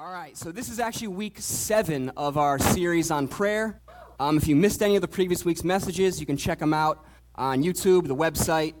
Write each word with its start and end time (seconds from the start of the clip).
All 0.00 0.12
right, 0.12 0.36
so 0.36 0.52
this 0.52 0.68
is 0.68 0.78
actually 0.78 1.08
week 1.08 1.40
seven 1.40 2.10
of 2.10 2.38
our 2.38 2.60
series 2.60 3.10
on 3.10 3.26
prayer. 3.26 3.80
Um, 4.20 4.36
if 4.36 4.46
you 4.46 4.54
missed 4.54 4.80
any 4.80 4.94
of 4.94 5.02
the 5.02 5.08
previous 5.08 5.44
week's 5.44 5.64
messages, 5.64 6.20
you 6.20 6.26
can 6.26 6.36
check 6.36 6.60
them 6.60 6.72
out 6.72 7.04
on 7.34 7.64
YouTube, 7.64 8.06
the 8.06 8.14
website, 8.14 8.74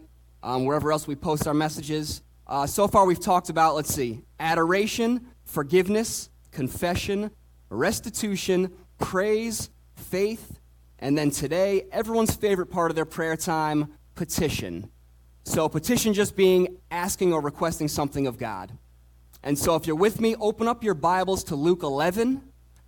um, 0.44 0.64
wherever 0.64 0.92
else 0.92 1.08
we 1.08 1.16
post 1.16 1.48
our 1.48 1.54
messages. 1.54 2.22
Uh, 2.46 2.68
so 2.68 2.86
far, 2.86 3.04
we've 3.04 3.18
talked 3.18 3.48
about, 3.48 3.74
let's 3.74 3.92
see, 3.92 4.22
adoration, 4.38 5.26
forgiveness, 5.44 6.30
confession, 6.52 7.32
restitution, 7.68 8.70
praise, 8.98 9.70
faith, 9.96 10.60
and 11.00 11.18
then 11.18 11.32
today, 11.32 11.86
everyone's 11.90 12.36
favorite 12.36 12.70
part 12.70 12.92
of 12.92 12.94
their 12.94 13.04
prayer 13.04 13.36
time, 13.36 13.92
petition. 14.14 14.88
So, 15.42 15.68
petition 15.68 16.14
just 16.14 16.36
being 16.36 16.76
asking 16.92 17.32
or 17.32 17.40
requesting 17.40 17.88
something 17.88 18.28
of 18.28 18.38
God. 18.38 18.70
And 19.42 19.56
so, 19.58 19.76
if 19.76 19.86
you're 19.86 19.96
with 19.96 20.20
me, 20.20 20.34
open 20.36 20.66
up 20.66 20.82
your 20.82 20.94
Bibles 20.94 21.44
to 21.44 21.54
Luke 21.54 21.82
11. 21.82 22.42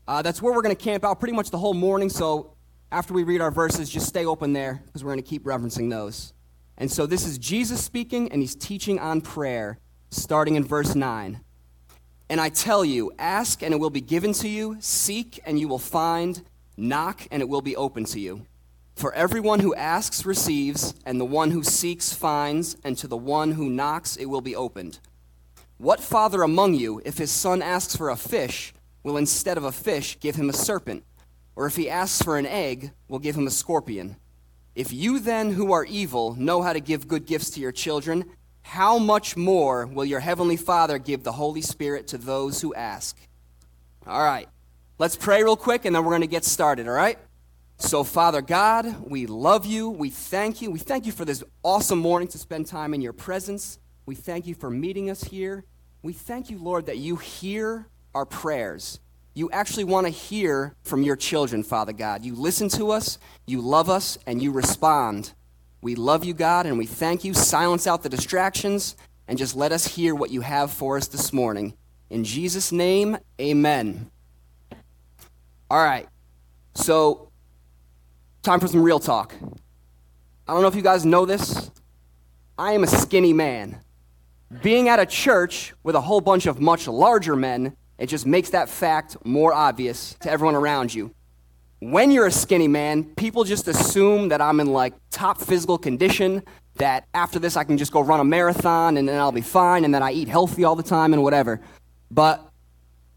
Uh, 0.08 0.22
that's 0.22 0.42
where 0.42 0.52
we're 0.52 0.62
going 0.62 0.74
to 0.74 0.82
camp 0.82 1.04
out 1.04 1.20
pretty 1.20 1.34
much 1.34 1.50
the 1.50 1.58
whole 1.58 1.74
morning. 1.74 2.08
So, 2.08 2.54
after 2.90 3.14
we 3.14 3.22
read 3.22 3.40
our 3.40 3.52
verses, 3.52 3.88
just 3.88 4.06
stay 4.08 4.26
open 4.26 4.52
there 4.52 4.82
because 4.84 5.04
we're 5.04 5.12
going 5.12 5.22
to 5.22 5.28
keep 5.28 5.44
referencing 5.44 5.90
those. 5.90 6.32
And 6.76 6.90
so, 6.90 7.06
this 7.06 7.24
is 7.24 7.38
Jesus 7.38 7.84
speaking, 7.84 8.32
and 8.32 8.40
he's 8.40 8.56
teaching 8.56 8.98
on 8.98 9.20
prayer, 9.20 9.78
starting 10.10 10.56
in 10.56 10.64
verse 10.64 10.96
9. 10.96 11.40
And 12.28 12.40
I 12.40 12.48
tell 12.48 12.84
you, 12.84 13.12
ask, 13.18 13.62
and 13.62 13.72
it 13.72 13.78
will 13.78 13.90
be 13.90 14.00
given 14.00 14.32
to 14.34 14.48
you, 14.48 14.76
seek, 14.80 15.40
and 15.44 15.58
you 15.58 15.68
will 15.68 15.78
find, 15.78 16.42
knock, 16.76 17.28
and 17.30 17.42
it 17.42 17.48
will 17.48 17.62
be 17.62 17.76
open 17.76 18.04
to 18.06 18.18
you. 18.18 18.44
For 18.96 19.12
everyone 19.14 19.60
who 19.60 19.74
asks 19.76 20.26
receives, 20.26 20.94
and 21.06 21.20
the 21.20 21.24
one 21.24 21.52
who 21.52 21.62
seeks 21.62 22.12
finds, 22.12 22.76
and 22.82 22.98
to 22.98 23.06
the 23.06 23.16
one 23.16 23.52
who 23.52 23.70
knocks 23.70 24.16
it 24.16 24.26
will 24.26 24.40
be 24.40 24.56
opened. 24.56 24.98
What 25.80 26.00
father 26.00 26.42
among 26.42 26.74
you, 26.74 27.00
if 27.06 27.16
his 27.16 27.30
son 27.30 27.62
asks 27.62 27.96
for 27.96 28.10
a 28.10 28.16
fish, 28.16 28.74
will 29.02 29.16
instead 29.16 29.56
of 29.56 29.64
a 29.64 29.72
fish 29.72 30.20
give 30.20 30.36
him 30.36 30.50
a 30.50 30.52
serpent? 30.52 31.04
Or 31.56 31.64
if 31.64 31.76
he 31.76 31.88
asks 31.88 32.20
for 32.20 32.36
an 32.36 32.44
egg, 32.44 32.92
will 33.08 33.18
give 33.18 33.34
him 33.34 33.46
a 33.46 33.50
scorpion? 33.50 34.16
If 34.74 34.92
you 34.92 35.20
then, 35.20 35.52
who 35.52 35.72
are 35.72 35.86
evil, 35.86 36.34
know 36.34 36.60
how 36.60 36.74
to 36.74 36.80
give 36.80 37.08
good 37.08 37.24
gifts 37.24 37.48
to 37.52 37.60
your 37.60 37.72
children, 37.72 38.26
how 38.60 38.98
much 38.98 39.38
more 39.38 39.86
will 39.86 40.04
your 40.04 40.20
heavenly 40.20 40.58
Father 40.58 40.98
give 40.98 41.22
the 41.22 41.32
Holy 41.32 41.62
Spirit 41.62 42.08
to 42.08 42.18
those 42.18 42.60
who 42.60 42.74
ask? 42.74 43.16
All 44.06 44.22
right, 44.22 44.50
let's 44.98 45.16
pray 45.16 45.42
real 45.42 45.56
quick 45.56 45.86
and 45.86 45.96
then 45.96 46.04
we're 46.04 46.10
going 46.10 46.20
to 46.20 46.26
get 46.26 46.44
started, 46.44 46.88
all 46.88 46.92
right? 46.92 47.18
So, 47.78 48.04
Father 48.04 48.42
God, 48.42 48.96
we 49.00 49.24
love 49.24 49.64
you. 49.64 49.88
We 49.88 50.10
thank 50.10 50.60
you. 50.60 50.70
We 50.70 50.78
thank 50.78 51.06
you 51.06 51.12
for 51.12 51.24
this 51.24 51.42
awesome 51.62 52.00
morning 52.00 52.28
to 52.28 52.38
spend 52.38 52.66
time 52.66 52.92
in 52.92 53.00
your 53.00 53.14
presence. 53.14 53.78
We 54.04 54.14
thank 54.14 54.46
you 54.46 54.54
for 54.54 54.68
meeting 54.68 55.08
us 55.08 55.24
here. 55.24 55.64
We 56.02 56.14
thank 56.14 56.48
you, 56.48 56.58
Lord, 56.58 56.86
that 56.86 56.96
you 56.96 57.16
hear 57.16 57.86
our 58.14 58.24
prayers. 58.24 59.00
You 59.34 59.50
actually 59.50 59.84
want 59.84 60.06
to 60.06 60.10
hear 60.10 60.74
from 60.82 61.02
your 61.02 61.16
children, 61.16 61.62
Father 61.62 61.92
God. 61.92 62.24
You 62.24 62.34
listen 62.34 62.68
to 62.70 62.90
us, 62.90 63.18
you 63.46 63.60
love 63.60 63.90
us, 63.90 64.18
and 64.26 64.42
you 64.42 64.50
respond. 64.50 65.34
We 65.82 65.94
love 65.94 66.24
you, 66.24 66.32
God, 66.32 66.66
and 66.66 66.78
we 66.78 66.86
thank 66.86 67.22
you. 67.22 67.34
Silence 67.34 67.86
out 67.86 68.02
the 68.02 68.08
distractions 68.08 68.96
and 69.28 69.38
just 69.38 69.54
let 69.54 69.72
us 69.72 69.86
hear 69.86 70.14
what 70.14 70.30
you 70.30 70.40
have 70.40 70.72
for 70.72 70.96
us 70.96 71.06
this 71.06 71.32
morning. 71.32 71.74
In 72.08 72.24
Jesus' 72.24 72.72
name, 72.72 73.18
amen. 73.40 74.10
All 75.70 75.82
right, 75.82 76.08
so 76.74 77.30
time 78.42 78.58
for 78.58 78.66
some 78.66 78.82
real 78.82 78.98
talk. 78.98 79.34
I 80.48 80.52
don't 80.52 80.62
know 80.62 80.68
if 80.68 80.74
you 80.74 80.82
guys 80.82 81.04
know 81.04 81.26
this. 81.26 81.70
I 82.58 82.72
am 82.72 82.84
a 82.84 82.88
skinny 82.88 83.32
man 83.32 83.80
being 84.62 84.88
at 84.88 84.98
a 84.98 85.06
church 85.06 85.72
with 85.82 85.94
a 85.94 86.00
whole 86.00 86.20
bunch 86.20 86.46
of 86.46 86.60
much 86.60 86.88
larger 86.88 87.36
men, 87.36 87.76
it 87.98 88.06
just 88.06 88.26
makes 88.26 88.50
that 88.50 88.68
fact 88.68 89.16
more 89.24 89.52
obvious 89.52 90.14
to 90.20 90.30
everyone 90.30 90.54
around 90.56 90.92
you. 90.92 91.14
When 91.78 92.10
you're 92.10 92.26
a 92.26 92.32
skinny 92.32 92.68
man, 92.68 93.04
people 93.14 93.44
just 93.44 93.68
assume 93.68 94.28
that 94.28 94.40
I'm 94.40 94.60
in 94.60 94.72
like 94.72 94.94
top 95.10 95.40
physical 95.40 95.78
condition, 95.78 96.42
that 96.76 97.06
after 97.14 97.38
this 97.38 97.56
I 97.56 97.64
can 97.64 97.78
just 97.78 97.92
go 97.92 98.00
run 98.00 98.20
a 98.20 98.24
marathon 98.24 98.96
and 98.96 99.08
then 99.08 99.18
I'll 99.18 99.32
be 99.32 99.40
fine, 99.40 99.84
and 99.84 99.94
that 99.94 100.02
I 100.02 100.12
eat 100.12 100.28
healthy 100.28 100.64
all 100.64 100.76
the 100.76 100.82
time 100.82 101.12
and 101.12 101.22
whatever. 101.22 101.60
But 102.10 102.46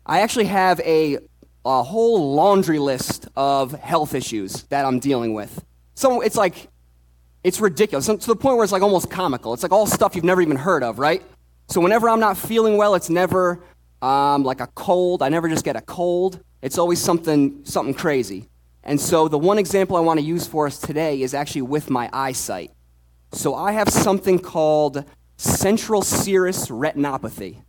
I 0.06 0.22
actually 0.22 0.46
have 0.46 0.80
a, 0.82 1.18
a 1.66 1.84
whole 1.84 2.36
laundry 2.36 2.80
list 2.80 3.28
of 3.36 3.72
health 3.72 4.14
issues 4.14 4.64
that 4.64 4.86
I'm 4.86 5.00
dealing 5.00 5.34
with. 5.34 5.66
So 5.96 6.22
it's 6.22 6.36
like 6.36 6.68
it's 7.44 7.60
ridiculous 7.60 8.06
to 8.06 8.16
the 8.16 8.36
point 8.36 8.56
where 8.56 8.64
it's 8.64 8.72
like 8.72 8.82
almost 8.82 9.10
comical. 9.10 9.54
It's 9.54 9.64
like 9.64 9.72
all 9.72 9.86
stuff 9.86 10.16
you've 10.16 10.24
never 10.24 10.42
even 10.42 10.58
heard 10.58 10.84
of, 10.84 11.00
right? 11.00 11.22
So 11.68 11.82
whenever 11.82 12.10
I'm 12.10 12.20
not 12.20 12.38
feeling 12.38 12.78
well, 12.78 12.96
it's 12.96 13.10
never 13.10 13.64
um, 14.02 14.44
like 14.44 14.62
a 14.62 14.68
cold. 14.68 15.22
I 15.22 15.30
never 15.30 15.50
just 15.50 15.66
get 15.66 15.76
a 15.76 15.82
cold. 15.82 16.40
It's 16.62 16.78
always 16.78 17.00
something 17.00 17.66
something 17.66 17.94
crazy. 17.94 18.50
And 18.84 19.00
so 19.00 19.28
the 19.28 19.38
one 19.38 19.58
example 19.58 19.96
I 19.96 20.02
want 20.02 20.20
to 20.20 20.26
use 20.26 20.46
for 20.46 20.68
us 20.68 20.78
today 20.78 21.22
is 21.22 21.34
actually 21.34 21.64
with 21.64 21.90
my 21.90 22.10
eyesight. 22.12 22.72
So 23.32 23.56
I 23.56 23.72
have 23.72 23.90
something 23.90 24.40
called 24.40 25.06
central 25.38 26.02
serous 26.02 26.68
retinopathy. 26.68 27.62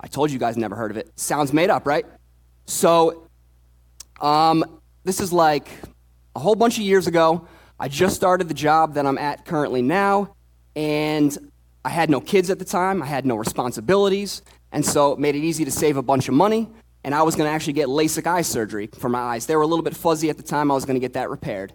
I 0.00 0.06
told 0.08 0.30
you 0.30 0.38
guys 0.38 0.56
never 0.56 0.74
heard 0.74 0.90
of 0.90 0.96
it. 0.96 1.10
Sounds 1.18 1.52
made 1.52 1.70
up, 1.70 1.86
right? 1.86 2.04
So 2.66 3.28
um, 4.20 4.80
this 5.04 5.20
is 5.20 5.32
like 5.32 5.68
a 6.34 6.40
whole 6.40 6.54
bunch 6.54 6.78
of 6.78 6.84
years 6.84 7.06
ago. 7.06 7.46
I 7.82 7.88
just 7.88 8.14
started 8.14 8.46
the 8.46 8.54
job 8.54 8.94
that 8.94 9.06
I'm 9.06 9.18
at 9.18 9.44
currently 9.44 9.82
now, 9.82 10.36
and 10.76 11.36
I 11.84 11.88
had 11.88 12.10
no 12.10 12.20
kids 12.20 12.48
at 12.48 12.60
the 12.60 12.64
time, 12.64 13.02
I 13.02 13.06
had 13.06 13.26
no 13.26 13.34
responsibilities, 13.34 14.42
and 14.70 14.86
so 14.86 15.14
it 15.14 15.18
made 15.18 15.34
it 15.34 15.40
easy 15.40 15.64
to 15.64 15.70
save 15.72 15.96
a 15.96 16.02
bunch 16.02 16.28
of 16.28 16.34
money. 16.34 16.68
And 17.02 17.12
I 17.12 17.22
was 17.22 17.34
going 17.34 17.48
to 17.48 17.52
actually 17.52 17.72
get 17.72 17.88
LASIK 17.88 18.24
eye 18.24 18.42
surgery 18.42 18.86
for 18.86 19.08
my 19.08 19.18
eyes. 19.18 19.46
They 19.46 19.56
were 19.56 19.62
a 19.62 19.66
little 19.66 19.82
bit 19.82 19.96
fuzzy 19.96 20.30
at 20.30 20.36
the 20.36 20.44
time. 20.44 20.70
I 20.70 20.74
was 20.74 20.84
going 20.84 20.94
to 20.94 21.00
get 21.00 21.14
that 21.14 21.28
repaired. 21.28 21.72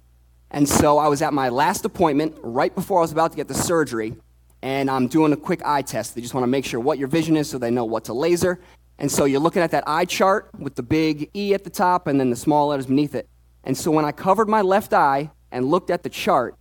And 0.49 0.69
so 0.69 0.97
I 0.97 1.09
was 1.09 1.21
at 1.21 1.33
my 1.33 1.49
last 1.49 1.83
appointment 1.83 2.37
right 2.41 2.73
before 2.73 2.99
I 2.99 3.01
was 3.01 3.11
about 3.11 3.31
to 3.31 3.35
get 3.35 3.49
the 3.49 3.53
surgery, 3.53 4.15
and 4.61 4.89
I'm 4.89 5.09
doing 5.09 5.33
a 5.33 5.37
quick 5.37 5.61
eye 5.65 5.81
test. 5.81 6.15
They 6.15 6.21
just 6.21 6.33
want 6.33 6.43
to 6.43 6.47
make 6.47 6.63
sure 6.63 6.79
what 6.79 6.99
your 6.99 7.09
vision 7.09 7.35
is 7.35 7.49
so 7.49 7.57
they 7.57 7.69
know 7.69 7.83
what 7.83 8.05
to 8.05 8.13
laser. 8.13 8.61
And 8.97 9.11
so 9.11 9.25
you're 9.25 9.41
looking 9.41 9.61
at 9.61 9.71
that 9.71 9.83
eye 9.85 10.05
chart 10.05 10.51
with 10.57 10.75
the 10.75 10.83
big 10.83 11.29
E 11.35 11.53
at 11.53 11.65
the 11.65 11.69
top 11.69 12.07
and 12.07 12.17
then 12.17 12.29
the 12.29 12.37
small 12.37 12.67
letters 12.69 12.85
beneath 12.85 13.13
it. 13.13 13.27
And 13.65 13.77
so 13.77 13.91
when 13.91 14.05
I 14.05 14.13
covered 14.13 14.47
my 14.47 14.61
left 14.61 14.93
eye, 14.93 15.31
and 15.51 15.65
looked 15.65 15.89
at 15.89 16.03
the 16.03 16.09
chart, 16.09 16.55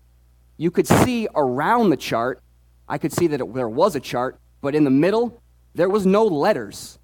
you 0.57 0.71
could 0.71 0.87
see 0.87 1.29
around 1.35 1.91
the 1.91 1.97
chart, 1.97 2.43
I 2.89 2.99
could 2.99 3.13
see 3.13 3.27
that 3.29 3.41
it, 3.41 3.55
there 3.55 3.69
was 3.69 3.97
a 3.97 4.01
chart, 4.01 4.39
but 4.61 4.75
in 4.75 4.85
the 4.85 4.91
middle, 4.91 5.43
there 5.75 5.89
was 5.89 6.07
no 6.07 6.25
letters. 6.25 6.99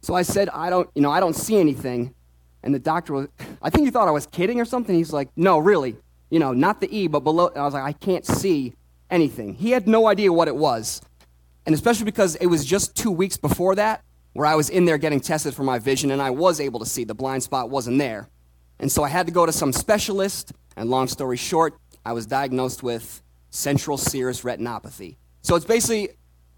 So 0.00 0.14
I 0.14 0.22
said, 0.22 0.48
I 0.50 0.70
don't, 0.70 0.88
you 0.94 1.02
know, 1.02 1.10
I 1.10 1.20
don't 1.20 1.34
see 1.34 1.56
anything. 1.56 2.14
And 2.62 2.74
the 2.74 2.78
doctor 2.78 3.12
was, 3.12 3.28
I 3.62 3.70
think 3.70 3.86
he 3.86 3.90
thought 3.90 4.08
I 4.08 4.12
was 4.12 4.26
kidding 4.26 4.60
or 4.60 4.64
something. 4.64 4.94
He's 4.94 5.12
like, 5.12 5.30
no, 5.36 5.58
really, 5.58 5.96
you 6.30 6.38
know, 6.38 6.52
not 6.52 6.80
the 6.80 6.96
E, 6.96 7.08
but 7.08 7.20
below. 7.20 7.48
And 7.48 7.58
I 7.58 7.64
was 7.64 7.74
like, 7.74 7.82
I 7.82 7.92
can't 7.92 8.24
see 8.24 8.74
anything. 9.10 9.54
He 9.54 9.70
had 9.70 9.88
no 9.88 10.06
idea 10.06 10.32
what 10.32 10.48
it 10.48 10.56
was. 10.56 11.00
And 11.64 11.74
especially 11.74 12.04
because 12.04 12.36
it 12.36 12.46
was 12.46 12.64
just 12.64 12.94
two 12.94 13.10
weeks 13.10 13.36
before 13.36 13.74
that 13.74 14.02
where 14.32 14.46
I 14.46 14.54
was 14.54 14.68
in 14.68 14.84
there 14.84 14.98
getting 14.98 15.20
tested 15.20 15.54
for 15.54 15.64
my 15.64 15.78
vision 15.78 16.10
and 16.10 16.20
I 16.20 16.30
was 16.30 16.60
able 16.60 16.78
to 16.80 16.86
see. 16.86 17.04
The 17.04 17.14
blind 17.14 17.42
spot 17.42 17.70
wasn't 17.70 17.98
there. 17.98 18.28
And 18.78 18.92
so 18.92 19.02
I 19.02 19.08
had 19.08 19.26
to 19.26 19.32
go 19.32 19.46
to 19.46 19.52
some 19.52 19.72
specialist 19.72 20.52
and 20.76 20.90
long 20.90 21.08
story 21.08 21.36
short, 21.36 21.78
I 22.04 22.12
was 22.12 22.26
diagnosed 22.26 22.82
with 22.82 23.22
central 23.50 23.96
serous 23.96 24.42
retinopathy. 24.42 25.16
So 25.42 25.56
it's 25.56 25.64
basically 25.64 26.10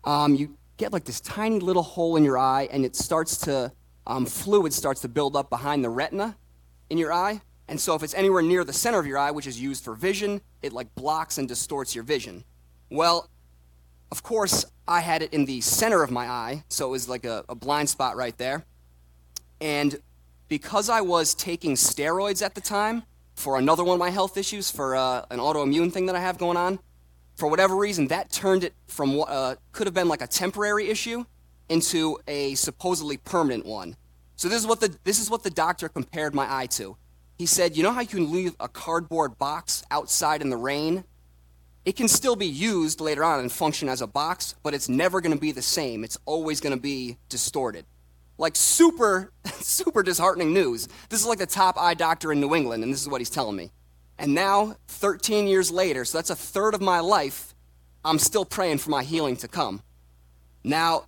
um, 0.05 0.35
you 0.35 0.57
get 0.77 0.93
like 0.93 1.05
this 1.05 1.21
tiny 1.21 1.61
little 1.61 1.83
hole 1.83 2.17
in 2.17 2.25
your 2.25 2.39
eye, 2.39 2.69
and 2.71 2.85
it 2.85 2.97
starts 2.97 3.37
to 3.39 3.73
um, 4.07 4.27
fluid 4.27 4.73
starts 4.73 5.03
to 5.03 5.09
build 5.09 5.37
up 5.37 5.51
behind 5.51 5.85
the 5.85 5.91
retina 5.91 6.37
in 6.91 6.99
your 6.99 7.13
eye. 7.13 7.41
And 7.69 7.79
so 7.79 7.95
if 7.95 8.03
it's 8.03 8.15
anywhere 8.15 8.43
near 8.43 8.65
the 8.65 8.73
center 8.73 8.99
of 8.99 9.07
your 9.07 9.19
eye, 9.19 9.31
which 9.31 9.47
is 9.47 9.61
used 9.61 9.85
for 9.85 9.95
vision, 9.95 10.41
it 10.63 10.73
like 10.73 10.95
blocks 10.95 11.37
and 11.37 11.47
distorts 11.47 11.95
your 11.95 12.05
vision. 12.05 12.45
Well, 12.91 13.29
of 14.11 14.23
course, 14.23 14.65
I 14.87 15.01
had 15.01 15.23
it 15.23 15.35
in 15.35 15.45
the 15.45 15.61
center 15.61 16.03
of 16.03 16.11
my 16.11 16.27
eye, 16.27 16.65
so 16.69 16.87
it 16.87 16.91
was 16.91 17.09
like 17.09 17.27
a, 17.27 17.45
a 17.49 17.55
blind 17.55 17.91
spot 17.91 18.17
right 18.17 18.37
there. 18.39 18.65
And 19.61 20.01
because 20.49 20.89
I 20.89 21.03
was 21.03 21.35
taking 21.35 21.75
steroids 21.75 22.41
at 22.41 22.55
the 22.55 22.63
time, 22.63 23.03
for 23.39 23.57
another 23.57 23.85
one 23.85 23.95
of 23.95 24.01
my 24.01 24.11
health 24.11 24.37
issues, 24.37 24.71
for 24.71 24.97
uh, 24.97 25.25
an 25.31 25.39
autoimmune 25.39 25.93
thing 25.93 26.07
that 26.07 26.17
I 26.17 26.21
have 26.21 26.39
going 26.39 26.57
on. 26.57 26.81
For 27.37 27.49
whatever 27.49 27.77
reason, 27.77 28.09
that 28.09 28.33
turned 28.33 28.65
it 28.65 28.75
from 28.89 29.15
what 29.15 29.29
uh, 29.31 29.55
could 29.71 29.87
have 29.87 29.95
been 29.95 30.09
like 30.09 30.23
a 30.23 30.27
temporary 30.27 30.89
issue 30.89 31.25
into 31.69 32.19
a 32.27 32.57
supposedly 32.57 33.17
permanent 33.17 33.65
one. 33.65 33.97
So 34.35 34.49
this 34.49 34.59
is 34.59 34.67
what 34.67 34.81
the 34.81 34.97
this 35.05 35.21
is 35.21 35.31
what 35.31 35.45
the 35.45 35.51
doctor 35.51 35.89
compared 35.89 36.35
my 36.35 36.53
eye 36.53 36.67
to. 36.67 36.97
He 37.37 37.47
said, 37.47 37.77
"You 37.77 37.85
know 37.85 37.93
how 37.93 38.01
you 38.01 38.09
can 38.09 38.33
leave 38.33 38.57
a 38.59 38.69
cardboard 38.69 39.39
box 39.39 39.85
outside 39.91 40.43
in 40.43 40.51
the 40.51 40.57
rain? 40.57 41.05
It 41.85 41.95
can 41.95 42.09
still 42.09 42.35
be 42.35 42.47
used 42.47 43.01
later 43.01 43.23
on 43.23 43.39
and 43.39 43.53
function 43.53 43.89
as 43.89 44.03
a 44.03 44.07
box, 44.09 44.57
but 44.65 44.75
it's 44.75 44.89
never 44.89 45.21
going 45.21 45.35
to 45.35 45.41
be 45.41 45.53
the 45.53 45.63
same. 45.63 46.03
It's 46.03 46.19
always 46.25 46.61
going 46.61 46.75
to 46.75 46.81
be 46.83 47.19
distorted." 47.29 47.87
Like 48.39 48.57
super, 48.57 49.33
super 49.61 50.03
disheartening 50.03 50.55
news. 50.55 50.89
This 51.11 51.21
is 51.21 51.27
like 51.27 51.39
the 51.39 51.47
top 51.47 51.77
eye 51.79 51.95
doctor 51.95 52.33
in 52.33 52.41
New 52.41 52.55
England, 52.55 52.83
and 52.83 52.93
this 52.93 53.03
is 53.03 53.09
what 53.09 53.21
he's 53.21 53.31
telling 53.31 53.57
me. 53.57 53.71
And 54.19 54.35
now, 54.35 54.77
13 54.89 55.47
years 55.47 55.71
later, 55.71 56.05
so 56.05 56.19
that's 56.19 56.31
a 56.31 56.37
third 56.37 56.75
of 56.75 56.81
my 56.81 57.01
life, 57.01 57.55
I'm 58.05 58.19
still 58.19 58.45
praying 58.45 58.79
for 58.79 58.91
my 58.91 59.05
healing 59.05 59.37
to 59.37 59.49
come. 59.49 59.83
Now, 60.65 61.05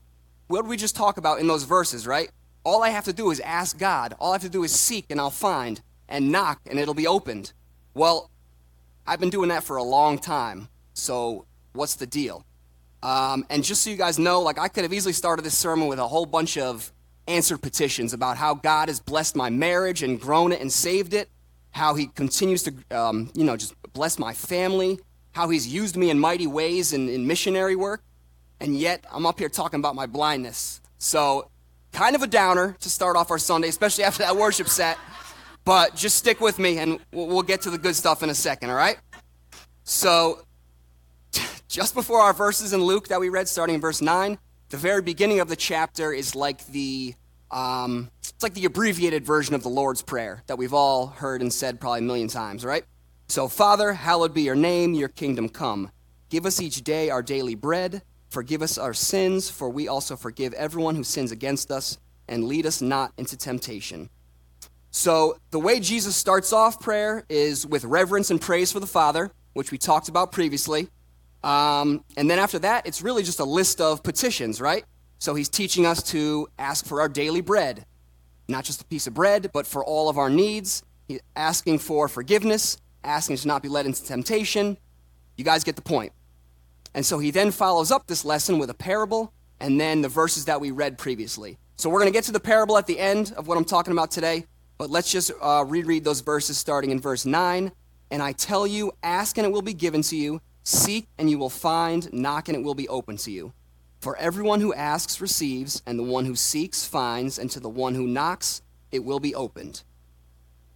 what 0.49 0.63
did 0.63 0.69
we 0.69 0.77
just 0.77 0.95
talk 0.95 1.17
about 1.17 1.41
in 1.41 1.47
those 1.47 1.65
verses, 1.65 2.07
right? 2.07 2.31
all 2.65 2.83
I 2.83 2.91
have 2.91 3.05
to 3.05 3.13
do 3.13 3.31
is 3.31 3.41
ask 3.41 3.79
God. 3.79 4.15
All 4.19 4.33
I 4.33 4.35
have 4.35 4.43
to 4.43 4.49
do 4.49 4.65
is 4.65 4.73
seek 4.73 5.07
and 5.11 5.21
I'll 5.21 5.31
find, 5.31 5.81
and 6.09 6.31
knock 6.31 6.61
and 6.67 6.79
it'll 6.79 6.95
be 6.95 7.07
opened. 7.07 7.53
Well, 7.95 8.31
I've 9.07 9.21
been 9.21 9.31
doing 9.31 9.49
that 9.49 9.65
for 9.65 9.77
a 9.77 9.83
long 9.83 10.19
time. 10.19 10.69
So 10.93 11.47
what's 11.73 11.95
the 11.95 12.07
deal? 12.07 12.45
Um, 13.03 13.47
and 13.49 13.65
just 13.65 13.83
so 13.83 13.91
you 13.91 13.97
guys 13.97 14.19
know, 14.19 14.43
like 14.43 14.59
I 14.59 14.69
could 14.69 14.85
have 14.85 14.93
easily 14.93 15.15
started 15.15 15.43
this 15.43 15.57
sermon 15.57 15.89
with 15.89 15.99
a 15.99 16.07
whole 16.07 16.27
bunch 16.27 16.59
of 16.59 16.93
answered 17.31 17.59
petitions 17.59 18.13
about 18.13 18.37
how 18.37 18.55
God 18.55 18.89
has 18.89 19.01
blessed 19.01 19.37
my 19.37 19.51
marriage 19.51 20.03
and 20.03 20.21
grown 20.21 20.53
it 20.53 20.61
and 20.61 20.73
saved 20.73 21.15
it, 21.15 21.29
how 21.71 21.95
He 21.95 22.07
continues 22.07 22.63
to, 22.65 22.75
um, 22.91 23.31
you 23.35 23.45
know, 23.45 23.57
just 23.57 23.75
bless 23.93 24.19
my 24.19 24.33
family, 24.33 24.99
how 25.33 25.49
He's 25.49 25.67
used 25.67 25.97
me 25.97 26.11
in 26.11 26.19
mighty 26.19 26.47
ways 26.47 26.93
in, 26.93 27.09
in 27.09 27.27
missionary 27.27 27.77
work, 27.77 28.03
and 28.61 28.77
yet 28.77 29.05
I'm 29.11 29.27
up 29.27 29.39
here 29.39 29.49
talking 29.49 29.81
about 29.81 29.95
my 29.95 30.07
blindness. 30.07 30.81
So, 30.99 31.51
kind 31.93 32.15
of 32.15 32.23
a 32.23 32.27
downer 32.27 32.77
to 32.81 32.91
start 32.91 33.17
off 33.17 33.31
our 33.31 33.39
Sunday, 33.39 33.69
especially 33.69 34.05
after 34.11 34.23
that 34.23 34.37
worship 34.37 34.69
set. 34.69 34.99
But 35.65 35.95
just 35.95 36.17
stick 36.17 36.41
with 36.41 36.59
me, 36.59 36.79
and 36.79 36.99
we'll, 37.13 37.27
we'll 37.27 37.43
get 37.43 37.63
to 37.63 37.71
the 37.71 37.79
good 37.79 37.95
stuff 37.95 38.23
in 38.23 38.31
a 38.31 38.35
second. 38.35 38.71
All 38.71 38.77
right? 38.77 38.99
So, 39.85 40.45
just 41.69 41.95
before 41.95 42.21
our 42.21 42.33
verses 42.33 42.73
in 42.73 42.83
Luke 42.83 43.09
that 43.09 43.21
we 43.21 43.29
read, 43.29 43.49
starting 43.49 43.75
in 43.75 43.81
verse 43.81 44.01
9, 44.01 44.39
the 44.71 44.77
very 44.77 45.03
beginning 45.03 45.41
of 45.41 45.49
the 45.49 45.57
chapter 45.57 46.13
is 46.13 46.35
like 46.35 46.67
the 46.69 47.15
um, 47.51 48.11
it's 48.21 48.43
like 48.43 48.55
the 48.55 48.65
abbreviated 48.65 49.25
version 49.25 49.55
of 49.55 49.63
the 49.63 49.69
Lord's 49.69 50.03
Prayer 50.03 50.43
that 50.47 50.57
we've 50.57 50.75
all 50.75 51.09
heard 51.09 51.43
and 51.43 51.53
said 51.53 51.81
probably 51.81 52.01
a 52.01 52.03
million 52.03 52.29
times, 52.29 52.65
right? 52.65 52.85
So, 53.29 53.49
Father, 53.49 53.93
hallowed 53.93 54.35
be 54.35 54.43
your 54.43 54.55
name, 54.55 54.95
your 54.95 55.09
kingdom 55.09 55.49
come. 55.49 55.91
Give 56.31 56.47
us 56.47 56.61
each 56.61 56.83
day 56.83 57.11
our 57.11 57.23
daily 57.23 57.55
bread. 57.55 58.03
Forgive 58.29 58.63
us 58.63 58.79
our 58.79 58.95
sins, 58.95 59.51
for 59.51 59.69
we 59.69 59.89
also 59.89 60.17
forgive 60.17 60.53
everyone 60.55 60.95
who 60.95 61.05
sins 61.05 61.33
against 61.33 61.71
us, 61.71 61.99
and 62.29 62.45
lead 62.45 62.67
us 62.67 62.81
not 62.81 63.13
into 63.19 63.37
temptation. 63.37 64.09
So, 64.93 65.39
the 65.51 65.61
way 65.61 65.81
Jesus 65.81 66.17
starts 66.17 66.53
off 66.53 66.81
prayer 66.81 67.25
is 67.29 67.67
with 67.67 67.85
reverence 67.85 68.31
and 68.31 68.41
praise 68.41 68.73
for 68.73 68.81
the 68.81 68.87
Father, 68.87 69.31
which 69.53 69.71
we 69.71 69.79
talked 69.79 70.09
about 70.09 70.33
previously. 70.33 70.89
Um, 71.43 72.05
and 72.17 72.31
then 72.31 72.39
after 72.39 72.59
that, 72.61 72.87
it's 72.87 73.03
really 73.03 73.23
just 73.23 73.41
a 73.41 73.45
list 73.45 73.81
of 73.81 74.03
petitions, 74.03 74.61
right? 74.61 74.85
So 75.21 75.35
he's 75.35 75.49
teaching 75.49 75.87
us 75.87 76.03
to 76.11 76.49
ask 76.59 76.85
for 76.85 77.01
our 77.01 77.09
daily 77.09 77.43
bread, 77.43 77.85
not 78.49 78.65
just 78.65 78.81
a 78.81 78.85
piece 78.87 79.07
of 79.07 79.15
bread, 79.15 79.51
but 79.53 79.67
for 79.67 79.85
all 79.85 80.09
of 80.09 80.19
our 80.19 80.31
needs. 80.31 80.83
He's 81.07 81.21
asking 81.37 81.81
for 81.81 82.09
forgiveness, 82.09 82.79
asking 83.05 83.37
to 83.37 83.47
not 83.47 83.63
be 83.63 83.69
led 83.69 83.87
into 83.87 84.03
temptation. 84.03 84.79
You 85.37 85.45
guys 85.45 85.63
get 85.63 85.77
the 85.77 85.83
point. 85.83 86.13
And 86.95 87.07
so 87.07 87.19
he 87.19 87.31
then 87.31 87.51
follows 87.51 87.93
up 87.93 88.07
this 88.07 88.25
lesson 88.25 88.59
with 88.59 88.71
a 88.71 88.75
parable 88.75 89.33
and 89.61 89.79
then 89.79 90.01
the 90.01 90.09
verses 90.09 90.47
that 90.47 90.61
we 90.61 90.71
read 90.71 90.99
previously. 90.99 91.59
So 91.77 91.89
we're 91.89 92.01
going 92.01 92.13
to 92.13 92.17
get 92.17 92.25
to 92.25 92.33
the 92.33 92.41
parable 92.41 92.79
at 92.79 92.87
the 92.87 92.99
end 92.99 93.33
of 93.37 93.47
what 93.47 93.57
I'm 93.57 93.65
talking 93.65 93.93
about 93.93 94.11
today, 94.11 94.47
but 94.79 94.91
let's 94.91 95.13
just 95.13 95.31
uh, 95.41 95.65
reread 95.69 96.03
those 96.03 96.21
verses 96.23 96.59
starting 96.59 96.91
in 96.91 96.99
verse 96.99 97.27
9. 97.27 97.71
And 98.11 98.23
I 98.23 98.33
tell 98.33 98.67
you, 98.67 98.93
ask 99.03 99.39
and 99.39 99.47
it 99.47 99.53
will 99.53 99.63
be 99.63 99.75
given 99.75 100.03
to 100.03 100.17
you 100.17 100.41
Seek 100.63 101.09
and 101.19 101.31
you 101.31 101.39
will 101.39 101.51
find, 101.51 102.13
knock 102.13 102.49
and 102.49 102.57
it 102.57 102.63
will 102.63 102.75
be 102.75 102.89
open 102.89 103.17
to 103.19 103.31
you. 103.31 103.53
For 104.01 104.17
everyone 104.17 104.61
who 104.61 104.73
asks 104.75 105.21
receives, 105.21 105.83
and 105.87 105.99
the 105.99 106.03
one 106.03 106.25
who 106.25 106.35
seeks 106.35 106.85
finds, 106.85 107.39
and 107.39 107.51
to 107.51 107.61
the 107.61 107.69
one 107.69 107.95
who 107.95 108.07
knocks 108.07 108.63
it 108.91 109.05
will 109.05 109.21
be 109.21 109.35
opened. 109.35 109.83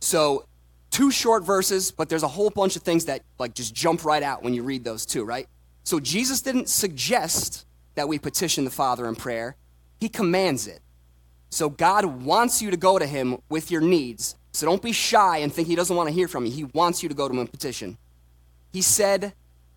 So, 0.00 0.47
two 0.91 1.11
short 1.11 1.43
verses, 1.43 1.91
but 1.91 2.09
there's 2.09 2.23
a 2.23 2.29
whole 2.29 2.50
bunch 2.50 2.76
of 2.76 2.82
things 2.82 3.06
that 3.06 3.23
like 3.38 3.55
just 3.55 3.75
jump 3.75 4.05
right 4.05 4.23
out 4.23 4.43
when 4.43 4.55
you 4.55 4.62
read 4.62 4.85
those 4.85 5.05
two, 5.05 5.25
right? 5.25 5.49
So 5.82 5.99
Jesus 5.99 6.41
didn't 6.41 6.69
suggest 6.69 7.67
that 7.97 8.09
we 8.09 8.19
petition 8.19 8.65
the 8.65 8.71
Father 8.71 9.09
in 9.09 9.17
prayer. 9.17 9.56
He 9.99 10.09
commands 10.09 10.67
it. 10.67 10.81
So 11.50 11.69
God 11.69 12.05
wants 12.05 12.62
you 12.62 12.70
to 12.70 12.77
go 12.77 12.99
to 12.99 13.06
him 13.06 13.38
with 13.49 13.70
your 13.70 13.81
needs. 13.81 14.37
So 14.53 14.67
don't 14.67 14.82
be 14.82 14.93
shy 14.93 15.38
and 15.38 15.53
think 15.53 15.67
he 15.67 15.75
doesn't 15.75 15.94
want 15.97 16.09
to 16.09 16.15
hear 16.15 16.29
from 16.29 16.47
you. 16.47 16.53
He 16.53 16.65
wants 16.65 17.03
you 17.03 17.09
to 17.09 17.15
go 17.15 17.27
to 17.27 17.35
him 17.35 17.41
and 17.41 17.50
petition. 17.50 17.99
He 18.73 18.82
said, 18.82 19.35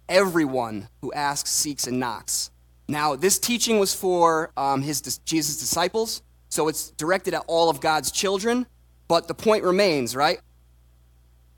everyone 0.08 0.88
who 1.02 1.12
asks, 1.14 1.52
seeks, 1.52 1.88
and 1.88 2.00
knocks. 2.00 2.52
Now, 2.88 3.16
this 3.16 3.38
teaching 3.38 3.80
was 3.80 3.94
for 3.94 4.52
um, 4.56 4.82
his 4.82 5.02
Jesus' 5.26 5.60
disciples, 5.60 6.22
so 6.50 6.68
it's 6.70 6.92
directed 6.92 7.34
at 7.34 7.44
all 7.48 7.70
of 7.70 7.82
God's 7.82 8.12
children. 8.12 8.66
But 9.08 9.28
the 9.28 9.34
point 9.34 9.64
remains, 9.64 10.16
right? 10.16 10.40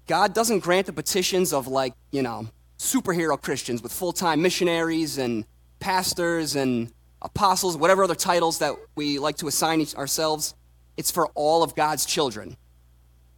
God 0.07 0.33
doesn't 0.33 0.59
grant 0.59 0.87
the 0.87 0.93
petitions 0.93 1.53
of 1.53 1.67
like 1.67 1.93
you 2.11 2.23
know 2.23 2.47
superhero 2.79 3.39
Christians 3.39 3.83
with 3.83 3.91
full-time 3.91 4.41
missionaries 4.41 5.17
and 5.17 5.45
pastors 5.79 6.55
and 6.55 6.91
apostles, 7.21 7.77
whatever 7.77 8.03
other 8.03 8.15
titles 8.15 8.59
that 8.59 8.73
we 8.95 9.19
like 9.19 9.37
to 9.37 9.47
assign 9.47 9.85
ourselves. 9.95 10.55
It's 10.97 11.11
for 11.11 11.27
all 11.35 11.61
of 11.61 11.75
God's 11.75 12.05
children. 12.05 12.57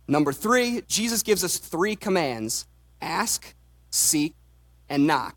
Number 0.08 0.32
three, 0.32 0.82
Jesus 0.88 1.24
gives 1.24 1.44
us 1.44 1.58
three 1.58 1.96
commands: 1.96 2.68
ask, 3.02 3.54
seek, 3.90 4.34
and 4.88 5.06
knock. 5.06 5.36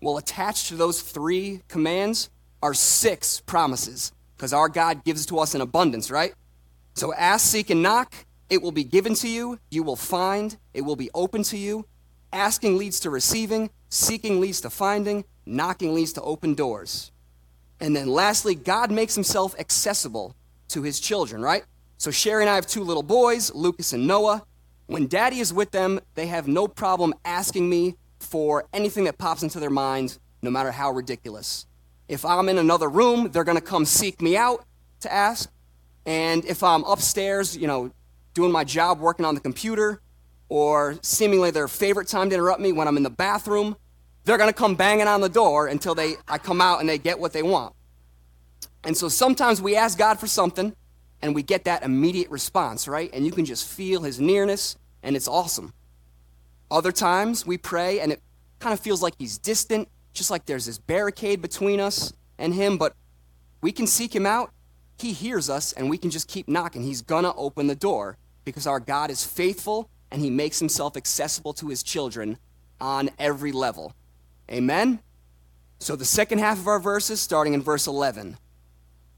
Well, 0.00 0.18
attached 0.18 0.68
to 0.68 0.76
those 0.76 1.02
three 1.02 1.62
commands 1.68 2.30
are 2.62 2.74
six 2.74 3.40
promises, 3.40 4.12
because 4.36 4.52
our 4.52 4.68
God 4.68 5.04
gives 5.04 5.26
to 5.26 5.38
us 5.38 5.54
in 5.54 5.60
abundance, 5.60 6.10
right? 6.10 6.34
So 6.94 7.12
ask, 7.14 7.46
seek, 7.46 7.70
and 7.70 7.82
knock. 7.82 8.14
It 8.48 8.62
will 8.62 8.72
be 8.72 8.84
given 8.84 9.14
to 9.14 9.28
you. 9.28 9.58
You 9.70 9.82
will 9.82 9.96
find. 9.96 10.56
It 10.74 10.82
will 10.82 10.96
be 10.96 11.10
open 11.14 11.42
to 11.44 11.56
you. 11.56 11.86
Asking 12.32 12.76
leads 12.76 13.00
to 13.00 13.10
receiving. 13.10 13.70
Seeking 13.88 14.40
leads 14.40 14.60
to 14.62 14.70
finding. 14.70 15.24
Knocking 15.46 15.94
leads 15.94 16.12
to 16.14 16.22
open 16.22 16.54
doors. 16.54 17.12
And 17.78 17.94
then 17.94 18.08
lastly, 18.08 18.54
God 18.54 18.90
makes 18.90 19.14
himself 19.14 19.54
accessible 19.58 20.34
to 20.68 20.82
his 20.82 21.00
children, 21.00 21.42
right? 21.42 21.64
So 21.98 22.10
Sherry 22.10 22.42
and 22.42 22.50
I 22.50 22.54
have 22.54 22.66
two 22.66 22.82
little 22.82 23.02
boys, 23.02 23.54
Lucas 23.54 23.92
and 23.92 24.06
Noah. 24.06 24.44
When 24.86 25.06
daddy 25.06 25.40
is 25.40 25.52
with 25.52 25.70
them, 25.70 26.00
they 26.14 26.26
have 26.26 26.48
no 26.48 26.66
problem 26.66 27.14
asking 27.24 27.68
me 27.68 27.96
for 28.20 28.66
anything 28.72 29.04
that 29.04 29.18
pops 29.18 29.42
into 29.42 29.58
their 29.58 29.70
mind, 29.70 30.18
no 30.42 30.50
matter 30.50 30.70
how 30.70 30.92
ridiculous. 30.92 31.66
If 32.08 32.24
I'm 32.24 32.48
in 32.48 32.58
another 32.58 32.88
room, 32.88 33.30
they're 33.30 33.44
going 33.44 33.58
to 33.58 33.64
come 33.64 33.84
seek 33.84 34.20
me 34.22 34.36
out 34.36 34.64
to 35.00 35.12
ask. 35.12 35.50
And 36.06 36.44
if 36.44 36.62
I'm 36.62 36.84
upstairs, 36.84 37.56
you 37.56 37.66
know, 37.66 37.90
doing 38.34 38.52
my 38.52 38.64
job, 38.64 39.00
working 39.00 39.24
on 39.24 39.34
the 39.34 39.40
computer, 39.40 40.00
or 40.48 40.98
seemingly 41.02 41.50
their 41.50 41.68
favorite 41.68 42.08
time 42.08 42.28
to 42.30 42.34
interrupt 42.34 42.60
me 42.60 42.72
when 42.72 42.88
I'm 42.88 42.96
in 42.96 43.02
the 43.02 43.10
bathroom, 43.10 43.76
they're 44.24 44.38
going 44.38 44.50
to 44.50 44.54
come 44.56 44.74
banging 44.74 45.06
on 45.06 45.20
the 45.20 45.28
door 45.28 45.66
until 45.66 45.94
they, 45.94 46.14
I 46.28 46.38
come 46.38 46.60
out 46.60 46.80
and 46.80 46.88
they 46.88 46.98
get 46.98 47.18
what 47.18 47.32
they 47.32 47.42
want. 47.42 47.74
And 48.84 48.96
so 48.96 49.08
sometimes 49.08 49.62
we 49.62 49.76
ask 49.76 49.98
God 49.98 50.18
for 50.18 50.26
something 50.26 50.74
and 51.22 51.34
we 51.34 51.42
get 51.42 51.64
that 51.64 51.82
immediate 51.82 52.30
response, 52.30 52.88
right? 52.88 53.10
And 53.12 53.24
you 53.24 53.32
can 53.32 53.44
just 53.44 53.68
feel 53.68 54.02
his 54.02 54.20
nearness 54.20 54.76
and 55.02 55.16
it's 55.16 55.28
awesome. 55.28 55.72
Other 56.70 56.92
times 56.92 57.46
we 57.46 57.58
pray 57.58 58.00
and 58.00 58.12
it 58.12 58.22
kind 58.60 58.72
of 58.72 58.80
feels 58.80 59.02
like 59.02 59.14
he's 59.18 59.38
distant, 59.38 59.88
just 60.12 60.30
like 60.30 60.46
there's 60.46 60.66
this 60.66 60.78
barricade 60.78 61.42
between 61.42 61.80
us 61.80 62.12
and 62.38 62.54
him, 62.54 62.78
but 62.78 62.94
we 63.60 63.72
can 63.72 63.86
seek 63.86 64.14
him 64.14 64.26
out. 64.26 64.52
He 64.98 65.12
hears 65.12 65.50
us 65.50 65.72
and 65.72 65.90
we 65.90 65.98
can 65.98 66.10
just 66.10 66.28
keep 66.28 66.48
knocking. 66.48 66.82
He's 66.82 67.02
going 67.02 67.24
to 67.24 67.34
open 67.34 67.66
the 67.66 67.74
door 67.74 68.18
because 68.44 68.66
our 68.66 68.80
God 68.80 69.10
is 69.10 69.24
faithful 69.24 69.88
and 70.10 70.22
he 70.22 70.30
makes 70.30 70.58
himself 70.58 70.96
accessible 70.96 71.52
to 71.54 71.68
his 71.68 71.82
children 71.82 72.38
on 72.80 73.10
every 73.18 73.52
level. 73.52 73.94
Amen? 74.50 75.00
So, 75.78 75.96
the 75.96 76.04
second 76.04 76.38
half 76.38 76.58
of 76.58 76.66
our 76.66 76.78
verses, 76.78 77.20
starting 77.20 77.54
in 77.54 77.62
verse 77.62 77.86
11. 77.86 78.36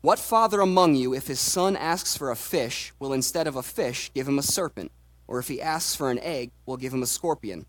What 0.00 0.18
father 0.18 0.61
among 0.61 0.94
you, 0.97 1.14
if 1.14 1.26
his 1.26 1.40
son 1.40 1.76
asks 1.76 2.16
for 2.16 2.30
a 2.30 2.37
fish, 2.37 2.92
will 2.99 3.12
instead 3.12 3.47
of 3.47 3.56
a 3.56 3.62
fish 3.62 4.11
give 4.14 4.28
him 4.28 4.38
a 4.38 4.42
serpent? 4.42 4.92
Or 5.32 5.38
if 5.38 5.48
he 5.48 5.62
asks 5.62 5.96
for 5.96 6.10
an 6.10 6.18
egg, 6.18 6.50
we'll 6.66 6.76
give 6.76 6.92
him 6.92 7.02
a 7.02 7.06
scorpion. 7.06 7.64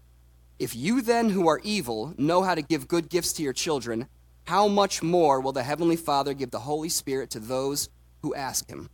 If 0.59 0.75
you 0.75 1.01
then, 1.01 1.29
who 1.29 1.47
are 1.47 1.61
evil, 1.63 2.13
know 2.17 2.43
how 2.43 2.55
to 2.55 2.61
give 2.61 2.89
good 2.89 3.07
gifts 3.07 3.31
to 3.33 3.41
your 3.41 3.53
children, 3.53 4.09
how 4.43 4.67
much 4.67 5.01
more 5.01 5.39
will 5.39 5.53
the 5.53 5.63
Heavenly 5.63 5.95
Father 5.95 6.33
give 6.33 6.51
the 6.51 6.59
Holy 6.59 6.89
Spirit 6.89 7.29
to 7.29 7.39
those 7.39 7.87
who 8.21 8.35
ask 8.35 8.69
him? 8.69 8.89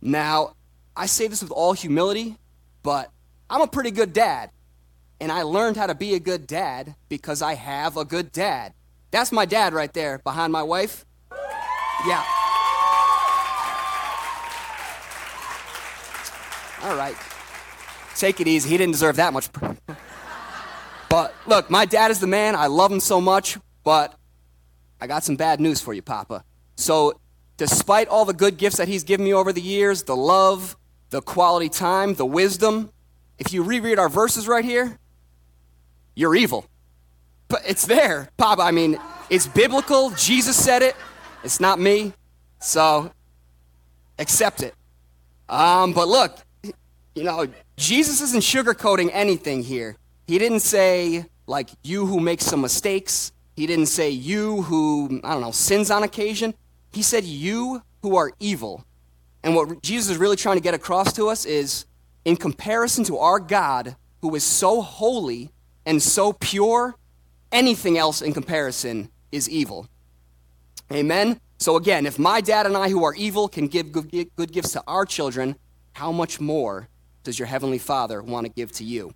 Now, 0.00 0.54
I 0.96 1.04
say 1.04 1.28
this 1.28 1.42
with 1.42 1.52
all 1.52 1.74
humility, 1.74 2.38
but 2.82 3.10
I'm 3.50 3.60
a 3.60 3.66
pretty 3.66 3.90
good 3.90 4.14
dad. 4.14 4.50
And 5.20 5.30
I 5.30 5.42
learned 5.42 5.76
how 5.76 5.86
to 5.86 5.94
be 5.94 6.14
a 6.14 6.18
good 6.18 6.46
dad 6.46 6.94
because 7.10 7.42
I 7.42 7.56
have 7.56 7.98
a 7.98 8.06
good 8.06 8.32
dad. 8.32 8.72
That's 9.10 9.32
my 9.32 9.44
dad 9.44 9.74
right 9.74 9.92
there 9.92 10.16
behind 10.20 10.50
my 10.50 10.62
wife. 10.62 11.04
Yeah. 12.06 12.24
All 16.84 16.96
right. 16.96 17.16
Take 18.20 18.38
it 18.38 18.46
easy. 18.46 18.68
He 18.68 18.76
didn't 18.76 18.92
deserve 18.92 19.16
that 19.16 19.32
much. 19.32 19.48
but 21.08 21.34
look, 21.46 21.70
my 21.70 21.86
dad 21.86 22.10
is 22.10 22.20
the 22.20 22.26
man. 22.26 22.54
I 22.54 22.66
love 22.66 22.92
him 22.92 23.00
so 23.00 23.18
much, 23.18 23.56
but 23.82 24.14
I 25.00 25.06
got 25.06 25.24
some 25.24 25.36
bad 25.36 25.58
news 25.58 25.80
for 25.80 25.94
you, 25.94 26.02
Papa. 26.02 26.44
So, 26.76 27.18
despite 27.56 28.08
all 28.08 28.26
the 28.26 28.34
good 28.34 28.58
gifts 28.58 28.76
that 28.76 28.88
he's 28.88 29.04
given 29.04 29.24
me 29.24 29.32
over 29.32 29.54
the 29.54 29.62
years 29.62 30.02
the 30.02 30.14
love, 30.16 30.76
the 31.08 31.22
quality 31.22 31.70
time, 31.70 32.12
the 32.14 32.26
wisdom 32.26 32.90
if 33.40 33.54
you 33.54 33.62
reread 33.62 33.98
our 33.98 34.10
verses 34.10 34.46
right 34.46 34.64
here, 34.64 34.98
you're 36.14 36.36
evil. 36.36 36.66
But 37.48 37.62
it's 37.66 37.86
there, 37.86 38.28
Papa. 38.36 38.62
I 38.62 38.70
mean, 38.70 39.00
it's 39.30 39.46
biblical. 39.48 40.10
Jesus 40.10 40.62
said 40.62 40.82
it. 40.82 40.94
It's 41.42 41.58
not 41.58 41.80
me. 41.80 42.12
So, 42.60 43.10
accept 44.18 44.62
it. 44.62 44.74
Um, 45.48 45.94
but 45.94 46.06
look, 46.06 46.36
you 47.14 47.24
know, 47.24 47.48
Jesus 47.80 48.20
isn't 48.20 48.42
sugarcoating 48.42 49.08
anything 49.10 49.62
here. 49.62 49.96
He 50.26 50.38
didn't 50.38 50.60
say, 50.60 51.24
like, 51.46 51.70
you 51.82 52.04
who 52.04 52.20
make 52.20 52.42
some 52.42 52.60
mistakes. 52.60 53.32
He 53.56 53.66
didn't 53.66 53.86
say, 53.86 54.10
you 54.10 54.60
who, 54.62 55.18
I 55.24 55.32
don't 55.32 55.40
know, 55.40 55.50
sins 55.50 55.90
on 55.90 56.02
occasion. 56.02 56.52
He 56.92 57.00
said, 57.00 57.24
you 57.24 57.82
who 58.02 58.16
are 58.16 58.32
evil. 58.38 58.84
And 59.42 59.54
what 59.54 59.82
Jesus 59.82 60.10
is 60.10 60.18
really 60.18 60.36
trying 60.36 60.58
to 60.58 60.62
get 60.62 60.74
across 60.74 61.14
to 61.14 61.28
us 61.28 61.46
is, 61.46 61.86
in 62.26 62.36
comparison 62.36 63.02
to 63.04 63.16
our 63.16 63.40
God, 63.40 63.96
who 64.20 64.34
is 64.34 64.44
so 64.44 64.82
holy 64.82 65.50
and 65.86 66.02
so 66.02 66.34
pure, 66.34 66.94
anything 67.50 67.96
else 67.96 68.20
in 68.20 68.34
comparison 68.34 69.08
is 69.32 69.48
evil. 69.48 69.88
Amen? 70.92 71.40
So, 71.56 71.76
again, 71.76 72.04
if 72.04 72.18
my 72.18 72.42
dad 72.42 72.66
and 72.66 72.76
I, 72.76 72.90
who 72.90 73.04
are 73.04 73.14
evil, 73.14 73.48
can 73.48 73.68
give 73.68 73.90
good 73.90 74.52
gifts 74.52 74.72
to 74.72 74.84
our 74.86 75.06
children, 75.06 75.56
how 75.94 76.12
much 76.12 76.40
more 76.40 76.88
does 77.22 77.38
your 77.38 77.46
Heavenly 77.46 77.78
Father 77.78 78.22
want 78.22 78.46
to 78.46 78.52
give 78.52 78.72
to 78.72 78.84
you? 78.84 79.12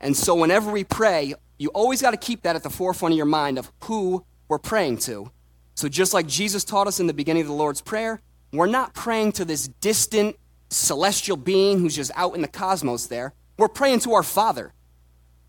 And 0.00 0.16
so, 0.16 0.34
whenever 0.34 0.70
we 0.70 0.84
pray, 0.84 1.34
you 1.58 1.68
always 1.70 2.02
got 2.02 2.10
to 2.10 2.16
keep 2.16 2.42
that 2.42 2.56
at 2.56 2.62
the 2.62 2.70
forefront 2.70 3.12
of 3.12 3.16
your 3.16 3.26
mind 3.26 3.58
of 3.58 3.72
who 3.84 4.24
we're 4.48 4.58
praying 4.58 4.98
to. 4.98 5.30
So, 5.74 5.88
just 5.88 6.14
like 6.14 6.26
Jesus 6.26 6.64
taught 6.64 6.86
us 6.86 7.00
in 7.00 7.06
the 7.06 7.14
beginning 7.14 7.42
of 7.42 7.48
the 7.48 7.54
Lord's 7.54 7.80
Prayer, 7.80 8.20
we're 8.52 8.66
not 8.66 8.94
praying 8.94 9.32
to 9.32 9.44
this 9.44 9.68
distant 9.80 10.36
celestial 10.70 11.36
being 11.36 11.78
who's 11.80 11.96
just 11.96 12.10
out 12.14 12.34
in 12.34 12.42
the 12.42 12.48
cosmos 12.48 13.06
there. 13.06 13.32
We're 13.58 13.68
praying 13.68 14.00
to 14.00 14.14
our 14.14 14.22
Father. 14.22 14.72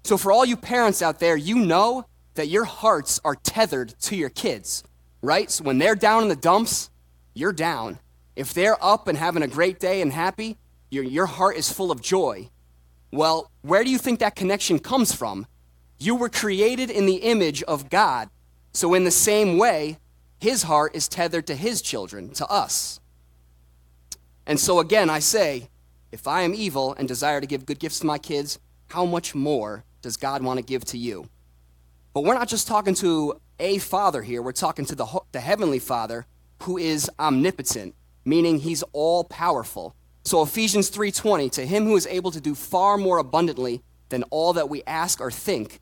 So, 0.03 0.17
for 0.17 0.31
all 0.31 0.45
you 0.45 0.57
parents 0.57 1.01
out 1.01 1.19
there, 1.19 1.35
you 1.35 1.57
know 1.57 2.05
that 2.35 2.47
your 2.47 2.65
hearts 2.65 3.19
are 3.25 3.35
tethered 3.35 3.95
to 4.01 4.15
your 4.15 4.29
kids, 4.29 4.83
right? 5.21 5.50
So, 5.50 5.63
when 5.63 5.79
they're 5.79 5.95
down 5.95 6.24
in 6.24 6.29
the 6.29 6.35
dumps, 6.35 6.89
you're 7.33 7.53
down. 7.53 8.00
If 8.35 8.53
they're 8.53 8.83
up 8.83 9.07
and 9.07 9.17
having 9.17 9.43
a 9.43 9.47
great 9.47 9.79
day 9.79 10.01
and 10.01 10.12
happy, 10.12 10.57
your, 10.89 11.04
your 11.04 11.25
heart 11.25 11.58
is 11.58 11.72
full 11.72 11.92
of 11.92 12.01
joy. 12.01 12.50
Well, 13.12 13.51
where 13.62 13.84
do 13.84 13.89
you 13.89 13.98
think 13.98 14.20
that 14.20 14.36
connection 14.36 14.80
comes 14.80 15.13
from? 15.13 15.48
You 15.98 16.15
were 16.15 16.30
created 16.30 16.89
in 16.89 17.06
the 17.06 17.15
image 17.15 17.63
of 17.63 17.89
God. 17.89 18.30
So, 18.74 18.94
in 18.94 19.06
the 19.06 19.12
same 19.12 19.58
way, 19.58 20.00
his 20.39 20.63
heart 20.63 20.96
is 20.96 21.08
tethered 21.08 21.48
to 21.48 21.56
his 21.56 21.82
children, 21.82 22.30
to 22.32 22.46
us. 22.48 23.00
And 24.46 24.60
so, 24.60 24.80
again, 24.80 25.10
I 25.10 25.20
say, 25.20 25.70
if 26.12 26.27
I 26.27 26.42
am 26.42 26.54
evil 26.54 26.94
and 26.98 27.08
desire 27.08 27.42
to 27.42 27.48
give 27.48 27.65
good 27.65 27.80
gifts 27.80 28.00
to 28.00 28.06
my 28.06 28.18
kids, 28.18 28.60
how 28.88 29.06
much 29.06 29.34
more 29.34 29.84
does 30.01 30.18
God 30.18 30.44
want 30.44 30.58
to 30.58 30.63
give 30.63 30.86
to 30.86 30.98
you? 30.98 31.30
But 32.13 32.24
we're 32.24 32.36
not 32.36 32.48
just 32.48 32.68
talking 32.68 32.94
to 32.96 33.39
a 33.60 33.77
father 33.80 34.22
here, 34.22 34.42
we're 34.42 34.51
talking 34.51 34.86
to 34.86 34.96
the, 34.96 35.06
the 35.32 35.39
heavenly 35.39 35.80
father 35.80 36.25
who 36.63 36.77
is 36.77 37.10
omnipotent, 37.20 37.96
meaning 38.24 38.60
he's 38.60 38.84
all 38.94 39.24
powerful. 39.24 39.96
So 40.25 40.41
Ephesians 40.41 40.89
3:20, 40.89 41.50
to 41.51 41.65
him 41.65 41.86
who 41.86 41.96
is 41.96 42.08
able 42.08 42.32
to 42.32 42.41
do 42.41 42.55
far 42.55 42.98
more 42.98 43.20
abundantly 43.20 43.84
than 44.10 44.24
all 44.32 44.53
that 44.53 44.70
we 44.70 44.84
ask 44.86 45.22
or 45.22 45.29
think. 45.29 45.79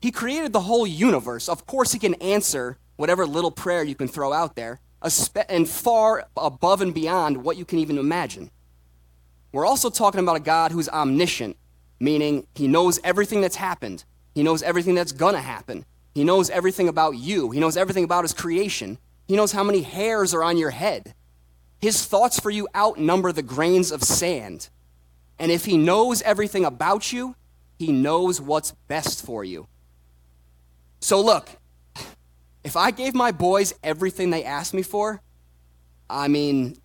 He 0.00 0.10
created 0.10 0.52
the 0.52 0.60
whole 0.60 0.86
universe. 0.86 1.48
Of 1.48 1.66
course 1.66 1.92
he 1.92 1.98
can 1.98 2.14
answer 2.14 2.78
whatever 2.96 3.26
little 3.26 3.50
prayer 3.50 3.82
you 3.82 3.94
can 3.94 4.08
throw 4.08 4.32
out 4.32 4.56
there, 4.56 4.80
and 5.48 5.68
far 5.68 6.26
above 6.36 6.80
and 6.80 6.94
beyond 6.94 7.44
what 7.44 7.56
you 7.56 7.64
can 7.64 7.78
even 7.78 7.98
imagine. 7.98 8.50
We're 9.52 9.66
also 9.66 9.90
talking 9.90 10.20
about 10.20 10.36
a 10.36 10.40
God 10.40 10.72
who's 10.72 10.88
omniscient, 10.88 11.56
meaning 12.00 12.46
he 12.54 12.68
knows 12.68 12.98
everything 13.04 13.40
that's 13.40 13.56
happened. 13.56 14.04
He 14.34 14.42
knows 14.42 14.62
everything 14.62 14.94
that's 14.94 15.12
going 15.12 15.34
to 15.34 15.40
happen. 15.40 15.84
He 16.14 16.24
knows 16.24 16.48
everything 16.50 16.88
about 16.88 17.16
you. 17.16 17.50
He 17.50 17.60
knows 17.60 17.76
everything 17.76 18.04
about 18.04 18.24
his 18.24 18.32
creation. 18.32 18.98
He 19.28 19.36
knows 19.36 19.52
how 19.52 19.62
many 19.62 19.82
hairs 19.82 20.32
are 20.32 20.42
on 20.42 20.56
your 20.56 20.70
head. 20.70 21.14
His 21.84 22.06
thoughts 22.06 22.40
for 22.40 22.48
you 22.48 22.66
outnumber 22.74 23.30
the 23.30 23.42
grains 23.42 23.92
of 23.92 24.02
sand. 24.02 24.70
And 25.38 25.52
if 25.52 25.66
he 25.66 25.76
knows 25.76 26.22
everything 26.22 26.64
about 26.64 27.12
you, 27.12 27.36
he 27.78 27.92
knows 27.92 28.40
what's 28.40 28.72
best 28.88 29.22
for 29.22 29.44
you. 29.44 29.66
So, 31.00 31.20
look, 31.20 31.50
if 32.64 32.74
I 32.74 32.90
gave 32.90 33.14
my 33.14 33.32
boys 33.32 33.74
everything 33.82 34.30
they 34.30 34.44
asked 34.44 34.72
me 34.72 34.80
for, 34.80 35.20
I 36.08 36.26
mean, 36.26 36.78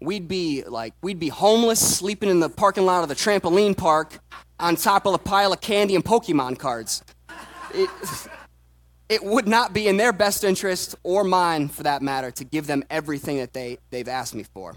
we'd 0.00 0.28
be 0.28 0.62
like, 0.62 0.94
we'd 1.02 1.18
be 1.18 1.26
homeless, 1.26 1.80
sleeping 1.80 2.30
in 2.30 2.38
the 2.38 2.48
parking 2.48 2.86
lot 2.86 3.02
of 3.02 3.08
the 3.08 3.16
trampoline 3.16 3.76
park 3.76 4.20
on 4.60 4.76
top 4.76 5.06
of 5.06 5.14
a 5.14 5.18
pile 5.18 5.52
of 5.52 5.60
candy 5.60 5.96
and 5.96 6.04
Pokemon 6.04 6.60
cards. 6.60 7.02
It, 7.74 7.90
it 9.08 9.22
would 9.22 9.46
not 9.46 9.72
be 9.72 9.86
in 9.86 9.96
their 9.96 10.12
best 10.12 10.42
interest 10.42 10.96
or 11.02 11.22
mine, 11.22 11.68
for 11.68 11.84
that 11.84 12.02
matter, 12.02 12.30
to 12.32 12.44
give 12.44 12.66
them 12.66 12.82
everything 12.90 13.36
that 13.38 13.52
they, 13.52 13.78
they've 13.90 14.08
asked 14.08 14.34
me 14.34 14.42
for. 14.42 14.74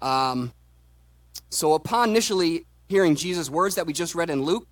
Um, 0.00 0.52
so, 1.50 1.74
upon 1.74 2.10
initially 2.10 2.66
hearing 2.88 3.16
Jesus' 3.16 3.50
words 3.50 3.74
that 3.74 3.86
we 3.86 3.92
just 3.92 4.14
read 4.14 4.30
in 4.30 4.42
Luke, 4.42 4.66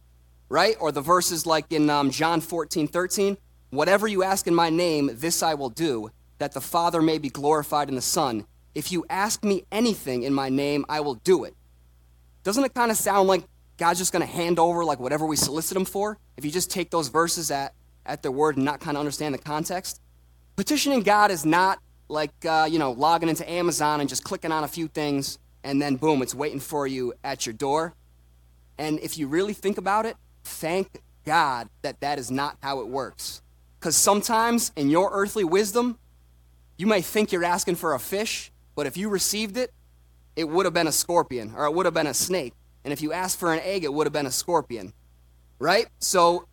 right, 0.48 0.76
or 0.80 0.92
the 0.92 1.00
verses 1.00 1.46
like 1.46 1.72
in 1.72 1.90
um, 1.90 2.10
John 2.10 2.40
14, 2.40 2.86
13, 2.86 3.36
whatever 3.70 4.06
you 4.06 4.22
ask 4.22 4.46
in 4.46 4.54
my 4.54 4.70
name, 4.70 5.10
this 5.14 5.42
I 5.42 5.54
will 5.54 5.70
do, 5.70 6.10
that 6.38 6.52
the 6.52 6.60
Father 6.60 7.02
may 7.02 7.18
be 7.18 7.28
glorified 7.28 7.88
in 7.88 7.94
the 7.94 8.02
Son. 8.02 8.46
If 8.74 8.92
you 8.92 9.04
ask 9.10 9.42
me 9.42 9.64
anything 9.72 10.22
in 10.22 10.32
my 10.32 10.48
name, 10.48 10.84
I 10.88 11.00
will 11.00 11.14
do 11.14 11.44
it. 11.44 11.54
Doesn't 12.44 12.64
it 12.64 12.74
kind 12.74 12.90
of 12.90 12.96
sound 12.96 13.26
like 13.26 13.42
God's 13.78 13.98
just 13.98 14.12
going 14.12 14.24
to 14.24 14.32
hand 14.32 14.58
over 14.58 14.84
like 14.84 15.00
whatever 15.00 15.26
we 15.26 15.34
solicit 15.34 15.76
him 15.76 15.84
for? 15.84 16.18
If 16.36 16.44
you 16.44 16.50
just 16.50 16.70
take 16.70 16.90
those 16.90 17.08
verses 17.08 17.50
at 17.50 17.72
at 18.06 18.22
their 18.22 18.32
word 18.32 18.56
and 18.56 18.64
not 18.64 18.80
kind 18.80 18.96
of 18.96 19.00
understand 19.00 19.34
the 19.34 19.38
context. 19.38 20.00
Petitioning 20.56 21.02
God 21.02 21.30
is 21.30 21.44
not 21.44 21.80
like, 22.08 22.32
uh, 22.44 22.68
you 22.70 22.78
know, 22.78 22.92
logging 22.92 23.28
into 23.28 23.48
Amazon 23.50 24.00
and 24.00 24.08
just 24.08 24.24
clicking 24.24 24.52
on 24.52 24.64
a 24.64 24.68
few 24.68 24.88
things 24.88 25.38
and 25.66 25.82
then 25.82 25.96
boom, 25.96 26.22
it's 26.22 26.34
waiting 26.34 26.60
for 26.60 26.86
you 26.86 27.12
at 27.24 27.44
your 27.44 27.52
door. 27.52 27.92
And 28.78 29.00
if 29.00 29.18
you 29.18 29.26
really 29.26 29.52
think 29.52 29.78
about 29.78 30.06
it, 30.06 30.16
thank 30.44 31.02
God 31.24 31.68
that 31.82 32.00
that 32.00 32.20
is 32.20 32.30
not 32.30 32.56
how 32.62 32.80
it 32.80 32.86
works. 32.86 33.42
Because 33.80 33.96
sometimes 33.96 34.70
in 34.76 34.90
your 34.90 35.10
earthly 35.12 35.42
wisdom, 35.42 35.98
you 36.78 36.86
may 36.86 37.00
think 37.00 37.32
you're 37.32 37.44
asking 37.44 37.74
for 37.74 37.94
a 37.94 37.98
fish, 37.98 38.52
but 38.76 38.86
if 38.86 38.96
you 38.96 39.08
received 39.08 39.56
it, 39.56 39.72
it 40.36 40.48
would 40.48 40.66
have 40.66 40.74
been 40.74 40.86
a 40.86 40.92
scorpion 40.92 41.52
or 41.56 41.64
it 41.64 41.74
would 41.74 41.84
have 41.84 41.94
been 41.94 42.06
a 42.06 42.14
snake. 42.14 42.52
And 42.84 42.92
if 42.92 43.02
you 43.02 43.12
asked 43.12 43.40
for 43.40 43.52
an 43.52 43.58
egg, 43.64 43.82
it 43.82 43.92
would 43.92 44.06
have 44.06 44.12
been 44.12 44.26
a 44.26 44.30
scorpion. 44.30 44.92
Right? 45.58 45.88
So 45.98 46.46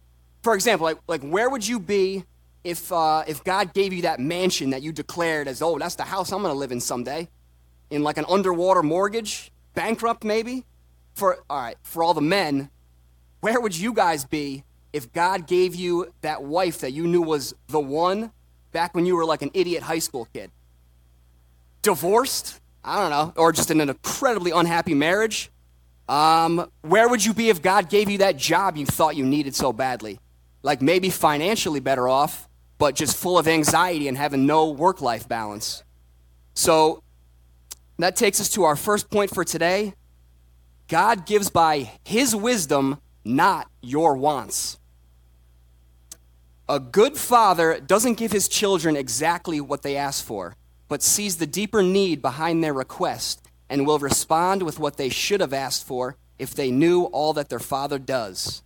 for 0.44 0.54
example, 0.54 0.84
like, 0.86 0.98
like 1.08 1.22
where 1.22 1.50
would 1.50 1.66
you 1.66 1.80
be 1.80 2.26
if, 2.64 2.92
uh, 2.92 3.24
if 3.28 3.44
God 3.44 3.74
gave 3.74 3.94
you 3.94 4.04
that 4.04 4.20
mansion 4.20 4.70
that 4.72 4.84
you 4.84 4.92
declared 4.92 5.48
as, 5.48 5.62
oh, 5.62 5.80
that's 5.80 5.96
the 5.96 6.04
house 6.04 6.32
I'm 6.32 6.42
going 6.42 6.54
to 6.54 6.58
live 6.58 6.72
in 6.72 6.82
someday? 6.82 7.30
In 7.90 8.04
like 8.04 8.18
an 8.18 8.26
underwater 8.30 8.84
mortgage? 8.84 9.52
Bankrupt, 9.74 10.24
maybe? 10.24 10.66
For, 11.16 11.40
all 11.50 11.62
right, 11.62 11.78
for 11.84 12.04
all 12.04 12.14
the 12.14 12.22
men, 12.22 12.70
where 13.40 13.60
would 13.60 13.76
you 13.76 13.94
guys 13.94 14.26
be 14.26 14.64
if 14.92 15.12
God 15.14 15.48
gave 15.48 15.76
you 15.76 16.14
that 16.22 16.44
wife 16.44 16.80
that 16.80 16.92
you 16.92 17.08
knew 17.08 17.22
was 17.22 17.56
the 17.68 17.80
one 17.80 18.32
back 18.72 18.94
when 18.94 19.06
you 19.06 19.16
were 19.16 19.26
like 19.26 19.42
an 19.42 19.52
idiot 19.54 19.84
high 19.84 20.00
school 20.00 20.28
kid? 20.34 20.52
Divorced? 21.82 22.60
I 22.84 23.00
don't 23.00 23.12
know. 23.12 23.34
Or 23.42 23.52
just 23.54 23.72
in 23.72 23.80
an 23.80 23.90
incredibly 23.90 24.52
unhappy 24.52 24.94
marriage? 24.94 25.52
Um, 26.10 26.70
where 26.82 27.08
would 27.08 27.24
you 27.24 27.34
be 27.34 27.50
if 27.50 27.62
God 27.62 27.90
gave 27.90 28.10
you 28.10 28.18
that 28.20 28.36
job 28.36 28.76
you 28.76 28.86
thought 28.86 29.16
you 29.16 29.26
needed 29.26 29.56
so 29.56 29.72
badly? 29.72 30.20
Like 30.64 30.82
maybe 30.82 31.10
financially 31.10 31.80
better 31.80 32.08
off, 32.08 32.50
but 32.80 32.96
just 32.96 33.16
full 33.16 33.38
of 33.38 33.48
anxiety 33.48 34.08
and 34.08 34.18
having 34.18 34.46
no 34.46 34.70
work 34.70 35.02
life 35.02 35.28
balance. 35.28 35.84
So 36.56 37.04
that 38.00 38.16
takes 38.16 38.42
us 38.42 38.50
to 38.52 38.64
our 38.64 38.76
first 38.76 39.10
point 39.12 39.30
for 39.30 39.44
today. 39.44 39.94
God 40.88 41.26
gives 41.26 41.50
by 41.50 41.92
his 42.04 42.36
wisdom, 42.36 43.00
not 43.24 43.70
your 43.82 44.16
wants. 44.16 44.80
A 46.70 46.80
good 46.80 47.18
father 47.18 47.80
doesn't 47.80 48.18
give 48.18 48.32
his 48.32 48.48
children 48.48 48.96
exactly 48.96 49.60
what 49.60 49.82
they 49.82 49.98
ask 49.98 50.24
for, 50.24 50.56
but 50.88 51.04
sees 51.04 51.38
the 51.38 51.46
deeper 51.46 51.84
need 51.84 52.22
behind 52.22 52.64
their 52.64 52.74
request 52.74 53.42
and 53.70 53.86
will 53.86 54.00
respond 54.00 54.64
with 54.64 54.80
what 54.80 54.98
they 54.98 55.10
should 55.10 55.42
have 55.42 55.54
asked 55.54 55.86
for 55.86 56.16
if 56.40 56.54
they 56.54 56.72
knew 56.72 57.04
all 57.06 57.34
that 57.34 57.50
their 57.50 57.60
father 57.60 58.00
does. 58.00 58.64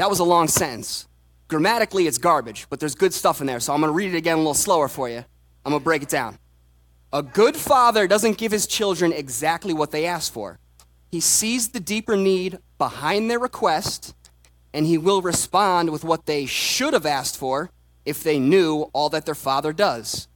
That 0.00 0.08
was 0.08 0.20
a 0.20 0.24
long 0.24 0.48
sentence. 0.48 1.06
Grammatically, 1.46 2.06
it's 2.06 2.16
garbage, 2.16 2.66
but 2.70 2.80
there's 2.80 2.94
good 2.94 3.12
stuff 3.12 3.42
in 3.42 3.46
there, 3.46 3.60
so 3.60 3.74
I'm 3.74 3.80
going 3.80 3.90
to 3.90 3.94
read 3.94 4.14
it 4.14 4.16
again 4.16 4.36
a 4.36 4.38
little 4.38 4.54
slower 4.54 4.88
for 4.88 5.10
you. 5.10 5.22
I'm 5.62 5.72
going 5.72 5.80
to 5.80 5.84
break 5.84 6.02
it 6.02 6.08
down. 6.08 6.38
A 7.12 7.22
good 7.22 7.54
father 7.54 8.08
doesn't 8.08 8.38
give 8.38 8.50
his 8.50 8.66
children 8.66 9.12
exactly 9.12 9.74
what 9.74 9.90
they 9.90 10.06
ask 10.06 10.32
for. 10.32 10.58
He 11.10 11.20
sees 11.20 11.68
the 11.68 11.80
deeper 11.80 12.16
need 12.16 12.60
behind 12.78 13.30
their 13.30 13.38
request, 13.38 14.14
and 14.72 14.86
he 14.86 14.96
will 14.96 15.20
respond 15.20 15.90
with 15.90 16.02
what 16.02 16.24
they 16.24 16.46
should 16.46 16.94
have 16.94 17.04
asked 17.04 17.36
for 17.36 17.70
if 18.06 18.22
they 18.22 18.38
knew 18.38 18.88
all 18.94 19.10
that 19.10 19.26
their 19.26 19.34
father 19.34 19.74
does. 19.74 20.28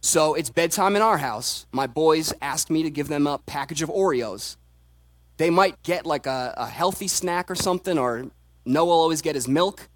So 0.00 0.32
it's 0.32 0.48
bedtime 0.48 0.96
in 0.96 1.02
our 1.02 1.18
house. 1.18 1.66
My 1.72 1.86
boys 1.86 2.32
asked 2.40 2.70
me 2.70 2.82
to 2.84 2.90
give 2.90 3.08
them 3.08 3.26
a 3.26 3.36
package 3.36 3.82
of 3.82 3.90
Oreos. 3.90 4.56
They 5.36 5.50
might 5.50 5.82
get 5.82 6.06
like 6.06 6.24
a, 6.24 6.54
a 6.56 6.68
healthy 6.68 7.06
snack 7.06 7.50
or 7.50 7.54
something, 7.54 7.98
or 7.98 8.30
Noah 8.64 8.86
will 8.86 8.92
always 8.92 9.22
get 9.22 9.34
his 9.34 9.48
milk, 9.48 9.88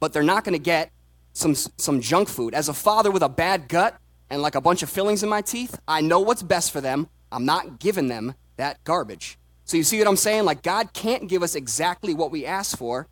but 0.00 0.12
they're 0.12 0.22
not 0.22 0.44
going 0.44 0.54
to 0.54 0.58
get 0.58 0.90
some, 1.32 1.54
some 1.54 2.00
junk 2.00 2.28
food. 2.28 2.54
As 2.54 2.68
a 2.68 2.74
father 2.74 3.10
with 3.10 3.22
a 3.22 3.28
bad 3.28 3.68
gut, 3.68 3.98
and 4.30 4.42
like 4.42 4.54
a 4.54 4.60
bunch 4.60 4.82
of 4.82 4.90
fillings 4.90 5.22
in 5.22 5.28
my 5.28 5.40
teeth, 5.40 5.78
I 5.86 6.00
know 6.00 6.20
what's 6.20 6.42
best 6.42 6.70
for 6.70 6.80
them. 6.80 7.08
I'm 7.32 7.44
not 7.44 7.78
giving 7.78 8.08
them 8.08 8.34
that 8.56 8.82
garbage. 8.84 9.38
So 9.64 9.76
you 9.76 9.82
see 9.82 9.98
what 9.98 10.08
I'm 10.08 10.16
saying? 10.16 10.44
Like 10.44 10.62
God 10.62 10.92
can't 10.92 11.28
give 11.28 11.42
us 11.42 11.54
exactly 11.54 12.14
what 12.14 12.30
we 12.30 12.44
ask 12.44 12.76
for 12.76 13.06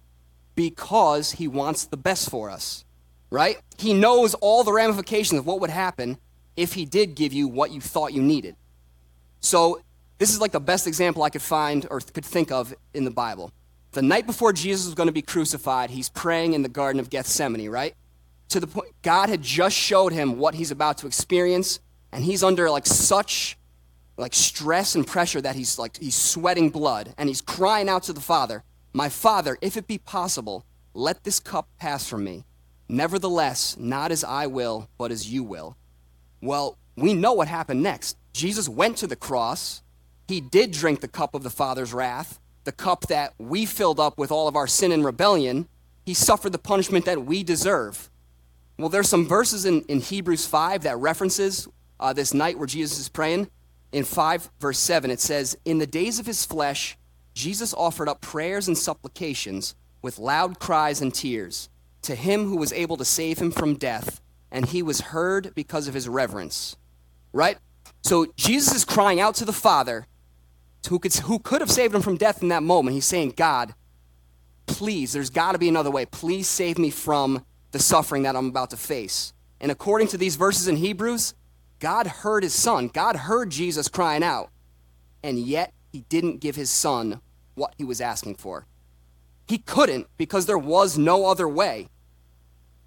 because 0.54 1.32
he 1.32 1.48
wants 1.48 1.84
the 1.84 1.96
best 1.96 2.30
for 2.30 2.50
us. 2.50 2.84
Right? 3.30 3.58
He 3.78 3.92
knows 3.92 4.34
all 4.34 4.62
the 4.62 4.72
ramifications 4.72 5.38
of 5.38 5.46
what 5.46 5.60
would 5.60 5.70
happen 5.70 6.18
if 6.56 6.75
he 6.75 6.84
did 6.84 7.14
give 7.14 7.32
you 7.32 7.48
what 7.48 7.72
you 7.72 7.80
thought 7.80 8.12
you 8.12 8.22
needed. 8.22 8.56
So 9.40 9.80
this 10.18 10.30
is 10.30 10.40
like 10.40 10.52
the 10.52 10.60
best 10.60 10.86
example 10.86 11.22
I 11.22 11.30
could 11.30 11.42
find 11.42 11.86
or 11.90 12.00
could 12.00 12.25
think 12.25 12.50
of 12.50 12.72
in 12.94 13.04
the 13.04 13.10
Bible. 13.10 13.52
The 13.96 14.02
night 14.02 14.26
before 14.26 14.52
Jesus 14.52 14.84
was 14.84 14.94
going 14.94 15.06
to 15.06 15.12
be 15.12 15.22
crucified, 15.22 15.88
he's 15.88 16.10
praying 16.10 16.52
in 16.52 16.60
the 16.60 16.68
Garden 16.68 17.00
of 17.00 17.08
Gethsemane, 17.08 17.70
right? 17.70 17.94
To 18.50 18.60
the 18.60 18.66
point, 18.66 18.90
God 19.00 19.30
had 19.30 19.40
just 19.40 19.74
showed 19.74 20.12
him 20.12 20.38
what 20.38 20.54
he's 20.54 20.70
about 20.70 20.98
to 20.98 21.06
experience, 21.06 21.80
and 22.12 22.22
he's 22.22 22.44
under 22.44 22.68
like 22.68 22.86
such 22.86 23.56
like 24.18 24.34
stress 24.34 24.96
and 24.96 25.06
pressure 25.06 25.40
that 25.40 25.56
he's 25.56 25.78
like 25.78 25.96
he's 25.96 26.14
sweating 26.14 26.68
blood 26.68 27.14
and 27.16 27.30
he's 27.30 27.40
crying 27.40 27.88
out 27.88 28.02
to 28.02 28.12
the 28.12 28.20
father 28.20 28.64
my 28.92 29.08
father 29.08 29.56
if 29.62 29.78
it 29.78 29.86
be 29.86 29.98
possible 29.98 30.66
let 30.92 31.24
this 31.24 31.40
cup 31.40 31.66
pass 31.78 32.06
from 32.06 32.22
me. 32.22 32.44
Nevertheless 32.90 33.78
not 33.78 34.12
as 34.12 34.22
i 34.24 34.46
will 34.46 34.90
but 34.98 35.10
as 35.10 35.32
you 35.32 35.42
will. 35.42 35.74
Well 36.42 36.76
we 36.96 37.14
know 37.14 37.32
what 37.32 37.48
happened 37.48 37.82
next. 37.82 38.18
Jesus 38.34 38.68
went 38.68 38.98
to 38.98 39.06
the 39.06 39.16
cross. 39.16 39.82
He 40.28 40.42
did 40.42 40.70
drink 40.72 41.00
the 41.00 41.08
cup 41.08 41.34
of 41.34 41.42
the 41.42 41.50
father's 41.50 41.94
wrath 41.94 42.38
the 42.66 42.73
cup 42.73 43.06
that 43.06 43.32
we 43.38 43.64
filled 43.64 44.00
up 44.00 44.18
with 44.18 44.30
all 44.30 44.49
of 44.49 44.56
our 44.56 44.66
sin 44.66 44.92
and 44.92 45.04
rebellion 45.04 45.68
he 46.04 46.12
suffered 46.14 46.52
the 46.52 46.58
punishment 46.58 47.04
that 47.04 47.25
we 47.25 47.42
deserve. 47.42 48.11
Well 48.76 48.88
there's 48.88 49.08
some 49.08 49.26
verses 49.26 49.64
in, 49.64 49.82
in 49.82 50.00
hebrews 50.00 50.46
5 50.46 50.82
that 50.82 50.99
references 50.99 51.68
uh, 51.99 52.12
this 52.12 52.35
night 52.35 52.58
where 52.58 52.66
jesus 52.66 52.99
is 52.99 53.08
praying. 53.08 53.49
In 53.92 54.02
5 54.04 54.50
verse 54.61 54.78
7 54.80 55.11
it 55.11 55.20
says 55.20 55.56
in 55.64 55.78
the 55.78 55.87
days 55.87 56.18
of 56.18 56.26
his 56.26 56.44
flesh 56.44 56.99
jesus 57.35 57.73
offered 57.73 58.08
up 58.08 58.20
prayers 58.20 58.66
and 58.66 58.76
supplications 58.76 59.76
with 60.02 60.18
loud 60.18 60.58
cries 60.58 61.00
and 61.00 61.14
tears 61.14 61.68
to 62.02 62.16
him 62.16 62.46
who 62.46 62.56
was 62.56 62.73
able 62.73 62.96
to 62.96 63.04
save 63.04 63.38
him 63.38 63.52
from 63.52 63.76
death 63.76 64.20
and 64.50 64.66
he 64.66 64.82
was 64.82 65.00
heard 65.00 65.54
because 65.54 65.87
of 65.87 65.94
his 65.94 66.08
reverence. 66.08 66.76
Right? 67.32 67.58
So 68.02 68.26
jesus 68.37 68.75
is 68.75 68.85
crying 68.85 69.20
out 69.20 69.37
to 69.37 69.44
the 69.44 69.52
father 69.52 70.08
who 70.87 70.99
could, 70.99 71.14
who 71.14 71.38
could 71.38 71.61
have 71.61 71.71
saved 71.71 71.95
him 71.95 72.02
from 72.02 72.16
death 72.16 72.43
in 72.43 72.49
that 72.49 72.62
moment 72.62 72.95
he's 72.95 73.05
saying 73.05 73.33
god 73.37 73.75
please 74.66 75.12
there's 75.12 75.31
got 75.31 75.52
to 75.52 75.59
be 75.59 75.69
another 75.69 75.90
way 75.90 76.07
please 76.07 76.49
save 76.49 76.78
me 76.78 76.90
from 76.90 77.45
the 77.73 77.78
suffering 77.78 78.23
that 78.23 78.37
i'm 78.37 78.49
about 78.49 78.71
to 78.71 78.76
face 78.76 79.33
and 79.61 79.71
according 79.71 80.09
to 80.09 80.19
these 80.19 80.37
verses 80.37 80.69
in 80.69 80.76
hebrews 80.76 81.35
God 81.78 82.07
heard 82.07 82.43
his 82.43 82.55
son. 82.55 82.88
God 82.88 83.16
heard 83.16 83.50
Jesus 83.50 83.88
crying 83.88 84.23
out. 84.23 84.50
And 85.23 85.38
yet, 85.38 85.73
he 85.93 86.00
didn't 86.09 86.40
give 86.40 86.57
his 86.57 86.71
son 86.71 87.21
what 87.55 87.75
he 87.76 87.85
was 87.85 88.00
asking 88.00 88.37
for. 88.37 88.66
He 89.47 89.59
couldn't 89.59 90.07
because 90.16 90.47
there 90.47 90.59
was 90.59 90.99
no 90.99 91.26
other 91.26 91.49
way. 91.49 91.88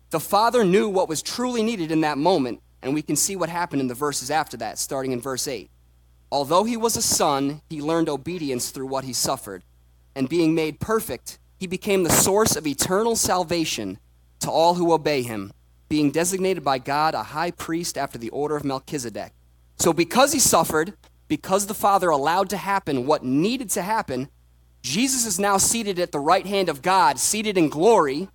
The 0.09 0.19
father 0.19 0.63
knew 0.63 0.89
what 0.89 1.09
was 1.09 1.21
truly 1.21 1.61
needed 1.63 1.91
in 1.91 2.01
that 2.01 2.17
moment, 2.17 2.61
and 2.81 2.93
we 2.93 3.01
can 3.01 3.15
see 3.15 3.35
what 3.35 3.49
happened 3.49 3.81
in 3.81 3.87
the 3.87 3.93
verses 3.93 4.31
after 4.31 4.57
that, 4.57 4.79
starting 4.79 5.11
in 5.11 5.21
verse 5.21 5.47
8. 5.47 5.69
Although 6.31 6.63
he 6.63 6.77
was 6.77 6.95
a 6.95 7.01
son, 7.01 7.61
he 7.69 7.81
learned 7.81 8.09
obedience 8.09 8.69
through 8.69 8.87
what 8.87 9.03
he 9.03 9.13
suffered. 9.13 9.63
And 10.15 10.29
being 10.29 10.53
made 10.53 10.79
perfect, 10.79 11.39
he 11.57 11.67
became 11.67 12.03
the 12.03 12.09
source 12.09 12.55
of 12.55 12.67
eternal 12.67 13.15
salvation 13.15 13.99
to 14.39 14.49
all 14.49 14.75
who 14.75 14.93
obey 14.93 15.21
him 15.23 15.53
being 15.89 16.11
designated 16.11 16.63
by 16.63 16.77
God 16.77 17.15
a 17.15 17.23
high 17.23 17.51
priest 17.51 17.97
after 17.97 18.17
the 18.17 18.29
order 18.29 18.55
of 18.55 18.63
Melchizedek. 18.63 19.33
So, 19.77 19.91
because 19.91 20.31
he 20.31 20.39
suffered, 20.39 20.93
because 21.27 21.65
the 21.65 21.73
Father 21.73 22.09
allowed 22.09 22.49
to 22.51 22.57
happen 22.57 23.07
what 23.07 23.23
needed 23.23 23.69
to 23.71 23.81
happen, 23.81 24.29
Jesus 24.81 25.25
is 25.25 25.39
now 25.39 25.57
seated 25.57 25.99
at 25.99 26.11
the 26.11 26.19
right 26.19 26.45
hand 26.45 26.69
of 26.69 26.81
God, 26.81 27.19
seated 27.19 27.57
in 27.57 27.69
glory, 27.69 28.29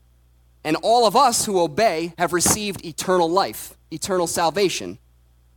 and 0.64 0.76
all 0.82 1.06
of 1.06 1.16
us 1.16 1.46
who 1.46 1.60
obey 1.60 2.12
have 2.18 2.32
received 2.32 2.84
eternal 2.84 3.30
life, 3.30 3.76
eternal 3.90 4.26
salvation. 4.26 4.98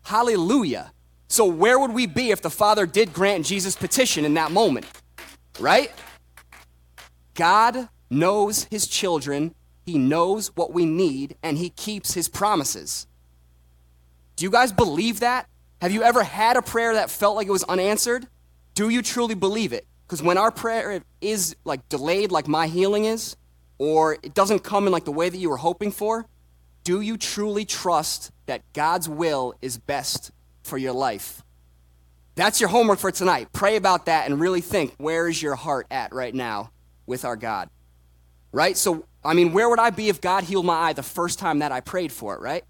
Hallelujah. 0.04 0.91
So, 1.28 1.46
where 1.46 1.80
would 1.80 1.94
we 1.94 2.08
be 2.08 2.32
if 2.32 2.42
the 2.42 2.50
Father 2.50 2.86
did 2.86 3.13
grant 3.13 3.46
Jesus' 3.46 3.76
petition 3.76 4.26
in 4.26 4.34
that 4.36 4.52
moment? 4.52 4.86
Right? 5.60 5.92
God 7.34 7.90
knows 8.10 8.63
his 8.66 8.88
children 8.88 9.54
he 9.88 9.98
knows 9.98 10.50
what 10.54 10.74
we 10.74 10.86
need 10.86 11.38
and 11.42 11.58
He 11.58 11.70
keeps 11.70 12.13
His 12.13 12.28
promises. 12.28 13.08
Do 14.36 14.44
you 14.44 14.52
guys 14.52 14.74
believe 14.74 15.22
that? 15.22 15.48
Have 15.82 15.94
you 15.94 16.04
ever 16.04 16.24
had 16.24 16.58
a 16.58 16.62
prayer 16.62 16.96
that 16.96 17.10
felt 17.10 17.38
like 17.38 17.48
it 17.48 17.52
was 17.52 17.63
unanswered? 17.63 18.28
Do 18.74 18.90
you 18.90 19.02
truly 19.02 19.34
believe 19.34 19.72
it? 19.72 19.88
Because 20.06 20.22
when 20.22 20.38
our 20.38 20.52
prayer 20.52 21.02
is 21.22 21.56
like 21.63 21.88
delayed, 21.88 22.34
like 22.34 22.50
my 22.50 22.68
healing 22.68 23.06
is, 23.06 23.38
or 23.78 24.18
it 24.24 24.34
doesn't 24.34 24.60
come 24.60 24.88
in 24.88 24.92
like 24.92 25.06
the 25.06 25.12
way 25.12 25.30
that 25.30 25.38
you 25.38 25.50
were 25.50 25.58
hoping 25.58 25.94
for, 25.94 26.26
do 26.84 27.00
you 27.00 27.16
truly 27.16 27.63
trust 27.63 28.32
that 28.46 28.62
God's 28.74 29.08
will 29.08 29.56
is 29.62 29.78
best 29.78 30.32
for 30.67 30.77
your 30.77 30.93
life? 30.93 31.41
That's 32.36 32.62
your 32.62 32.69
homework 32.69 32.99
for 32.99 33.12
tonight. 33.12 33.47
Pray 33.51 33.77
about 33.77 34.06
that 34.06 34.30
and 34.30 34.39
really 34.39 34.62
think 34.62 34.93
where 34.97 35.27
is 35.27 35.41
your 35.41 35.56
heart 35.56 35.88
at 35.89 36.13
right 36.13 36.34
now 36.34 36.71
with 37.08 37.25
our 37.25 37.36
God? 37.36 37.69
Right? 38.51 38.77
So 38.77 39.06
I 39.27 39.34
mean, 39.34 39.51
where 39.51 39.69
would 39.69 39.80
I 39.80 39.89
be 39.89 40.08
if 40.08 40.21
God 40.21 40.45
healed 40.45 40.65
my 40.65 40.75
eye 40.75 40.93
the 40.93 41.03
first 41.03 41.38
time 41.38 41.60
that 41.60 41.73
I 41.73 41.82
prayed 41.82 42.13
for 42.13 42.36
it, 42.36 42.39
right? 42.39 42.63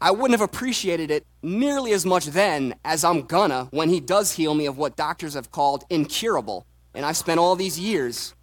I 0.00 0.10
wouldn't 0.10 0.32
have 0.32 0.40
appreciated 0.40 1.12
it 1.12 1.24
nearly 1.42 1.92
as 1.92 2.04
much 2.04 2.26
then 2.26 2.74
as 2.84 3.04
I'm 3.04 3.22
gonna 3.22 3.68
when 3.70 3.88
He 3.88 4.00
does 4.00 4.32
heal 4.32 4.54
me 4.54 4.66
of 4.66 4.78
what 4.78 4.96
doctors 4.96 5.34
have 5.34 5.52
called 5.52 5.84
incurable. 5.90 6.66
And 6.94 7.06
I 7.06 7.12
spent 7.12 7.38
all 7.38 7.54
these 7.54 7.78
years. 7.78 8.34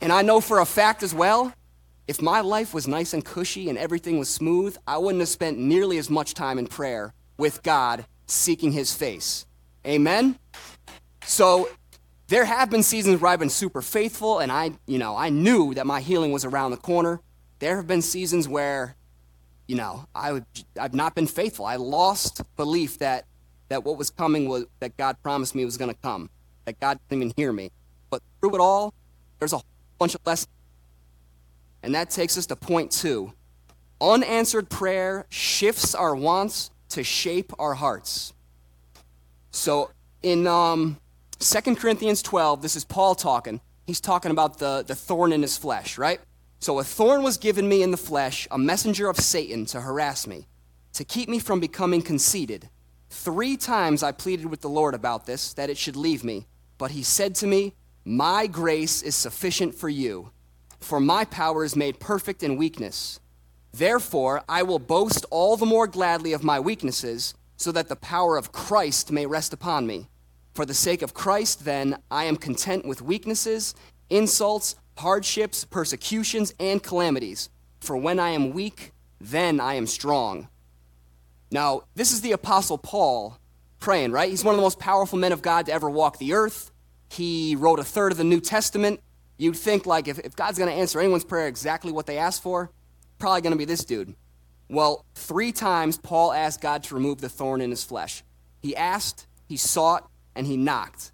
And 0.00 0.12
I 0.12 0.22
know 0.22 0.40
for 0.40 0.60
a 0.60 0.66
fact 0.66 1.02
as 1.02 1.14
well, 1.14 1.52
if 2.08 2.22
my 2.22 2.40
life 2.40 2.72
was 2.72 2.88
nice 2.88 3.12
and 3.12 3.22
cushy 3.22 3.68
and 3.68 3.76
everything 3.76 4.18
was 4.18 4.30
smooth, 4.30 4.76
I 4.86 4.96
wouldn't 4.96 5.20
have 5.20 5.28
spent 5.28 5.58
nearly 5.58 5.98
as 5.98 6.08
much 6.08 6.32
time 6.32 6.58
in 6.58 6.66
prayer 6.66 7.12
with 7.36 7.62
God 7.62 8.06
seeking 8.26 8.72
His 8.72 8.94
face. 8.94 9.44
Amen? 9.86 10.38
So 11.24 11.68
there 12.28 12.46
have 12.46 12.70
been 12.70 12.82
seasons 12.82 13.20
where 13.20 13.30
I've 13.30 13.38
been 13.38 13.50
super 13.50 13.82
faithful 13.82 14.38
and 14.38 14.50
I, 14.50 14.72
you 14.86 14.98
know, 14.98 15.16
I 15.16 15.28
knew 15.28 15.74
that 15.74 15.86
my 15.86 16.00
healing 16.00 16.32
was 16.32 16.46
around 16.46 16.70
the 16.70 16.78
corner. 16.78 17.20
There 17.58 17.76
have 17.76 17.86
been 17.86 18.02
seasons 18.02 18.48
where, 18.48 18.96
you 19.66 19.76
know, 19.76 20.06
I 20.14 20.32
would, 20.32 20.46
I've 20.80 20.94
not 20.94 21.14
been 21.14 21.26
faithful. 21.26 21.66
I 21.66 21.76
lost 21.76 22.40
belief 22.56 22.98
that, 23.00 23.26
that 23.68 23.84
what 23.84 23.98
was 23.98 24.08
coming 24.08 24.48
was, 24.48 24.64
that 24.80 24.96
God 24.96 25.16
promised 25.22 25.54
me 25.54 25.64
was 25.66 25.76
going 25.76 25.90
to 25.90 26.00
come, 26.00 26.30
that 26.64 26.80
God 26.80 26.98
didn't 27.10 27.22
even 27.22 27.34
hear 27.36 27.52
me. 27.52 27.70
But 28.08 28.22
through 28.40 28.54
it 28.54 28.60
all, 28.60 28.94
there's 29.38 29.52
a 29.52 29.60
bunch 29.98 30.14
of 30.14 30.22
lessons. 30.24 30.48
And 31.82 31.94
that 31.94 32.10
takes 32.10 32.36
us 32.36 32.46
to 32.46 32.56
point 32.56 32.90
two. 32.90 33.32
Unanswered 34.00 34.70
prayer 34.70 35.26
shifts 35.28 35.94
our 35.94 36.14
wants 36.14 36.70
to 36.90 37.04
shape 37.04 37.52
our 37.58 37.74
hearts. 37.74 38.32
So 39.50 39.90
in 40.22 40.46
um, 40.46 40.98
2 41.40 41.76
Corinthians 41.76 42.22
12, 42.22 42.62
this 42.62 42.76
is 42.76 42.84
Paul 42.84 43.14
talking. 43.14 43.60
He's 43.86 44.00
talking 44.00 44.30
about 44.30 44.58
the, 44.58 44.84
the 44.86 44.94
thorn 44.94 45.32
in 45.32 45.42
his 45.42 45.56
flesh, 45.56 45.98
right? 45.98 46.20
So 46.60 46.78
a 46.78 46.84
thorn 46.84 47.22
was 47.22 47.36
given 47.36 47.68
me 47.68 47.82
in 47.82 47.90
the 47.90 47.96
flesh, 47.96 48.48
a 48.50 48.58
messenger 48.58 49.08
of 49.08 49.16
Satan 49.16 49.64
to 49.66 49.80
harass 49.80 50.26
me, 50.26 50.46
to 50.94 51.04
keep 51.04 51.28
me 51.28 51.38
from 51.38 51.60
becoming 51.60 52.02
conceited. 52.02 52.68
Three 53.10 53.56
times 53.56 54.02
I 54.02 54.12
pleaded 54.12 54.46
with 54.46 54.60
the 54.60 54.68
Lord 54.68 54.94
about 54.94 55.24
this, 55.24 55.54
that 55.54 55.70
it 55.70 55.78
should 55.78 55.96
leave 55.96 56.24
me. 56.24 56.46
But 56.76 56.90
he 56.90 57.02
said 57.02 57.34
to 57.36 57.46
me, 57.46 57.74
My 58.04 58.46
grace 58.46 59.02
is 59.02 59.14
sufficient 59.14 59.74
for 59.74 59.88
you, 59.88 60.30
for 60.80 61.00
my 61.00 61.24
power 61.24 61.64
is 61.64 61.76
made 61.76 62.00
perfect 62.00 62.42
in 62.42 62.56
weakness. 62.56 63.20
Therefore, 63.72 64.42
I 64.48 64.62
will 64.62 64.78
boast 64.78 65.24
all 65.30 65.56
the 65.56 65.66
more 65.66 65.86
gladly 65.86 66.32
of 66.32 66.42
my 66.42 66.58
weaknesses, 66.58 67.34
so 67.56 67.72
that 67.72 67.88
the 67.88 67.96
power 67.96 68.36
of 68.36 68.52
Christ 68.52 69.10
may 69.10 69.26
rest 69.26 69.52
upon 69.52 69.86
me. 69.86 70.08
For 70.54 70.64
the 70.64 70.74
sake 70.74 71.02
of 71.02 71.14
Christ, 71.14 71.64
then, 71.64 71.98
I 72.10 72.24
am 72.24 72.36
content 72.36 72.84
with 72.84 73.02
weaknesses, 73.02 73.74
insults, 74.10 74.76
hardships, 74.96 75.64
persecutions, 75.64 76.54
and 76.58 76.82
calamities. 76.82 77.50
For 77.80 77.96
when 77.96 78.18
I 78.18 78.30
am 78.30 78.52
weak, 78.52 78.92
then 79.20 79.60
I 79.60 79.74
am 79.74 79.86
strong. 79.86 80.48
Now, 81.50 81.82
this 81.94 82.12
is 82.12 82.20
the 82.20 82.32
Apostle 82.32 82.78
Paul 82.78 83.38
praying, 83.80 84.12
right? 84.12 84.30
He's 84.30 84.44
one 84.44 84.54
of 84.54 84.58
the 84.58 84.62
most 84.62 84.78
powerful 84.78 85.18
men 85.18 85.32
of 85.32 85.42
God 85.42 85.66
to 85.66 85.72
ever 85.72 85.88
walk 85.88 86.18
the 86.18 86.32
earth. 86.32 86.70
He 87.10 87.56
wrote 87.56 87.78
a 87.78 87.84
third 87.84 88.12
of 88.12 88.18
the 88.18 88.24
New 88.24 88.40
Testament. 88.40 89.00
You'd 89.38 89.56
think, 89.56 89.86
like, 89.86 90.08
if, 90.08 90.18
if 90.18 90.36
God's 90.36 90.58
going 90.58 90.70
to 90.70 90.76
answer 90.76 91.00
anyone's 91.00 91.24
prayer 91.24 91.46
exactly 91.46 91.92
what 91.92 92.06
they 92.06 92.18
asked 92.18 92.42
for, 92.42 92.70
probably 93.18 93.40
going 93.40 93.52
to 93.52 93.58
be 93.58 93.64
this 93.64 93.84
dude. 93.84 94.14
Well, 94.68 95.04
three 95.14 95.52
times 95.52 95.96
Paul 95.96 96.32
asked 96.32 96.60
God 96.60 96.82
to 96.84 96.94
remove 96.94 97.20
the 97.20 97.28
thorn 97.28 97.60
in 97.60 97.70
his 97.70 97.84
flesh. 97.84 98.22
He 98.60 98.76
asked, 98.76 99.26
he 99.46 99.56
sought, 99.56 100.10
and 100.34 100.46
he 100.46 100.56
knocked. 100.56 101.12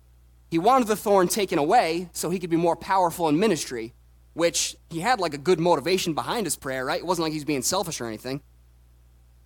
He 0.50 0.58
wanted 0.58 0.88
the 0.88 0.96
thorn 0.96 1.28
taken 1.28 1.58
away 1.58 2.08
so 2.12 2.30
he 2.30 2.38
could 2.38 2.50
be 2.50 2.56
more 2.56 2.76
powerful 2.76 3.28
in 3.28 3.38
ministry, 3.38 3.92
which 4.32 4.76
he 4.90 5.00
had 5.00 5.20
like 5.20 5.34
a 5.34 5.38
good 5.38 5.60
motivation 5.60 6.14
behind 6.14 6.46
his 6.46 6.56
prayer, 6.56 6.84
right? 6.84 7.00
It 7.00 7.06
wasn't 7.06 7.24
like 7.24 7.32
he's 7.32 7.44
being 7.44 7.62
selfish 7.62 8.00
or 8.00 8.06
anything. 8.06 8.40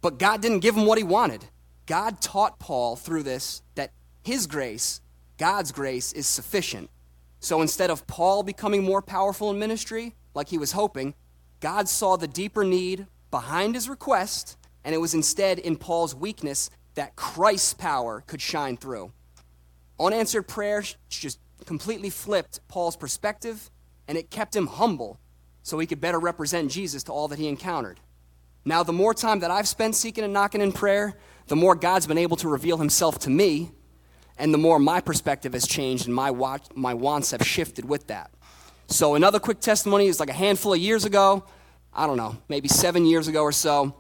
But 0.01 0.19
God 0.19 0.41
didn't 0.41 0.61
give 0.61 0.77
him 0.77 0.87
what 0.87 0.99
he 0.99 1.05
wanted. 1.05 1.45
God 1.87 2.21
taught 2.21 2.59
Paul 2.59 2.97
through 2.97 3.25
this 3.25 3.63
that 3.75 3.91
his 4.23 4.47
grace, 4.47 5.01
God's 5.39 5.73
grace, 5.73 6.13
is 6.13 6.27
sufficient. 6.27 6.91
So 7.41 7.63
instead 7.63 7.91
of 7.91 8.07
Paul 8.07 8.43
becoming 8.43 8.83
more 8.83 9.03
powerful 9.03 9.51
in 9.51 9.59
ministry, 9.59 10.15
like 10.35 10.49
he 10.49 10.59
was 10.59 10.73
hoping, 10.73 11.15
God 11.61 11.89
saw 11.89 12.17
the 12.17 12.29
deeper 12.29 12.65
need 12.65 13.07
behind 13.31 13.75
his 13.75 13.89
request, 13.89 14.57
and 14.85 14.95
it 14.95 14.99
was 14.99 15.15
instead 15.15 15.59
in 15.59 15.77
Paul's 15.77 16.15
weakness 16.15 16.71
that 16.95 17.17
Christ's 17.17 17.75
power 17.75 18.23
could 18.27 18.41
shine 18.41 18.77
through. 18.77 19.13
Unanswered 20.01 20.49
prayer 20.49 20.83
just 21.09 21.39
completely 21.65 22.11
flipped 22.11 22.61
Paul's 22.69 22.97
perspective, 22.97 23.71
and 24.07 24.17
it 24.17 24.31
kept 24.31 24.55
him 24.55 24.67
humble 24.67 25.21
so 25.63 25.79
he 25.79 25.87
could 25.87 26.01
better 26.01 26.19
represent 26.19 26.71
Jesus 26.71 27.03
to 27.05 27.13
all 27.13 27.29
that 27.29 27.39
he 27.39 27.49
encountered. 27.49 28.01
Now, 28.65 28.83
the 28.83 28.93
more 28.93 29.15
time 29.15 29.41
that 29.41 29.51
I've 29.51 29.69
spent 29.69 29.95
seeking 29.95 30.25
and 30.25 30.33
knocking 30.33 30.61
in 30.61 30.73
prayer, 30.73 31.15
the 31.47 31.57
more 31.57 31.75
God's 31.75 32.07
been 32.07 32.19
able 32.19 32.37
to 32.39 32.49
reveal 32.49 32.77
himself 32.77 33.19
to 33.21 33.31
me, 33.31 33.71
and 34.39 34.55
the 34.55 34.59
more 34.59 34.79
my 34.79 35.01
perspective 35.01 35.53
has 35.53 35.67
changed 35.67 36.07
and 36.07 36.15
my, 36.15 36.31
my 36.75 36.95
wants 36.95 37.33
have 37.33 37.47
shifted 37.47 37.85
with 37.89 38.07
that. 38.07 38.31
So, 38.87 39.15
another 39.15 39.39
quick 39.39 39.61
testimony 39.61 40.07
is 40.07 40.19
like 40.19 40.31
a 40.31 40.35
handful 40.35 40.73
of 40.73 40.79
years 40.79 41.05
ago, 41.05 41.45
I 41.93 42.07
don't 42.07 42.17
know, 42.17 42.39
maybe 42.49 42.69
seven 42.69 43.05
years 43.05 43.29
ago 43.29 43.43
or 43.43 43.53
so, 43.53 43.95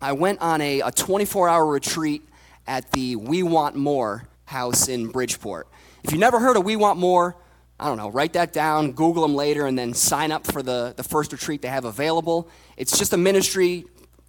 I 0.00 0.12
went 0.12 0.40
on 0.40 0.60
a 0.60 0.82
24 0.90 1.48
hour 1.48 1.66
retreat 1.66 2.22
at 2.66 2.90
the 2.92 3.16
We 3.16 3.42
Want 3.42 3.76
More 3.76 4.28
house 4.44 4.88
in 4.88 5.08
Bridgeport. 5.08 5.68
If 6.02 6.12
you've 6.12 6.20
never 6.20 6.38
heard 6.38 6.56
of 6.56 6.64
We 6.64 6.76
Want 6.76 6.98
More, 6.98 7.36
I 7.78 7.88
don't 7.88 7.98
know, 7.98 8.10
write 8.10 8.32
that 8.34 8.52
down, 8.52 8.92
Google 8.92 9.22
them 9.22 9.34
later, 9.34 9.66
and 9.66 9.78
then 9.78 9.92
sign 9.92 10.32
up 10.32 10.46
for 10.46 10.62
the, 10.62 10.94
the 10.96 11.02
first 11.02 11.32
retreat 11.32 11.60
they 11.60 11.68
have 11.68 11.84
available. 11.84 12.48
It's 12.76 12.98
just 12.98 13.12
a 13.12 13.18
ministry 13.18 13.84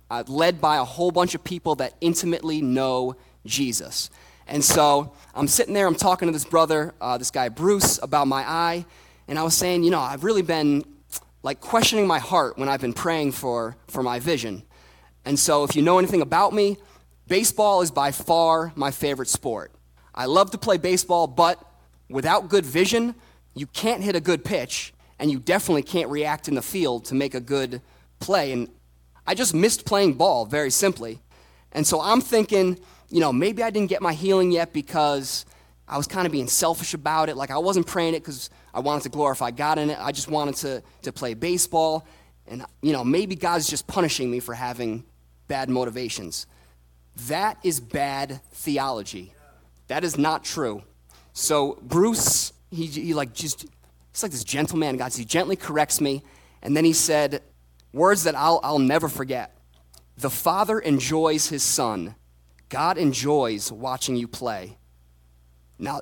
uh, 0.09 0.23
led 0.27 0.59
by 0.59 0.77
a 0.77 0.83
whole 0.83 1.11
bunch 1.11 1.33
of 1.35 1.43
people 1.43 1.75
that 1.75 1.95
intimately 2.01 2.61
know 2.61 3.15
Jesus. 3.45 4.09
And 4.47 4.63
so 4.63 5.13
I'm 5.35 5.47
sitting 5.47 5.73
there, 5.73 5.87
I'm 5.87 5.95
talking 5.95 6.27
to 6.27 6.31
this 6.31 6.45
brother, 6.45 6.93
uh, 7.01 7.17
this 7.17 7.31
guy 7.31 7.49
Bruce, 7.49 7.99
about 8.01 8.27
my 8.27 8.41
eye, 8.49 8.85
and 9.27 9.37
I 9.37 9.43
was 9.43 9.55
saying, 9.55 9.83
you 9.83 9.91
know, 9.91 9.99
I've 9.99 10.23
really 10.23 10.41
been 10.41 10.85
like 11.43 11.59
questioning 11.59 12.07
my 12.07 12.19
heart 12.19 12.57
when 12.57 12.69
I've 12.69 12.81
been 12.81 12.93
praying 12.93 13.33
for, 13.33 13.75
for 13.87 14.01
my 14.01 14.19
vision. 14.19 14.63
And 15.25 15.37
so 15.37 15.63
if 15.63 15.75
you 15.75 15.81
know 15.81 15.99
anything 15.99 16.21
about 16.21 16.53
me, 16.53 16.77
baseball 17.27 17.81
is 17.81 17.91
by 17.91 18.11
far 18.11 18.71
my 18.75 18.91
favorite 18.91 19.27
sport. 19.27 19.71
I 20.15 20.25
love 20.25 20.51
to 20.51 20.57
play 20.57 20.77
baseball, 20.77 21.27
but 21.27 21.61
without 22.09 22.47
good 22.47 22.65
vision, 22.65 23.13
you 23.53 23.67
can't 23.67 24.03
hit 24.03 24.15
a 24.15 24.21
good 24.21 24.45
pitch, 24.45 24.93
and 25.19 25.29
you 25.29 25.39
definitely 25.39 25.83
can't 25.83 26.09
react 26.09 26.47
in 26.47 26.55
the 26.55 26.61
field 26.61 27.05
to 27.05 27.15
make 27.15 27.35
a 27.35 27.41
good 27.41 27.81
play. 28.19 28.51
And 28.51 28.69
I 29.25 29.35
just 29.35 29.53
missed 29.53 29.85
playing 29.85 30.13
ball, 30.13 30.45
very 30.45 30.69
simply. 30.69 31.19
And 31.73 31.85
so 31.85 32.01
I'm 32.01 32.21
thinking, 32.21 32.79
you 33.09 33.19
know, 33.19 33.31
maybe 33.31 33.63
I 33.63 33.69
didn't 33.69 33.89
get 33.89 34.01
my 34.01 34.13
healing 34.13 34.51
yet 34.51 34.73
because 34.73 35.45
I 35.87 35.97
was 35.97 36.07
kind 36.07 36.25
of 36.25 36.31
being 36.31 36.47
selfish 36.47 36.93
about 36.93 37.29
it. 37.29 37.37
Like 37.37 37.51
I 37.51 37.57
wasn't 37.57 37.87
praying 37.87 38.13
it 38.13 38.19
because 38.19 38.49
I 38.73 38.79
wanted 38.81 39.03
to 39.03 39.09
glorify 39.09 39.51
God 39.51 39.79
in 39.79 39.89
it. 39.89 39.97
I 39.99 40.11
just 40.11 40.27
wanted 40.27 40.55
to, 40.57 40.83
to 41.03 41.11
play 41.13 41.33
baseball. 41.33 42.05
And, 42.47 42.65
you 42.81 42.91
know, 42.91 43.03
maybe 43.03 43.35
God's 43.35 43.67
just 43.69 43.87
punishing 43.87 44.29
me 44.29 44.39
for 44.39 44.53
having 44.53 45.05
bad 45.47 45.69
motivations. 45.69 46.47
That 47.27 47.57
is 47.63 47.79
bad 47.79 48.41
theology. 48.51 49.33
That 49.87 50.03
is 50.03 50.17
not 50.17 50.43
true. 50.43 50.83
So 51.33 51.79
Bruce, 51.81 52.51
he, 52.71 52.87
he 52.87 53.13
like 53.13 53.33
just, 53.33 53.61
he's 54.11 54.23
like 54.23 54.31
this 54.31 54.43
gentleman 54.43 54.97
God. 54.97 55.13
He 55.13 55.25
gently 55.25 55.55
corrects 55.55 56.01
me. 56.01 56.23
And 56.61 56.75
then 56.75 56.83
he 56.83 56.93
said 56.93 57.41
words 57.93 58.23
that 58.25 58.35
I'll, 58.35 58.59
I'll 58.63 58.79
never 58.79 59.07
forget. 59.07 59.57
The 60.17 60.29
Father 60.29 60.79
enjoys 60.79 61.47
his 61.47 61.63
Son. 61.63 62.15
God 62.69 62.97
enjoys 62.97 63.71
watching 63.71 64.15
you 64.15 64.27
play. 64.27 64.77
Now, 65.79 66.01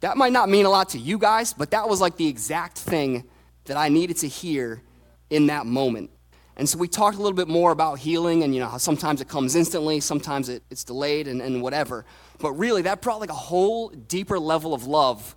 that 0.00 0.16
might 0.16 0.32
not 0.32 0.48
mean 0.48 0.66
a 0.66 0.70
lot 0.70 0.90
to 0.90 0.98
you 0.98 1.18
guys, 1.18 1.52
but 1.52 1.72
that 1.72 1.88
was 1.88 2.00
like 2.00 2.16
the 2.16 2.26
exact 2.28 2.78
thing 2.78 3.24
that 3.64 3.76
I 3.76 3.88
needed 3.88 4.18
to 4.18 4.28
hear 4.28 4.82
in 5.28 5.46
that 5.46 5.66
moment. 5.66 6.10
And 6.56 6.68
so 6.68 6.78
we 6.78 6.88
talked 6.88 7.16
a 7.16 7.22
little 7.22 7.36
bit 7.36 7.48
more 7.48 7.72
about 7.72 7.98
healing 7.98 8.42
and 8.42 8.54
you 8.54 8.60
know 8.60 8.68
how 8.68 8.76
sometimes 8.76 9.20
it 9.20 9.28
comes 9.28 9.56
instantly, 9.56 10.00
sometimes 10.00 10.48
it, 10.48 10.62
it's 10.70 10.84
delayed 10.84 11.26
and, 11.26 11.40
and 11.40 11.62
whatever. 11.62 12.04
But 12.38 12.52
really 12.52 12.82
that 12.82 13.00
brought 13.00 13.20
like 13.20 13.30
a 13.30 13.34
whole 13.34 13.88
deeper 13.88 14.38
level 14.38 14.74
of 14.74 14.86
love 14.86 15.36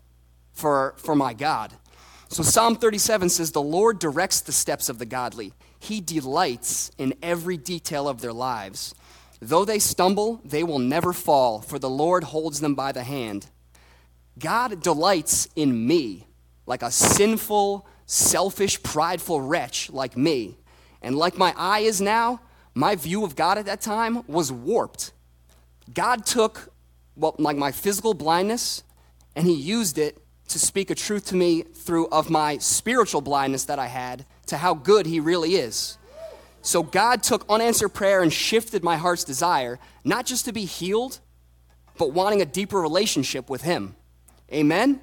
for, 0.52 0.96
for 0.98 1.16
my 1.16 1.34
God. 1.34 1.74
So 2.28 2.44
Psalm 2.44 2.76
37 2.76 3.30
says, 3.30 3.52
The 3.52 3.62
Lord 3.62 4.00
directs 4.00 4.42
the 4.42 4.52
steps 4.52 4.89
of 4.89 4.98
the 5.00 5.06
godly. 5.06 5.54
He 5.80 6.02
delights 6.02 6.92
in 6.98 7.13
every 7.22 7.58
detail 7.58 8.08
of 8.08 8.22
their 8.22 8.34
lives. 8.34 8.96
Though 9.45 9.65
they 9.65 9.79
stumble, 9.79 10.39
they 10.45 10.63
will 10.63 10.79
never 10.79 11.12
fall, 11.12 11.60
for 11.60 11.77
the 11.77 11.89
Lord 11.89 12.23
holds 12.23 12.62
them 12.62 12.75
by 12.75 12.93
the 12.93 13.03
hand. 13.03 13.47
God 14.39 14.82
delights 14.82 15.49
in 15.53 15.86
me, 15.86 16.27
like 16.65 16.82
a 16.82 16.89
sinful, 16.89 17.86
selfish, 18.06 18.82
prideful 18.82 19.41
wretch 19.41 19.89
like 19.89 20.15
me. 20.15 20.58
And 21.01 21.17
like 21.17 21.38
my 21.38 21.53
eye 21.58 21.79
is 21.79 21.99
now, 21.99 22.39
my 22.73 22.95
view 22.95 23.25
of 23.25 23.36
God 23.36 23.58
at 23.58 23.65
that 23.65 23.82
time 23.82 24.25
was 24.27 24.49
warped. 24.49 25.12
God 25.93 26.25
took 26.25 26.71
well, 27.17 27.36
like 27.38 27.58
my 27.58 27.73
physical 27.73 28.13
blindness 28.13 28.82
and 29.36 29.45
he 29.45 29.53
used 29.53 29.97
it 29.97 30.17
to 30.47 30.58
speak 30.58 30.89
a 30.89 30.95
truth 30.95 31.25
to 31.27 31.36
me 31.36 31.63
through 31.63 32.08
of 32.08 32.29
my 32.29 32.60
spiritual 32.60 33.19
blindness 33.19 33.65
that 33.65 33.77
I 33.77 33.88
had 33.88 34.25
to 34.45 34.56
how 34.56 34.73
good 34.73 35.06
he 35.06 35.19
really 35.19 35.56
is. 35.56 35.97
So 36.63 36.82
God 36.82 37.21
took 37.21 37.45
unanswered 37.49 37.93
prayer 37.93 38.23
and 38.23 38.32
shifted 38.32 38.84
my 38.84 38.95
heart's 38.95 39.26
desire, 39.26 39.80
not 40.06 40.26
just 40.26 40.45
to 40.45 40.54
be 40.54 40.63
healed, 40.63 41.19
but 41.97 42.13
wanting 42.13 42.41
a 42.41 42.45
deeper 42.45 42.80
relationship 42.80 43.49
with 43.49 43.62
him. 43.62 43.95
Amen? 44.52 45.02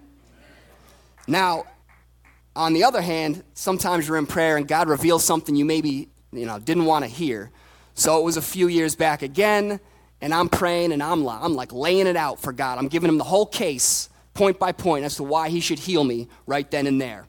Now, 1.29 1.65
on 2.57 2.73
the 2.73 2.85
other 2.85 3.03
hand, 3.03 3.45
sometimes 3.53 4.09
you're 4.09 4.17
in 4.17 4.27
prayer 4.27 4.57
and 4.57 4.67
God 4.67 4.89
reveals 4.89 5.23
something 5.23 5.55
you 5.55 5.67
maybe, 5.67 6.09
you 6.33 6.47
know, 6.47 6.59
didn't 6.59 6.87
want 6.87 7.05
to 7.05 7.11
hear. 7.11 7.51
So 7.93 8.19
it 8.19 8.25
was 8.25 8.39
a 8.39 8.43
few 8.43 8.69
years 8.69 8.97
back 8.97 9.21
again, 9.21 9.81
and 10.23 10.33
I'm 10.33 10.49
praying 10.49 10.93
and 10.93 11.03
I'm, 11.03 11.29
I'm 11.29 11.55
like 11.55 11.75
laying 11.75 12.07
it 12.07 12.17
out 12.17 12.41
for 12.41 12.55
God. 12.55 12.79
I'm 12.79 12.89
giving 12.89 13.11
him 13.11 13.19
the 13.19 13.25
whole 13.25 13.47
case, 13.47 14.09
point 14.33 14.59
by 14.59 14.73
point, 14.73 15.05
as 15.05 15.17
to 15.17 15.25
why 15.25 15.51
he 15.51 15.61
should 15.61 15.79
heal 15.79 16.05
me 16.05 16.29
right 16.47 16.69
then 16.71 16.87
and 16.87 16.99
there. 16.99 17.27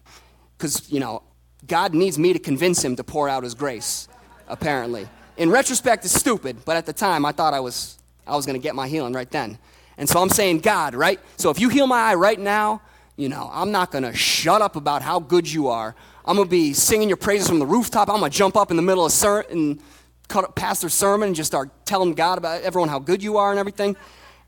Because, 0.58 0.90
you 0.90 1.02
know, 1.02 1.24
God 1.68 1.94
needs 1.94 2.18
me 2.18 2.32
to 2.32 2.40
convince 2.40 2.84
him 2.84 2.96
to 2.96 3.04
pour 3.04 3.28
out 3.28 3.44
his 3.44 3.56
grace, 3.56 4.08
apparently. 4.52 5.08
In 5.38 5.50
retrospect, 5.50 6.06
it's 6.06 6.14
stupid, 6.14 6.58
but 6.66 6.78
at 6.78 6.86
the 6.86 6.94
time, 6.94 7.26
I 7.26 7.32
thought 7.32 7.54
I 7.56 7.62
was, 7.62 7.98
I 8.28 8.36
was 8.36 8.46
going 8.46 8.60
to 8.60 8.62
get 8.62 8.76
my 8.76 8.88
healing 8.88 9.14
right 9.14 9.30
then. 9.32 9.58
And 9.98 10.08
so 10.08 10.22
I'm 10.22 10.30
saying, 10.30 10.60
God, 10.60 10.94
right? 10.94 11.20
So 11.38 11.50
if 11.50 11.60
you 11.60 11.70
heal 11.70 11.88
my 11.88 12.00
eye 12.00 12.16
right 12.16 12.40
now, 12.40 12.82
you 13.16 13.30
know, 13.30 13.50
I'm 13.52 13.72
not 13.72 13.92
going 13.92 14.04
to 14.04 14.14
shut 14.14 14.62
up 14.62 14.76
about 14.76 15.02
how 15.02 15.20
good 15.20 15.52
you 15.52 15.70
are. 15.70 15.96
I'm 16.26 16.36
going 16.36 16.48
to 16.48 16.52
be 16.52 16.74
singing 16.74 17.08
your 17.08 17.18
praises 17.18 17.48
from 17.48 17.60
the 17.60 17.66
rooftop. 17.66 18.10
I'm 18.10 18.20
going 18.20 18.32
to 18.32 18.38
jump 18.38 18.56
up 18.56 18.72
in 18.72 18.78
the 18.78 18.84
middle 18.84 19.06
of 19.06 19.12
ser- 19.12 19.46
and 19.50 19.82
cut 20.28 20.56
pastor's 20.56 20.94
sermon 20.94 21.28
and 21.28 21.36
just 21.36 21.48
start 21.48 21.70
telling 21.86 22.14
God 22.14 22.38
about 22.38 22.62
everyone 22.62 22.90
how 22.90 23.00
good 23.00 23.24
you 23.24 23.38
are 23.38 23.52
and 23.52 23.60
everything. 23.60 23.96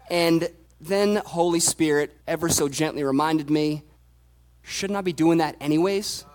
And 0.09 0.49
then 0.79 1.17
Holy 1.17 1.59
Spirit 1.59 2.15
ever 2.27 2.49
so 2.49 2.67
gently 2.67 3.03
reminded 3.03 3.49
me, 3.49 3.83
shouldn't 4.63 4.97
I 4.97 5.01
be 5.01 5.13
doing 5.13 5.39
that 5.39 5.55
anyways? 5.59 6.25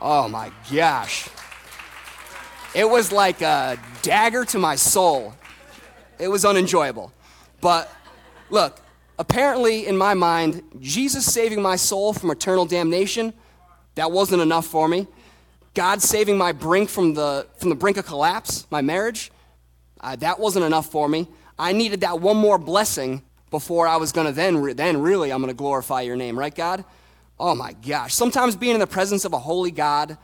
Oh 0.00 0.28
my 0.28 0.52
gosh. 0.72 1.28
It 2.74 2.88
was 2.88 3.12
like 3.12 3.40
a 3.40 3.78
dagger 4.02 4.44
to 4.46 4.58
my 4.58 4.76
soul. 4.76 5.34
It 6.18 6.28
was 6.28 6.44
unenjoyable. 6.44 7.12
But 7.60 7.92
look, 8.50 8.80
apparently 9.18 9.86
in 9.86 9.96
my 9.96 10.14
mind, 10.14 10.62
Jesus 10.80 11.24
saving 11.24 11.62
my 11.62 11.76
soul 11.76 12.12
from 12.12 12.30
eternal 12.30 12.66
damnation, 12.66 13.32
that 13.94 14.12
wasn't 14.12 14.42
enough 14.42 14.66
for 14.66 14.86
me. 14.86 15.06
God 15.74 16.02
saving 16.02 16.36
my 16.36 16.52
brink 16.52 16.88
from 16.90 17.14
the, 17.14 17.46
from 17.56 17.68
the 17.70 17.74
brink 17.74 17.96
of 17.96 18.06
collapse, 18.06 18.66
my 18.70 18.80
marriage, 18.80 19.30
uh, 20.00 20.16
that 20.16 20.38
wasn't 20.38 20.64
enough 20.64 20.86
for 20.90 21.08
me. 21.08 21.28
I 21.58 21.72
needed 21.72 22.00
that 22.02 22.20
one 22.20 22.36
more 22.36 22.58
blessing 22.58 23.22
before 23.50 23.88
I 23.88 23.96
was 23.96 24.12
going 24.12 24.26
to 24.26 24.32
then, 24.32 24.58
re- 24.58 24.72
then 24.72 25.00
really, 25.00 25.32
I'm 25.32 25.40
going 25.40 25.48
to 25.48 25.56
glorify 25.56 26.02
your 26.02 26.16
name, 26.16 26.38
right, 26.38 26.54
God? 26.54 26.84
Oh 27.40 27.54
my 27.54 27.72
gosh. 27.72 28.14
Sometimes 28.14 28.56
being 28.56 28.74
in 28.74 28.80
the 28.80 28.86
presence 28.86 29.24
of 29.24 29.32
a 29.32 29.38
holy 29.38 29.70
God 29.70 30.18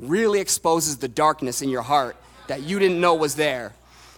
really 0.00 0.40
exposes 0.40 0.98
the 0.98 1.08
darkness 1.08 1.62
in 1.62 1.68
your 1.68 1.82
heart 1.82 2.16
that 2.48 2.62
you 2.62 2.78
didn't 2.78 3.00
know 3.00 3.14
was 3.14 3.36
there. 3.36 3.72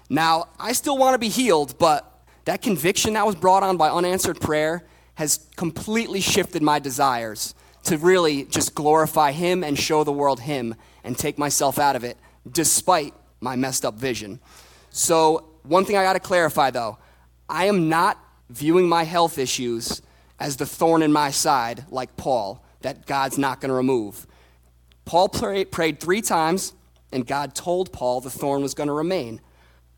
Now, 0.09 0.49
I 0.59 0.73
still 0.73 0.97
want 0.97 1.15
to 1.15 1.19
be 1.19 1.29
healed, 1.29 1.79
but 1.79 2.09
that 2.45 2.63
conviction 2.63 3.15
that 3.15 3.27
was 3.27 3.35
brought 3.35 3.63
on 3.63 3.77
by 3.77 3.91
unanswered 3.91 4.41
prayer 4.41 4.85
has 5.15 5.47
completely 5.57 6.21
shifted 6.21 6.63
my 6.63 6.79
desires 6.79 7.55
to 7.85 7.99
really 7.99 8.45
just 8.45 8.75
glorify 8.75 9.33
Him 9.33 9.65
and 9.65 9.79
show 9.79 10.05
the 10.05 10.13
world 10.13 10.41
Him 10.41 10.75
and 11.05 11.19
take 11.19 11.39
myself 11.39 11.79
out 11.79 11.97
of 11.97 12.05
it, 12.05 12.17
despite 12.51 13.15
my 13.41 13.57
messed 13.57 13.85
up 13.85 13.95
vision. 13.95 14.41
So, 14.91 15.49
one 15.63 15.85
thing 15.85 15.97
I 15.97 16.03
got 16.03 16.15
to 16.15 16.21
clarify 16.21 16.71
though 16.71 16.99
I 17.49 17.67
am 17.67 17.89
not 17.89 18.19
viewing 18.51 18.89
my 18.89 19.05
health 19.05 19.39
issues 19.39 20.03
as 20.39 20.57
the 20.57 20.67
thorn 20.67 21.03
in 21.03 21.13
my 21.13 21.31
side, 21.31 21.85
like 21.91 22.17
Paul, 22.17 22.65
that 22.81 23.07
God's 23.07 23.39
not 23.39 23.61
going 23.61 23.69
to 23.69 23.75
remove. 23.75 24.27
Paul 25.05 25.29
pray, 25.29 25.65
prayed 25.65 26.01
three 26.01 26.23
times, 26.23 26.75
and 27.11 27.27
God 27.27 27.55
told 27.55 27.93
Paul 27.93 28.21
the 28.21 28.31
thorn 28.31 28.63
was 28.63 28.75
going 28.75 28.87
to 28.87 28.93
remain. 28.93 29.41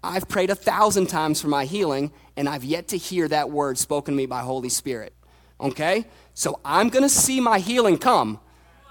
I've 0.03 0.29
prayed 0.29 0.51
a 0.51 0.55
thousand 0.55 1.07
times 1.07 1.40
for 1.40 1.49
my 1.49 1.64
healing, 1.64 2.12
and 2.37 2.49
I've 2.49 2.64
yet 2.64 2.88
to 2.88 2.99
hear 2.99 3.27
that 3.29 3.51
word 3.51 3.79
spoken 3.79 4.14
to 4.14 4.17
me 4.17 4.27
by 4.27 4.40
Holy 4.40 4.69
Spirit. 4.69 5.14
Okay? 5.61 6.07
So 6.35 6.61
I'm 6.64 6.88
going 6.88 7.05
to 7.05 7.09
see 7.09 7.40
my 7.40 7.59
healing 7.59 7.97
come, 7.97 8.40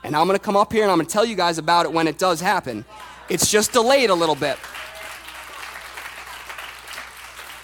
and 0.04 0.16
I'm 0.16 0.28
going 0.28 0.38
to 0.38 0.44
come 0.44 0.56
up 0.56 0.74
here 0.74 0.84
and 0.84 0.92
I'm 0.92 0.98
going 0.98 1.08
to 1.08 1.14
tell 1.14 1.26
you 1.26 1.36
guys 1.36 1.58
about 1.58 1.86
it 1.86 1.94
when 1.94 2.08
it 2.08 2.18
does 2.18 2.42
happen. 2.42 2.86
It's 3.30 3.50
just 3.50 3.74
delayed 3.74 4.10
a 4.10 4.16
little 4.16 4.36
bit. 4.36 4.58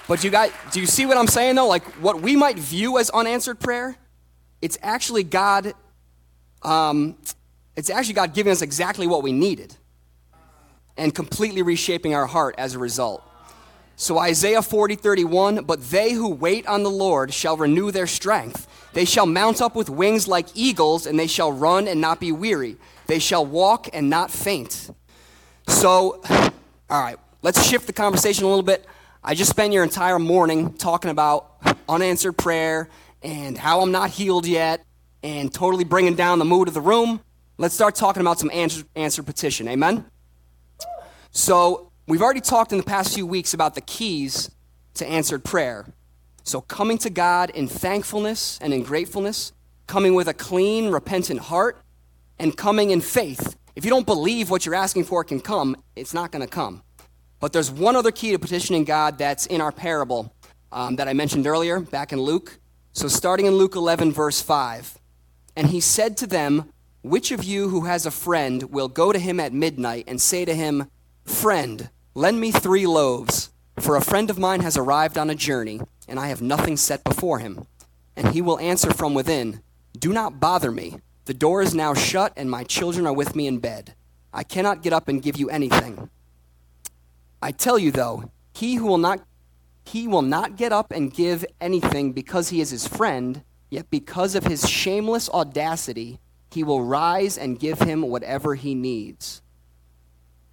But 0.07 0.23
you 0.23 0.31
guys, 0.31 0.51
do 0.71 0.79
you 0.79 0.88
see 0.88 1.05
what 1.05 1.17
I'm 1.17 1.27
saying 1.27 1.55
though? 1.55 1.67
Like 1.67 1.83
what 2.01 2.21
we 2.21 2.35
might 2.35 2.57
view 2.57 2.97
as 2.97 3.09
unanswered 3.12 3.59
prayer, 3.59 3.95
it's 4.62 4.77
actually 4.81 5.23
God. 5.23 5.73
Um, 6.63 7.17
it's 7.79 7.89
actually 7.89 8.15
God 8.15 8.33
giving 8.33 8.51
us 8.51 8.61
exactly 8.61 9.07
what 9.07 9.23
we 9.23 9.31
needed, 9.31 9.73
and 10.97 11.15
completely 11.15 11.61
reshaping 11.61 12.13
our 12.13 12.25
heart 12.25 12.55
as 12.57 12.75
a 12.75 12.79
result. 12.79 13.23
So 13.95 14.19
Isaiah 14.19 14.61
40, 14.61 14.95
31, 14.95 15.63
but 15.63 15.89
they 15.89 16.11
who 16.11 16.29
wait 16.29 16.67
on 16.67 16.83
the 16.83 16.89
Lord 16.89 17.33
shall 17.33 17.55
renew 17.55 17.89
their 17.91 18.05
strength. 18.05 18.67
They 18.91 19.05
shall 19.05 19.25
mount 19.25 19.61
up 19.61 19.75
with 19.75 19.89
wings 19.89 20.27
like 20.27 20.47
eagles, 20.55 21.05
and 21.05 21.17
they 21.17 21.27
shall 21.27 21.53
run 21.53 21.87
and 21.87 22.01
not 22.01 22.19
be 22.19 22.33
weary. 22.33 22.75
They 23.07 23.19
shall 23.19 23.45
walk 23.45 23.87
and 23.93 24.09
not 24.09 24.29
faint. 24.29 24.89
So, 25.67 26.21
all 26.89 27.01
right, 27.01 27.17
let's 27.41 27.65
shift 27.65 27.87
the 27.87 27.93
conversation 27.93 28.43
a 28.43 28.47
little 28.47 28.61
bit. 28.61 28.85
I 29.23 29.35
just 29.35 29.51
spent 29.51 29.71
your 29.71 29.83
entire 29.83 30.19
morning 30.19 30.73
talking 30.73 31.11
about 31.11 31.61
unanswered 31.87 32.37
prayer 32.37 32.89
and 33.21 33.57
how 33.57 33.79
I'm 33.79 33.91
not 33.91 34.09
healed 34.09 34.45
yet 34.45 34.83
and 35.23 35.53
totally 35.53 35.85
bringing 35.85 36.15
down 36.15 36.39
the 36.39 36.45
mood 36.45 36.67
of 36.67 36.73
the 36.73 36.81
room. 36.81 37.21
Let's 37.59 37.75
start 37.75 37.93
talking 37.93 38.21
about 38.21 38.39
some 38.39 38.49
answer, 38.51 38.83
answered 38.95 39.27
petition. 39.27 39.67
Amen? 39.67 40.05
So, 41.29 41.89
We've 42.09 42.23
already 42.23 42.41
talked 42.41 42.71
in 42.71 42.79
the 42.79 42.83
past 42.83 43.13
few 43.13 43.27
weeks 43.27 43.53
about 43.53 43.75
the 43.75 43.81
keys 43.81 44.49
to 44.95 45.05
answered 45.05 45.43
prayer. 45.43 45.85
So, 46.41 46.59
coming 46.59 46.97
to 46.97 47.11
God 47.11 47.51
in 47.51 47.67
thankfulness 47.67 48.57
and 48.63 48.73
in 48.73 48.81
gratefulness, 48.81 49.53
coming 49.85 50.15
with 50.15 50.27
a 50.27 50.33
clean, 50.33 50.89
repentant 50.89 51.39
heart, 51.39 51.79
and 52.39 52.57
coming 52.57 52.89
in 52.89 52.99
faith. 52.99 53.55
If 53.75 53.85
you 53.85 53.91
don't 53.91 54.07
believe 54.07 54.49
what 54.49 54.65
you're 54.65 54.73
asking 54.73 55.03
for 55.03 55.23
can 55.23 55.39
come, 55.39 55.77
it's 55.95 56.11
not 56.11 56.31
going 56.31 56.41
to 56.41 56.47
come. 56.47 56.81
But 57.39 57.53
there's 57.53 57.69
one 57.69 57.95
other 57.95 58.11
key 58.11 58.31
to 58.31 58.39
petitioning 58.39 58.85
God 58.85 59.19
that's 59.19 59.45
in 59.45 59.61
our 59.61 59.71
parable 59.71 60.33
um, 60.71 60.95
that 60.95 61.07
I 61.07 61.13
mentioned 61.13 61.45
earlier, 61.45 61.79
back 61.79 62.11
in 62.11 62.19
Luke. 62.19 62.57
So, 62.91 63.07
starting 63.07 63.45
in 63.45 63.53
Luke 63.53 63.75
11, 63.75 64.13
verse 64.13 64.41
5. 64.41 64.97
And 65.55 65.67
he 65.67 65.79
said 65.79 66.17
to 66.17 66.25
them, 66.25 66.73
Which 67.01 67.31
of 67.31 67.43
you 67.43 67.69
who 67.69 67.85
has 67.85 68.05
a 68.05 68.12
friend 68.12 68.63
will 68.63 68.89
go 68.89 69.13
to 69.13 69.19
him 69.19 69.39
at 69.39 69.53
midnight 69.53 70.03
and 70.07 70.21
say 70.21 70.43
to 70.43 70.53
him, 70.53 70.89
Friend, 71.23 71.89
Lend 72.13 72.41
me 72.41 72.51
three 72.51 72.85
loaves, 72.85 73.51
for 73.79 73.95
a 73.95 74.01
friend 74.01 74.29
of 74.29 74.38
mine 74.38 74.59
has 74.59 74.75
arrived 74.75 75.17
on 75.17 75.29
a 75.29 75.35
journey, 75.35 75.79
and 76.07 76.19
I 76.19 76.27
have 76.27 76.41
nothing 76.41 76.75
set 76.75 77.03
before 77.05 77.39
him. 77.39 77.65
And 78.17 78.33
he 78.33 78.41
will 78.41 78.59
answer 78.59 78.91
from 78.91 79.13
within, 79.13 79.62
Do 79.97 80.12
not 80.12 80.41
bother 80.41 80.71
me. 80.71 80.97
The 81.23 81.33
door 81.33 81.62
is 81.62 81.73
now 81.73 81.93
shut, 81.93 82.33
and 82.35 82.51
my 82.51 82.65
children 82.65 83.07
are 83.07 83.13
with 83.13 83.35
me 83.35 83.47
in 83.47 83.59
bed. 83.59 83.93
I 84.33 84.43
cannot 84.43 84.81
get 84.81 84.91
up 84.91 85.07
and 85.07 85.21
give 85.21 85.38
you 85.38 85.49
anything. 85.49 86.09
I 87.41 87.51
tell 87.51 87.79
you, 87.79 87.91
though, 87.91 88.31
he 88.53 88.75
who 88.75 88.88
will 88.88 88.97
not 88.97 89.21
he 89.85 90.07
will 90.07 90.21
not 90.21 90.57
get 90.57 90.73
up 90.73 90.91
and 90.91 91.13
give 91.13 91.45
anything 91.62 92.12
because 92.12 92.49
he 92.49 92.59
is 92.59 92.69
his 92.69 92.88
friend, 92.88 93.43
yet 93.69 93.89
because 93.89 94.35
of 94.35 94.43
his 94.43 94.69
shameless 94.69 95.29
audacity, 95.29 96.19
he 96.51 96.63
will 96.63 96.83
rise 96.83 97.38
and 97.38 97.59
give 97.59 97.79
him 97.79 98.01
whatever 98.01 98.55
he 98.55 98.75
needs. 98.75 99.41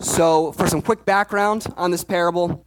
So, 0.01 0.53
for 0.53 0.67
some 0.67 0.83
quick 0.83 1.05
background 1.05 1.67
on 1.77 1.91
this 1.91 2.05
parable, 2.05 2.67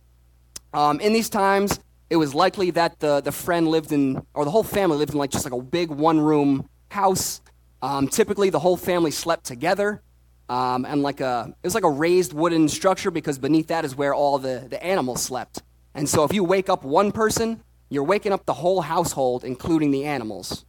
um, 0.74 1.00
in 1.00 1.13
these 1.13 1.30
times, 1.30 1.80
it 2.10 2.15
was 2.15 2.34
likely 2.34 2.72
that 2.72 3.00
the, 3.00 3.22
the 3.22 3.32
friend 3.32 3.68
lived 3.68 3.92
in, 3.92 4.26
or 4.34 4.46
the 4.46 4.52
whole 4.52 4.63
family 4.63 4.98
lived 4.98 5.13
in 5.13 5.20
like 5.20 5.30
just 5.30 5.46
like 5.46 5.54
a 5.54 5.62
big 5.62 5.89
one 5.89 6.20
room 6.20 6.68
house. 6.89 7.42
Um, 7.82 8.08
typically, 8.08 8.50
the 8.50 8.60
whole 8.60 8.78
family 8.78 9.12
slept 9.12 9.46
together. 9.46 10.02
Um, 10.50 10.86
and 10.86 11.04
like 11.04 11.22
a, 11.22 11.54
it 11.62 11.68
was 11.68 11.76
like 11.76 11.84
a 11.84 11.89
raised 11.89 12.34
wooden 12.34 12.68
structure 12.68 13.12
because 13.12 13.38
beneath 13.38 13.68
that 13.68 13.86
is 13.86 13.96
where 13.96 14.15
all 14.15 14.39
the, 14.39 14.65
the 14.68 14.84
animals 14.84 15.22
slept. 15.22 15.62
And 15.94 16.10
so 16.10 16.24
if 16.24 16.34
you 16.34 16.44
wake 16.44 16.70
up 16.70 16.84
one 16.84 17.12
person, 17.12 17.62
you're 17.89 18.04
waking 18.04 18.32
up 18.32 18.46
the 18.48 18.54
whole 18.54 18.82
household, 18.82 19.44
including 19.44 19.92
the 19.92 20.06
animals. 20.06 20.65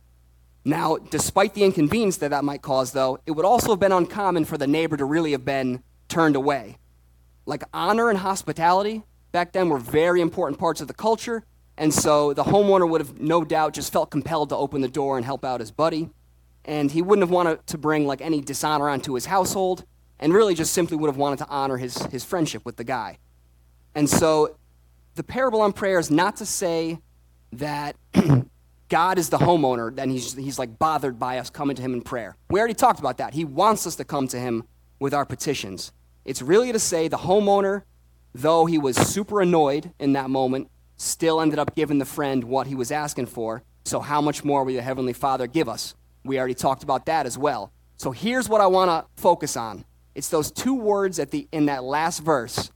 Now, 0.64 0.99
despite 0.99 1.55
the 1.55 1.64
inconvenience 1.64 2.18
that 2.18 2.31
that 2.31 2.44
might 2.44 2.62
cause, 2.62 2.92
though, 2.92 3.18
it 3.25 3.33
would 3.33 3.46
also 3.46 3.70
have 3.70 3.81
been 3.81 3.92
uncommon 3.92 4.44
for 4.44 4.59
the 4.59 4.66
neighbor 4.66 4.96
to 4.96 5.05
really 5.05 5.33
have 5.33 5.44
been 5.44 5.83
turned 6.09 6.37
away. 6.37 6.77
Like 7.46 7.62
honor 7.73 8.11
and 8.11 8.18
hospitality 8.18 9.03
back 9.33 9.53
then 9.53 9.68
were 9.68 9.79
very 9.79 10.20
important 10.20 10.61
parts 10.61 10.81
of 10.81 10.88
the 10.88 10.94
culture, 10.94 11.44
and 11.79 11.94
so 11.94 12.35
the 12.35 12.44
homeowner 12.44 12.88
would 12.88 13.01
have 13.01 13.18
no 13.18 13.42
doubt 13.42 13.73
just 13.73 13.92
felt 13.92 14.11
compelled 14.11 14.51
to 14.51 14.57
open 14.57 14.83
the 14.83 14.88
door 14.88 15.16
and 15.16 15.25
help 15.25 15.44
out 15.44 15.61
his 15.61 15.70
buddy. 15.70 16.11
And 16.66 16.90
he 16.90 17.01
wouldn't 17.01 17.23
have 17.23 17.31
wanted 17.31 17.66
to 17.68 17.79
bring 17.79 18.07
like 18.07 18.20
any 18.20 18.42
dishonor 18.42 18.88
onto 18.88 19.14
his 19.14 19.27
household, 19.27 19.85
and 20.18 20.35
really 20.35 20.55
just 20.55 20.75
simply 20.75 20.99
would 20.99 21.09
have 21.09 21.16
wanted 21.16 21.38
to 21.38 21.49
honor 21.49 21.79
his, 21.79 21.96
his 22.07 22.23
friendship 22.23 22.66
with 22.66 22.77
the 22.77 22.85
guy. 22.85 23.16
And 23.94 24.11
so 24.11 24.57
the 25.14 25.23
parable 25.23 25.62
on 25.62 25.73
prayer 25.73 25.99
is 25.99 26.11
not 26.11 26.37
to 26.37 26.46
say 26.46 26.99
that 27.53 27.96
God 28.90 29.18
is 29.18 29.31
the 29.31 29.38
homeowner, 29.38 29.94
then 29.94 30.11
he's, 30.11 30.35
he's 30.35 30.59
like 30.59 30.79
bothered 30.79 31.18
by 31.18 31.38
us 31.38 31.48
coming 31.48 31.76
to 31.76 31.83
him 31.83 31.94
in 31.94 32.03
prayer. 32.03 32.37
We 32.50 32.59
already 32.59 32.74
talked 32.74 32.98
about 32.98 33.18
that. 33.18 33.33
He 33.33 33.44
wants 33.44 33.87
us 33.87 33.96
to 33.96 34.05
come 34.05 34.29
to 34.29 34.38
him 34.38 34.64
with 34.98 35.14
our 35.14 35.24
petitions. 35.24 35.92
It's 36.24 36.42
really 36.42 36.72
to 36.72 36.79
say 36.79 37.09
the 37.09 37.16
homeowner, 37.16 37.85
though 38.35 38.66
he 38.66 38.79
was 38.79 38.96
super 38.96 39.40
annoyed 39.40 39.92
in 39.98 40.12
that 40.14 40.29
moment, 40.29 40.70
still 40.96 41.40
ended 41.40 41.59
up 41.59 41.74
giving 41.74 41.98
the 41.98 42.05
friend 42.05 42.44
what 42.44 42.66
he 42.66 42.74
was 42.74 42.92
asking 42.92 43.26
for. 43.26 43.62
So, 43.85 44.00
how 44.00 44.20
much 44.20 44.44
more 44.44 44.64
will 44.64 44.74
the 44.74 44.83
Heavenly 44.83 45.14
Father 45.14 45.46
give 45.46 45.68
us? 45.68 45.94
We 46.24 46.38
already 46.38 46.55
talked 46.55 46.83
about 46.83 47.07
that 47.07 47.24
as 47.24 47.38
well. 47.38 47.72
So, 47.96 48.11
here's 48.11 48.48
what 48.48 48.61
I 48.61 48.66
want 48.66 48.90
to 48.90 49.22
focus 49.22 49.57
on 49.57 49.85
it's 50.14 50.29
those 50.29 50.50
two 50.50 50.74
words 50.74 51.18
at 51.18 51.31
the, 51.31 51.48
in 51.53 51.66
that 51.66 51.85
last 51.85 52.20
verse 52.20 52.70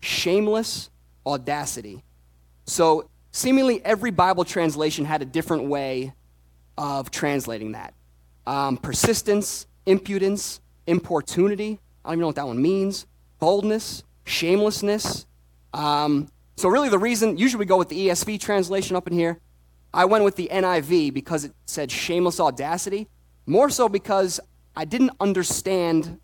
shameless 0.00 0.90
audacity. 1.26 2.02
So, 2.66 3.08
seemingly 3.38 3.80
every 3.84 4.10
Bible 4.10 4.44
translation 4.44 5.04
had 5.04 5.22
a 5.22 5.24
different 5.24 5.64
way 5.64 6.12
of 6.76 7.10
translating 7.10 7.72
that 7.72 7.94
um, 8.46 8.76
persistence, 8.76 9.66
impudence, 9.86 10.60
importunity. 10.86 11.78
I 12.04 12.08
don't 12.08 12.14
even 12.14 12.20
know 12.22 12.26
what 12.26 12.36
that 12.36 12.46
one 12.46 12.60
means. 12.60 13.06
Boldness, 13.38 14.02
shamelessness. 14.24 15.26
Um, 15.72 16.28
so, 16.56 16.68
really, 16.68 16.88
the 16.88 16.98
reason, 16.98 17.36
usually 17.36 17.60
we 17.60 17.66
go 17.66 17.76
with 17.76 17.88
the 17.88 18.08
ESV 18.08 18.40
translation 18.40 18.96
up 18.96 19.06
in 19.06 19.12
here. 19.12 19.38
I 19.94 20.06
went 20.06 20.24
with 20.24 20.36
the 20.36 20.48
NIV 20.50 21.14
because 21.14 21.44
it 21.44 21.52
said 21.66 21.92
shameless 21.92 22.40
audacity, 22.40 23.06
more 23.46 23.70
so 23.70 23.88
because 23.88 24.40
I 24.74 24.84
didn't 24.84 25.12
understand 25.20 26.18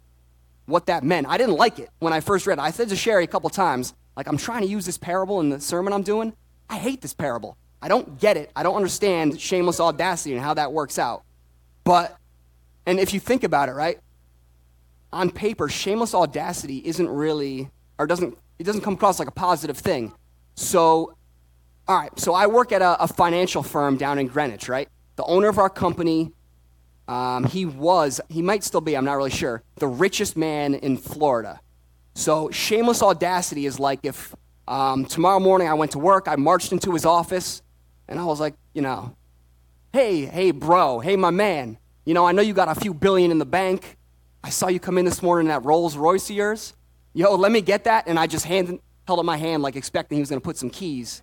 what 0.66 0.86
that 0.86 1.04
meant. 1.04 1.28
I 1.28 1.36
didn't 1.38 1.56
like 1.56 1.78
it 1.78 1.90
when 1.98 2.12
I 2.12 2.20
first 2.20 2.46
read 2.46 2.58
it. 2.58 2.62
I 2.62 2.70
said 2.70 2.88
to 2.88 2.96
Sherry 2.96 3.24
a 3.24 3.28
couple 3.28 3.50
times, 3.50 3.94
like, 4.16 4.26
I'm 4.26 4.36
trying 4.36 4.62
to 4.62 4.68
use 4.68 4.86
this 4.86 4.98
parable 4.98 5.40
in 5.40 5.50
the 5.50 5.60
sermon 5.60 5.92
I'm 5.92 6.02
doing. 6.02 6.32
I 6.68 6.76
hate 6.76 7.00
this 7.00 7.14
parable. 7.14 7.56
I 7.82 7.88
don't 7.88 8.18
get 8.18 8.36
it. 8.36 8.50
I 8.56 8.62
don't 8.62 8.76
understand 8.76 9.40
shameless 9.40 9.80
audacity 9.80 10.34
and 10.34 10.42
how 10.42 10.54
that 10.54 10.72
works 10.72 10.98
out. 10.98 11.22
But, 11.84 12.16
and 12.86 12.98
if 12.98 13.12
you 13.12 13.20
think 13.20 13.44
about 13.44 13.68
it, 13.68 13.72
right? 13.72 13.98
on 15.14 15.30
paper, 15.30 15.68
shameless 15.68 16.14
audacity 16.14 16.82
isn't 16.84 17.08
really, 17.08 17.70
or 17.98 18.06
doesn't, 18.06 18.36
it 18.58 18.64
doesn't 18.64 18.82
come 18.82 18.94
across 18.94 19.18
like 19.18 19.28
a 19.28 19.32
positive 19.32 19.78
thing. 19.78 20.12
So, 20.56 21.16
all 21.88 21.96
right, 21.96 22.18
so 22.18 22.34
I 22.34 22.46
work 22.46 22.72
at 22.72 22.82
a, 22.82 23.02
a 23.02 23.08
financial 23.08 23.62
firm 23.62 23.96
down 23.96 24.18
in 24.18 24.26
Greenwich, 24.26 24.68
right? 24.68 24.88
The 25.16 25.24
owner 25.24 25.48
of 25.48 25.58
our 25.58 25.70
company, 25.70 26.32
um, 27.06 27.44
he 27.44 27.64
was, 27.64 28.20
he 28.28 28.42
might 28.42 28.64
still 28.64 28.80
be, 28.80 28.96
I'm 28.96 29.04
not 29.04 29.14
really 29.14 29.30
sure, 29.30 29.62
the 29.76 29.86
richest 29.86 30.36
man 30.36 30.74
in 30.74 30.96
Florida. 30.96 31.60
So, 32.14 32.50
shameless 32.50 33.02
audacity 33.02 33.66
is 33.66 33.78
like 33.78 34.00
if 34.02 34.34
um, 34.66 35.04
tomorrow 35.04 35.40
morning 35.40 35.68
I 35.68 35.74
went 35.74 35.92
to 35.92 35.98
work, 35.98 36.28
I 36.28 36.36
marched 36.36 36.72
into 36.72 36.92
his 36.92 37.04
office, 37.04 37.62
and 38.08 38.18
I 38.18 38.24
was 38.24 38.40
like, 38.40 38.54
you 38.72 38.82
know, 38.82 39.16
hey, 39.92 40.26
hey, 40.26 40.50
bro, 40.50 41.00
hey, 41.00 41.16
my 41.16 41.30
man, 41.30 41.78
you 42.04 42.14
know, 42.14 42.26
I 42.26 42.32
know 42.32 42.42
you 42.42 42.54
got 42.54 42.68
a 42.68 42.74
few 42.74 42.92
billion 42.92 43.30
in 43.30 43.38
the 43.38 43.46
bank. 43.46 43.96
I 44.42 44.50
saw 44.50 44.68
you 44.68 44.80
come 44.80 44.98
in 44.98 45.04
this 45.04 45.22
morning 45.22 45.46
in 45.46 45.48
that 45.48 45.64
Rolls 45.64 45.96
Royce 45.96 46.28
of 46.28 46.36
yours. 46.36 46.74
Yo, 47.14 47.34
let 47.34 47.52
me 47.52 47.60
get 47.60 47.84
that. 47.84 48.06
And 48.06 48.18
I 48.18 48.26
just 48.26 48.44
hand, 48.44 48.80
held 49.06 49.18
up 49.18 49.24
my 49.24 49.36
hand 49.36 49.62
like 49.62 49.76
expecting 49.76 50.16
he 50.16 50.20
was 50.20 50.28
going 50.28 50.40
to 50.40 50.44
put 50.44 50.56
some 50.56 50.68
keys 50.68 51.22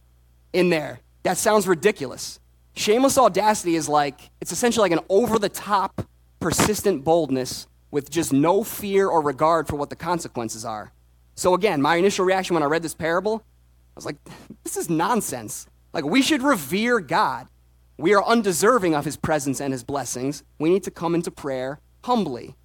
in 0.54 0.70
there. 0.70 1.02
That 1.24 1.38
sounds 1.38 1.68
ridiculous. 1.68 2.40
Shameless 2.76 3.18
audacity 3.18 3.76
is 3.76 3.90
like, 3.90 4.32
it's 4.40 4.52
essentially 4.52 4.90
like 4.90 4.98
an 4.98 5.06
over 5.10 5.38
the 5.38 5.50
top, 5.50 6.08
persistent 6.40 7.04
boldness 7.04 7.68
with 7.92 8.10
just 8.10 8.34
no 8.34 8.64
fear 8.64 9.08
or 9.08 9.22
regard 9.22 9.68
for 9.68 9.76
what 9.76 9.90
the 9.90 9.96
consequences 9.96 10.66
are. 10.66 10.92
So, 11.36 11.54
again, 11.54 11.82
my 11.82 11.96
initial 11.96 12.26
reaction 12.26 12.54
when 12.54 12.64
I 12.64 12.68
read 12.68 12.84
this 12.84 12.94
parable, 12.94 13.44
I 13.46 13.96
was 13.96 14.06
like, 14.06 14.18
this 14.64 14.78
is 14.78 14.90
nonsense. 14.90 15.68
Like, 15.94 16.06
we 16.06 16.22
should 16.22 16.42
revere 16.42 17.00
God. 17.00 17.48
We 17.98 18.14
are 18.14 18.26
undeserving 18.26 18.96
of 18.96 19.06
his 19.06 19.18
presence 19.18 19.62
and 19.62 19.72
his 19.72 19.84
blessings. 19.84 20.44
We 20.60 20.70
need 20.70 20.84
to 20.84 20.92
come 20.92 21.14
into 21.14 21.32
prayer 21.32 21.80
humbly. 22.04 22.56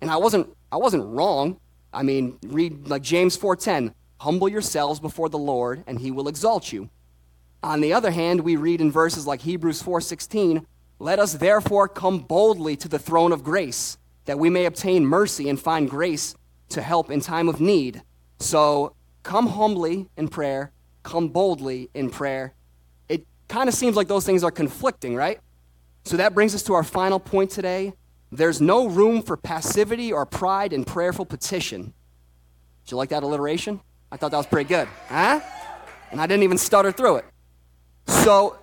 And 0.00 0.10
I 0.10 0.16
wasn't, 0.16 0.54
I 0.72 0.76
wasn't 0.76 1.06
wrong. 1.06 1.58
I 1.92 2.02
mean, 2.02 2.38
read 2.46 2.88
like 2.88 3.02
James 3.02 3.36
4:10. 3.36 3.94
Humble 4.18 4.48
yourselves 4.48 4.98
before 4.98 5.28
the 5.28 5.38
Lord, 5.38 5.84
and 5.86 6.00
he 6.00 6.10
will 6.10 6.26
exalt 6.26 6.72
you. 6.72 6.88
On 7.62 7.80
the 7.80 7.92
other 7.92 8.10
hand, 8.10 8.40
we 8.40 8.56
read 8.56 8.80
in 8.80 8.90
verses 8.90 9.26
like 9.26 9.42
Hebrews 9.42 9.82
4:16, 9.82 10.66
"Let 10.98 11.18
us 11.18 11.34
therefore 11.34 11.88
come 11.88 12.20
boldly 12.20 12.76
to 12.76 12.88
the 12.88 12.98
throne 12.98 13.32
of 13.32 13.44
grace, 13.44 13.98
that 14.24 14.38
we 14.38 14.50
may 14.50 14.64
obtain 14.64 15.06
mercy 15.06 15.48
and 15.48 15.60
find 15.60 15.88
grace 15.88 16.34
to 16.70 16.82
help 16.82 17.10
in 17.10 17.20
time 17.20 17.48
of 17.48 17.60
need." 17.60 18.02
So, 18.38 18.94
come 19.22 19.48
humbly 19.48 20.08
in 20.16 20.28
prayer, 20.28 20.72
come 21.02 21.28
boldly 21.28 21.90
in 21.94 22.10
prayer. 22.10 22.54
It 23.08 23.26
kind 23.48 23.68
of 23.68 23.74
seems 23.74 23.96
like 23.96 24.08
those 24.08 24.26
things 24.26 24.44
are 24.44 24.50
conflicting, 24.50 25.14
right? 25.14 25.40
So 26.04 26.16
that 26.16 26.34
brings 26.34 26.54
us 26.54 26.62
to 26.64 26.74
our 26.74 26.84
final 26.84 27.18
point 27.18 27.50
today. 27.50 27.92
There's 28.30 28.60
no 28.60 28.86
room 28.88 29.22
for 29.22 29.36
passivity 29.36 30.12
or 30.12 30.24
pride 30.24 30.72
in 30.72 30.84
prayerful 30.84 31.26
petition. 31.26 31.94
Did 32.84 32.92
you 32.92 32.96
like 32.96 33.08
that 33.08 33.24
alliteration? 33.24 33.80
I 34.12 34.16
thought 34.16 34.30
that 34.30 34.36
was 34.36 34.46
pretty 34.46 34.68
good. 34.68 34.86
Huh? 35.08 35.40
And 36.12 36.20
I 36.20 36.26
didn't 36.26 36.44
even 36.44 36.58
stutter 36.58 36.92
through 36.92 37.16
it. 37.16 37.24
So, 38.06 38.56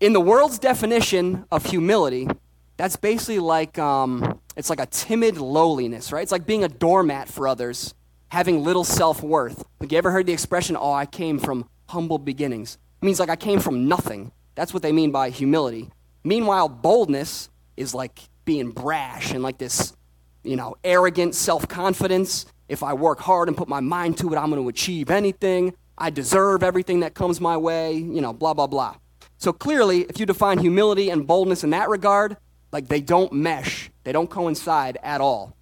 in 0.00 0.12
the 0.12 0.20
world's 0.20 0.58
definition 0.58 1.46
of 1.50 1.64
humility, 1.64 2.28
that's 2.76 2.96
basically 2.96 3.38
like 3.38 3.78
um, 3.78 4.40
it's 4.56 4.70
like 4.70 4.80
a 4.80 4.86
timid 4.86 5.38
lowliness, 5.38 6.12
right? 6.12 6.22
It's 6.22 6.32
like 6.32 6.46
being 6.46 6.64
a 6.64 6.68
doormat 6.68 7.28
for 7.28 7.48
others, 7.48 7.94
having 8.28 8.64
little 8.64 8.84
self 8.84 9.22
worth. 9.22 9.64
Have 9.80 9.92
you 9.92 9.98
ever 9.98 10.10
heard 10.10 10.26
the 10.26 10.32
expression, 10.32 10.76
"Oh, 10.76 10.92
I 10.92 11.06
came 11.06 11.38
from 11.38 11.68
humble 11.88 12.18
beginnings"? 12.18 12.78
It 13.02 13.06
means 13.06 13.20
like 13.20 13.30
I 13.30 13.36
came 13.36 13.60
from 13.60 13.88
nothing. 13.88 14.32
That's 14.54 14.72
what 14.72 14.82
they 14.82 14.92
mean 14.92 15.10
by 15.10 15.30
humility. 15.30 15.90
Meanwhile, 16.24 16.68
boldness 16.68 17.50
is 17.76 17.94
like 17.94 18.20
being 18.44 18.70
brash 18.70 19.32
and 19.32 19.42
like 19.42 19.58
this, 19.58 19.94
you 20.42 20.56
know, 20.56 20.76
arrogant 20.84 21.34
self 21.34 21.68
confidence 21.68 22.46
if 22.68 22.82
I 22.82 22.94
work 22.94 23.20
hard 23.20 23.48
and 23.48 23.56
put 23.56 23.68
my 23.68 23.80
mind 23.80 24.18
to 24.18 24.32
it, 24.32 24.36
I'm 24.36 24.50
going 24.50 24.62
to 24.62 24.68
achieve 24.68 25.10
anything. 25.10 25.74
I 25.98 26.10
deserve 26.10 26.62
everything 26.62 27.00
that 27.00 27.14
comes 27.14 27.40
my 27.40 27.56
way, 27.56 27.94
you 27.94 28.20
know, 28.20 28.32
blah, 28.32 28.54
blah, 28.54 28.66
blah. 28.66 28.96
So 29.38 29.52
clearly, 29.52 30.02
if 30.02 30.18
you 30.18 30.26
define 30.26 30.58
humility 30.58 31.10
and 31.10 31.26
boldness 31.26 31.62
in 31.62 31.70
that 31.70 31.88
regard, 31.88 32.36
like 32.72 32.88
they 32.88 33.00
don't 33.00 33.32
mesh, 33.32 33.90
they 34.04 34.12
don't 34.12 34.30
coincide 34.30 34.98
at 35.02 35.20
all. 35.20 35.56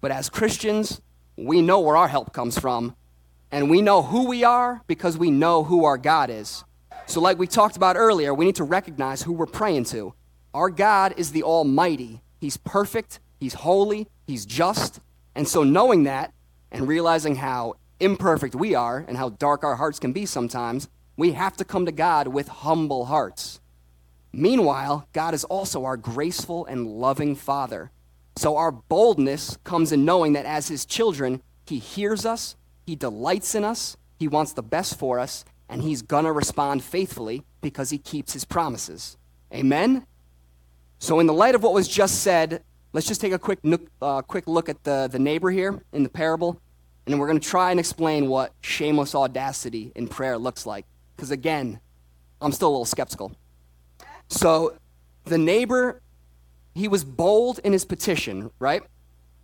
But 0.00 0.10
as 0.10 0.30
Christians, 0.30 1.00
we 1.36 1.62
know 1.62 1.80
where 1.80 1.96
our 1.96 2.08
help 2.08 2.32
comes 2.32 2.58
from, 2.58 2.96
and 3.50 3.70
we 3.70 3.82
know 3.82 4.02
who 4.02 4.28
we 4.28 4.44
are 4.44 4.82
because 4.86 5.18
we 5.18 5.30
know 5.30 5.64
who 5.64 5.84
our 5.84 5.98
God 5.98 6.30
is. 6.30 6.64
So, 7.06 7.20
like 7.20 7.38
we 7.38 7.46
talked 7.46 7.76
about 7.76 7.96
earlier, 7.96 8.32
we 8.32 8.44
need 8.44 8.56
to 8.56 8.64
recognize 8.64 9.22
who 9.22 9.32
we're 9.32 9.46
praying 9.46 9.84
to. 9.86 10.14
Our 10.54 10.70
God 10.70 11.14
is 11.16 11.32
the 11.32 11.42
Almighty. 11.42 12.22
He's 12.40 12.56
perfect, 12.56 13.20
He's 13.38 13.54
holy, 13.54 14.08
He's 14.26 14.46
just, 14.46 15.00
and 15.34 15.46
so, 15.46 15.64
knowing 15.64 16.04
that 16.04 16.32
and 16.70 16.86
realizing 16.88 17.36
how 17.36 17.74
imperfect 17.98 18.54
we 18.54 18.74
are 18.74 19.04
and 19.06 19.16
how 19.16 19.30
dark 19.30 19.64
our 19.64 19.76
hearts 19.76 19.98
can 19.98 20.12
be 20.12 20.26
sometimes, 20.26 20.88
we 21.16 21.32
have 21.32 21.56
to 21.56 21.64
come 21.64 21.86
to 21.86 21.92
God 21.92 22.28
with 22.28 22.48
humble 22.48 23.06
hearts. 23.06 23.59
Meanwhile, 24.32 25.08
God 25.12 25.34
is 25.34 25.44
also 25.44 25.84
our 25.84 25.96
graceful 25.96 26.66
and 26.66 26.86
loving 26.86 27.34
Father. 27.34 27.90
So, 28.36 28.56
our 28.56 28.70
boldness 28.70 29.58
comes 29.64 29.92
in 29.92 30.04
knowing 30.04 30.34
that 30.34 30.46
as 30.46 30.68
His 30.68 30.86
children, 30.86 31.42
He 31.66 31.78
hears 31.78 32.24
us, 32.24 32.56
He 32.86 32.94
delights 32.94 33.54
in 33.54 33.64
us, 33.64 33.96
He 34.18 34.28
wants 34.28 34.52
the 34.52 34.62
best 34.62 34.98
for 34.98 35.18
us, 35.18 35.44
and 35.68 35.82
He's 35.82 36.02
going 36.02 36.24
to 36.24 36.32
respond 36.32 36.84
faithfully 36.84 37.42
because 37.60 37.90
He 37.90 37.98
keeps 37.98 38.32
His 38.32 38.44
promises. 38.44 39.16
Amen? 39.52 40.06
So, 40.98 41.18
in 41.18 41.26
the 41.26 41.34
light 41.34 41.54
of 41.54 41.62
what 41.62 41.74
was 41.74 41.88
just 41.88 42.22
said, 42.22 42.62
Let's 42.92 43.06
just 43.06 43.20
take 43.20 43.32
a 43.32 43.38
quick, 43.38 43.60
uh, 44.02 44.22
quick 44.22 44.48
look 44.48 44.68
at 44.68 44.82
the, 44.82 45.08
the 45.10 45.18
neighbor 45.18 45.50
here 45.50 45.80
in 45.92 46.02
the 46.02 46.08
parable, 46.08 46.60
and 47.06 47.12
then 47.12 47.20
we're 47.20 47.28
going 47.28 47.38
to 47.38 47.48
try 47.48 47.70
and 47.70 47.78
explain 47.78 48.28
what 48.28 48.52
shameless 48.62 49.14
audacity 49.14 49.92
in 49.94 50.08
prayer 50.08 50.36
looks 50.36 50.66
like. 50.66 50.86
Because 51.14 51.30
again, 51.30 51.78
I'm 52.40 52.50
still 52.50 52.68
a 52.68 52.72
little 52.72 52.84
skeptical. 52.84 53.36
So, 54.30 54.76
the 55.24 55.36
neighbor, 55.36 56.00
he 56.72 56.88
was 56.88 57.04
bold 57.04 57.58
in 57.64 57.72
his 57.72 57.84
petition, 57.84 58.50
right? 58.60 58.82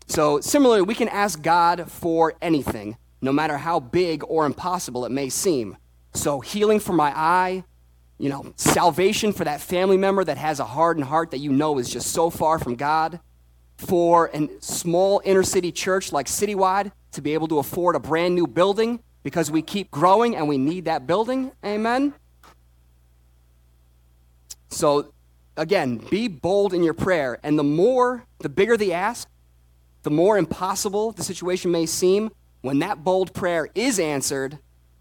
So, 0.06 0.40
similarly, 0.40 0.82
we 0.82 0.94
can 0.94 1.08
ask 1.08 1.42
God 1.42 1.90
for 1.90 2.34
anything, 2.40 2.96
no 3.20 3.32
matter 3.32 3.58
how 3.58 3.80
big 3.80 4.22
or 4.28 4.46
impossible 4.46 5.04
it 5.04 5.10
may 5.10 5.28
seem. 5.28 5.76
So, 6.14 6.40
healing 6.40 6.78
for 6.78 6.92
my 6.92 7.12
eye, 7.14 7.64
you 8.18 8.28
know, 8.28 8.52
salvation 8.54 9.32
for 9.32 9.44
that 9.44 9.60
family 9.60 9.96
member 9.96 10.22
that 10.22 10.38
has 10.38 10.60
a 10.60 10.64
hardened 10.64 11.06
heart 11.06 11.32
that 11.32 11.38
you 11.38 11.52
know 11.52 11.78
is 11.78 11.90
just 11.90 12.12
so 12.12 12.30
far 12.30 12.60
from 12.60 12.76
God, 12.76 13.18
for 13.76 14.30
a 14.32 14.48
small 14.60 15.20
inner 15.24 15.42
city 15.42 15.72
church 15.72 16.12
like 16.12 16.26
Citywide 16.26 16.92
to 17.12 17.20
be 17.20 17.34
able 17.34 17.48
to 17.48 17.58
afford 17.58 17.96
a 17.96 18.00
brand 18.00 18.34
new 18.34 18.46
building 18.46 19.00
because 19.24 19.50
we 19.50 19.62
keep 19.62 19.90
growing 19.90 20.36
and 20.36 20.48
we 20.48 20.56
need 20.56 20.84
that 20.84 21.06
building. 21.06 21.50
Amen. 21.64 22.14
So, 24.68 25.12
again, 25.56 25.98
be 26.10 26.28
bold 26.28 26.74
in 26.74 26.82
your 26.82 26.94
prayer. 26.94 27.38
And 27.42 27.58
the 27.58 27.64
more, 27.64 28.24
the 28.38 28.48
bigger 28.48 28.76
the 28.76 28.92
ask, 28.92 29.28
the 30.02 30.10
more 30.10 30.38
impossible 30.38 31.12
the 31.12 31.24
situation 31.24 31.70
may 31.70 31.86
seem, 31.86 32.30
when 32.60 32.78
that 32.80 33.04
bold 33.04 33.32
prayer 33.34 33.68
is 33.74 33.98
answered, 33.98 34.58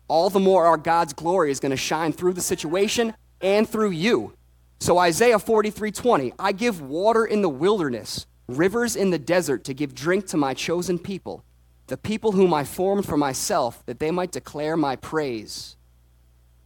all 0.08 0.30
the 0.30 0.40
more 0.40 0.66
our 0.66 0.78
God's 0.78 1.14
glory 1.14 1.52
is 1.52 1.60
going 1.60 1.72
to 1.72 1.78
shine 1.78 2.14
through 2.14 2.34
the 2.34 2.42
situation 2.42 3.14
and 3.42 3.68
through 3.68 3.92
you. 3.92 4.34
So 4.80 4.98
Isaiah 4.98 5.40
43:20, 5.40 6.34
I 6.38 6.52
give 6.52 6.82
water 6.82 7.26
in 7.26 7.42
the 7.42 7.50
wilderness 7.50 8.28
rivers 8.48 8.96
in 8.96 9.10
the 9.10 9.18
desert 9.20 9.64
to 9.64 9.74
give 9.74 9.96
drink 9.96 10.28
to 10.28 10.38
my 10.38 10.54
chosen 10.54 11.00
people, 11.00 11.44
the 11.88 11.98
people 11.98 12.34
whom 12.34 12.54
I 12.54 12.64
formed 12.64 13.06
for 13.06 13.18
myself, 13.18 13.84
that 13.86 14.00
they 14.00 14.12
might 14.12 14.32
declare 14.32 14.78
my 14.78 14.96
praise. 14.96 15.75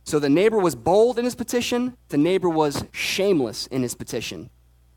So 0.10 0.18
the 0.18 0.28
neighbor 0.28 0.58
was 0.58 0.74
bold 0.74 1.20
in 1.20 1.26
his 1.26 1.36
petition, 1.36 1.96
the 2.08 2.18
neighbor 2.18 2.50
was 2.50 2.84
shameless 2.92 3.68
in 3.68 3.84
his 3.84 3.94
petition. 3.94 4.50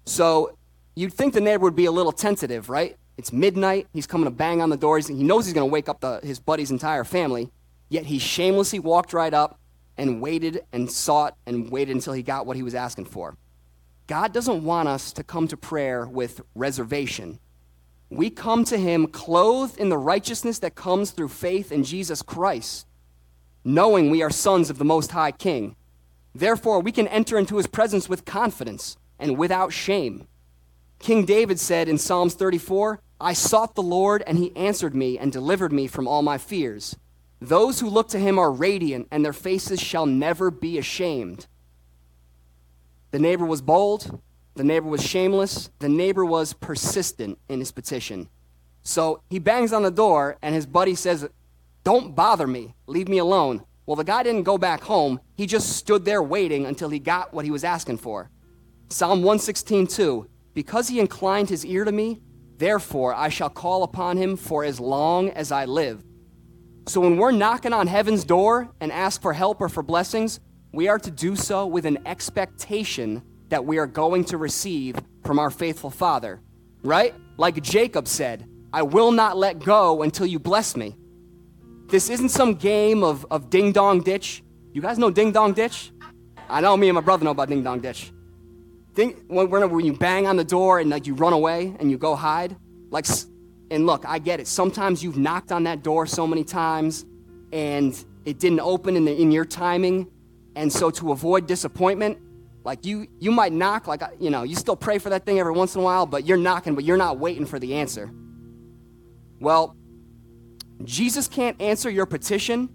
So 0.06 0.56
you'd 0.94 1.12
think 1.12 1.34
the 1.34 1.40
neighbor 1.42 1.64
would 1.64 1.76
be 1.76 1.84
a 1.84 1.90
little 1.90 2.12
tentative, 2.12 2.70
right? 2.70 2.96
It's 3.18 3.30
midnight, 3.30 3.88
he's 3.92 4.06
coming 4.06 4.24
to 4.24 4.30
bang 4.30 4.62
on 4.62 4.70
the 4.70 4.76
door, 4.78 4.98
he 4.98 5.12
knows 5.12 5.44
he's 5.44 5.52
going 5.52 5.68
to 5.68 5.70
wake 5.70 5.90
up 5.90 6.00
the, 6.00 6.20
his 6.22 6.40
buddy's 6.40 6.70
entire 6.70 7.04
family, 7.04 7.50
yet 7.90 8.06
he 8.06 8.18
shamelessly 8.18 8.78
walked 8.78 9.12
right 9.12 9.34
up 9.34 9.60
and 9.98 10.22
waited 10.22 10.64
and 10.72 10.90
sought 10.90 11.36
and 11.44 11.70
waited 11.70 11.94
until 11.94 12.14
he 12.14 12.22
got 12.22 12.46
what 12.46 12.56
he 12.56 12.62
was 12.62 12.74
asking 12.74 13.04
for. 13.04 13.36
God 14.06 14.32
doesn't 14.32 14.64
want 14.64 14.88
us 14.88 15.12
to 15.12 15.22
come 15.22 15.46
to 15.48 15.58
prayer 15.58 16.06
with 16.06 16.40
reservation. 16.54 17.38
We 18.08 18.30
come 18.30 18.64
to 18.64 18.78
Him 18.78 19.08
clothed 19.08 19.78
in 19.78 19.90
the 19.90 19.98
righteousness 19.98 20.58
that 20.60 20.74
comes 20.74 21.10
through 21.10 21.28
faith 21.28 21.70
in 21.70 21.84
Jesus 21.84 22.22
Christ, 22.22 22.86
knowing 23.64 24.10
we 24.10 24.22
are 24.22 24.30
sons 24.30 24.70
of 24.70 24.78
the 24.78 24.84
Most 24.84 25.12
High 25.12 25.32
King. 25.32 25.76
Therefore, 26.34 26.80
we 26.80 26.92
can 26.92 27.08
enter 27.08 27.38
into 27.38 27.56
His 27.56 27.66
presence 27.66 28.08
with 28.08 28.24
confidence 28.24 28.96
and 29.18 29.36
without 29.36 29.72
shame. 29.72 30.26
King 30.98 31.24
David 31.24 31.58
said 31.58 31.88
in 31.88 31.98
Psalms 31.98 32.34
34 32.34 33.00
I 33.20 33.32
sought 33.34 33.74
the 33.74 33.82
Lord, 33.82 34.22
and 34.26 34.38
He 34.38 34.56
answered 34.56 34.94
me 34.94 35.18
and 35.18 35.30
delivered 35.30 35.72
me 35.72 35.86
from 35.86 36.08
all 36.08 36.22
my 36.22 36.38
fears. 36.38 36.96
Those 37.40 37.80
who 37.80 37.88
look 37.88 38.08
to 38.08 38.18
Him 38.18 38.38
are 38.38 38.50
radiant, 38.50 39.08
and 39.10 39.24
their 39.24 39.32
faces 39.32 39.80
shall 39.80 40.06
never 40.06 40.50
be 40.50 40.78
ashamed. 40.78 41.46
The 43.12 43.18
neighbor 43.18 43.44
was 43.44 43.62
bold. 43.62 44.20
The 44.54 44.64
neighbor 44.64 44.88
was 44.88 45.04
shameless. 45.04 45.70
The 45.78 45.88
neighbor 45.88 46.24
was 46.24 46.52
persistent 46.52 47.38
in 47.48 47.60
his 47.60 47.72
petition. 47.72 48.28
So 48.82 49.22
he 49.30 49.38
bangs 49.38 49.72
on 49.72 49.82
the 49.82 49.90
door, 49.90 50.38
and 50.42 50.54
his 50.54 50.66
buddy 50.66 50.94
says, 50.94 51.28
Don't 51.84 52.14
bother 52.14 52.46
me. 52.46 52.74
Leave 52.86 53.08
me 53.08 53.18
alone. 53.18 53.62
Well, 53.86 53.96
the 53.96 54.04
guy 54.04 54.22
didn't 54.22 54.44
go 54.44 54.56
back 54.56 54.82
home. 54.82 55.20
He 55.36 55.46
just 55.46 55.76
stood 55.76 56.04
there 56.04 56.22
waiting 56.22 56.66
until 56.66 56.88
he 56.88 57.00
got 57.00 57.34
what 57.34 57.44
he 57.44 57.50
was 57.50 57.64
asking 57.64 57.98
for. 57.98 58.30
Psalm 58.88 59.22
116, 59.22 59.88
2. 59.88 60.28
Because 60.54 60.88
he 60.88 61.00
inclined 61.00 61.48
his 61.48 61.66
ear 61.66 61.84
to 61.84 61.90
me, 61.90 62.20
therefore 62.58 63.14
I 63.14 63.28
shall 63.28 63.50
call 63.50 63.82
upon 63.82 64.16
him 64.16 64.36
for 64.36 64.64
as 64.64 64.78
long 64.78 65.30
as 65.30 65.50
I 65.50 65.64
live. 65.64 66.04
So 66.86 67.00
when 67.00 67.16
we're 67.16 67.32
knocking 67.32 67.72
on 67.72 67.86
heaven's 67.86 68.24
door 68.24 68.72
and 68.80 68.92
ask 68.92 69.20
for 69.20 69.32
help 69.32 69.60
or 69.60 69.68
for 69.68 69.82
blessings, 69.82 70.40
we 70.72 70.88
are 70.88 70.98
to 70.98 71.10
do 71.10 71.36
so 71.36 71.66
with 71.66 71.86
an 71.86 71.98
expectation 72.06 73.22
that 73.48 73.64
we 73.64 73.78
are 73.78 73.86
going 73.86 74.24
to 74.26 74.36
receive 74.36 74.96
from 75.24 75.38
our 75.38 75.50
faithful 75.50 75.90
Father, 75.90 76.40
right? 76.82 77.14
Like 77.36 77.62
Jacob 77.62 78.08
said, 78.08 78.48
I 78.72 78.82
will 78.82 79.12
not 79.12 79.36
let 79.36 79.58
go 79.58 80.02
until 80.02 80.26
you 80.26 80.38
bless 80.38 80.76
me. 80.76 80.96
This 81.92 82.08
isn't 82.08 82.30
some 82.30 82.54
game 82.54 83.04
of, 83.04 83.26
of 83.30 83.50
ding 83.50 83.70
dong 83.70 84.00
ditch. 84.00 84.42
You 84.72 84.80
guys 84.80 84.96
know 84.98 85.10
ding 85.10 85.30
dong 85.30 85.52
ditch? 85.52 85.92
I 86.48 86.62
know 86.62 86.74
me 86.74 86.88
and 86.88 86.94
my 86.94 87.02
brother 87.02 87.22
know 87.22 87.32
about 87.32 87.50
ding 87.50 87.62
dong 87.62 87.80
ditch. 87.80 88.10
Ding, 88.94 89.10
when, 89.28 89.50
when 89.50 89.84
you 89.84 89.92
bang 89.92 90.26
on 90.26 90.36
the 90.36 90.44
door 90.44 90.78
and 90.78 90.88
like 90.88 91.06
you 91.06 91.12
run 91.12 91.34
away 91.34 91.76
and 91.78 91.90
you 91.90 91.98
go 91.98 92.16
hide, 92.16 92.56
like, 92.88 93.06
and 93.70 93.84
look, 93.84 94.06
I 94.08 94.18
get 94.18 94.40
it. 94.40 94.46
Sometimes 94.46 95.04
you've 95.04 95.18
knocked 95.18 95.52
on 95.52 95.64
that 95.64 95.82
door 95.82 96.06
so 96.06 96.26
many 96.26 96.44
times 96.44 97.04
and 97.52 98.02
it 98.24 98.38
didn't 98.38 98.60
open 98.60 98.96
in, 98.96 99.04
the, 99.04 99.14
in 99.14 99.30
your 99.30 99.44
timing 99.44 100.10
and 100.56 100.72
so 100.72 100.90
to 100.92 101.12
avoid 101.12 101.46
disappointment, 101.46 102.16
like 102.64 102.86
you 102.86 103.06
you 103.18 103.30
might 103.30 103.52
knock 103.52 103.86
like 103.86 104.00
you 104.18 104.30
know, 104.30 104.44
you 104.44 104.56
still 104.56 104.76
pray 104.76 104.96
for 104.96 105.10
that 105.10 105.26
thing 105.26 105.38
every 105.38 105.52
once 105.52 105.74
in 105.74 105.82
a 105.82 105.84
while, 105.84 106.06
but 106.06 106.24
you're 106.24 106.38
knocking 106.38 106.74
but 106.74 106.84
you're 106.84 106.96
not 106.96 107.18
waiting 107.18 107.44
for 107.44 107.58
the 107.58 107.74
answer. 107.74 108.10
Well, 109.40 109.76
Jesus 110.84 111.28
can't 111.28 111.60
answer 111.60 111.90
your 111.90 112.06
petition 112.06 112.68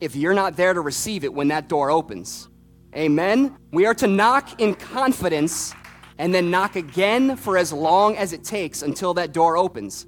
if 0.00 0.14
you're 0.14 0.34
not 0.34 0.56
there 0.56 0.74
to 0.74 0.80
receive 0.80 1.24
it 1.24 1.32
when 1.32 1.48
that 1.48 1.68
door 1.68 1.90
opens. 1.90 2.48
Amen? 2.94 3.56
We 3.72 3.86
are 3.86 3.94
to 3.94 4.06
knock 4.06 4.60
in 4.60 4.74
confidence 4.74 5.74
and 6.18 6.34
then 6.34 6.50
knock 6.50 6.76
again 6.76 7.36
for 7.36 7.58
as 7.58 7.72
long 7.72 8.16
as 8.16 8.32
it 8.32 8.42
takes 8.42 8.82
until 8.82 9.14
that 9.14 9.32
door 9.32 9.56
opens. 9.56 10.06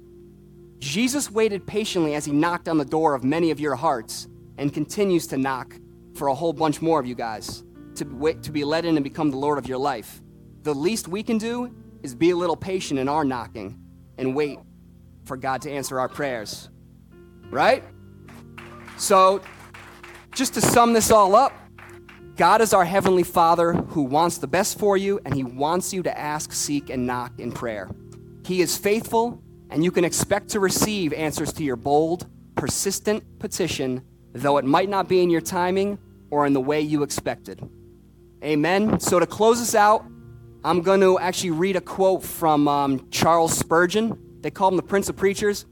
Jesus 0.79 1.29
waited 1.29 1.67
patiently 1.67 2.15
as 2.15 2.25
he 2.25 2.31
knocked 2.31 2.67
on 2.67 2.77
the 2.77 2.85
door 2.85 3.13
of 3.13 3.23
many 3.23 3.51
of 3.51 3.59
your 3.59 3.75
hearts 3.75 4.27
and 4.57 4.73
continues 4.73 5.27
to 5.27 5.37
knock 5.37 5.75
for 6.15 6.27
a 6.27 6.35
whole 6.35 6.53
bunch 6.53 6.81
more 6.81 6.99
of 6.99 7.05
you 7.05 7.15
guys 7.15 7.63
to, 7.95 8.05
wait, 8.05 8.43
to 8.43 8.51
be 8.51 8.63
let 8.63 8.85
in 8.85 8.97
and 8.97 9.03
become 9.03 9.29
the 9.29 9.37
Lord 9.37 9.57
of 9.57 9.67
your 9.67 9.77
life. 9.77 10.21
The 10.63 10.73
least 10.73 11.07
we 11.07 11.21
can 11.21 11.37
do 11.37 11.73
is 12.01 12.15
be 12.15 12.31
a 12.31 12.35
little 12.35 12.55
patient 12.55 12.99
in 12.99 13.07
our 13.09 13.23
knocking 13.23 13.79
and 14.17 14.35
wait 14.35 14.59
for 15.25 15.37
God 15.37 15.61
to 15.63 15.71
answer 15.71 15.99
our 15.99 16.09
prayers. 16.09 16.69
Right? 17.49 17.83
So, 18.97 19.41
just 20.33 20.53
to 20.53 20.61
sum 20.61 20.93
this 20.93 21.11
all 21.11 21.35
up, 21.35 21.53
God 22.35 22.61
is 22.61 22.73
our 22.73 22.85
Heavenly 22.85 23.23
Father 23.23 23.73
who 23.73 24.03
wants 24.03 24.37
the 24.37 24.47
best 24.47 24.77
for 24.77 24.97
you, 24.97 25.19
and 25.25 25.33
He 25.33 25.43
wants 25.43 25.93
you 25.93 26.03
to 26.03 26.17
ask, 26.17 26.53
seek, 26.53 26.89
and 26.89 27.05
knock 27.07 27.33
in 27.39 27.51
prayer. 27.51 27.89
He 28.45 28.61
is 28.61 28.77
faithful, 28.77 29.41
and 29.69 29.83
you 29.83 29.91
can 29.91 30.05
expect 30.05 30.49
to 30.49 30.59
receive 30.59 31.13
answers 31.13 31.51
to 31.53 31.63
your 31.63 31.75
bold, 31.75 32.27
persistent 32.55 33.23
petition, 33.39 34.03
though 34.33 34.57
it 34.57 34.65
might 34.65 34.89
not 34.89 35.07
be 35.07 35.21
in 35.21 35.29
your 35.29 35.41
timing 35.41 35.97
or 36.29 36.45
in 36.45 36.53
the 36.53 36.61
way 36.61 36.81
you 36.81 37.03
expected. 37.03 37.61
Amen. 38.43 38.99
So, 38.99 39.19
to 39.19 39.25
close 39.25 39.61
us 39.61 39.75
out, 39.75 40.05
I'm 40.63 40.81
going 40.81 40.99
to 41.01 41.19
actually 41.19 41.51
read 41.51 41.77
a 41.77 41.81
quote 41.81 42.23
from 42.23 42.67
um, 42.67 43.09
Charles 43.11 43.57
Spurgeon. 43.57 44.17
They 44.41 44.51
call 44.51 44.69
him 44.69 44.75
the 44.75 44.83
Prince 44.83 45.07
of 45.07 45.15
Preachers. 45.15 45.65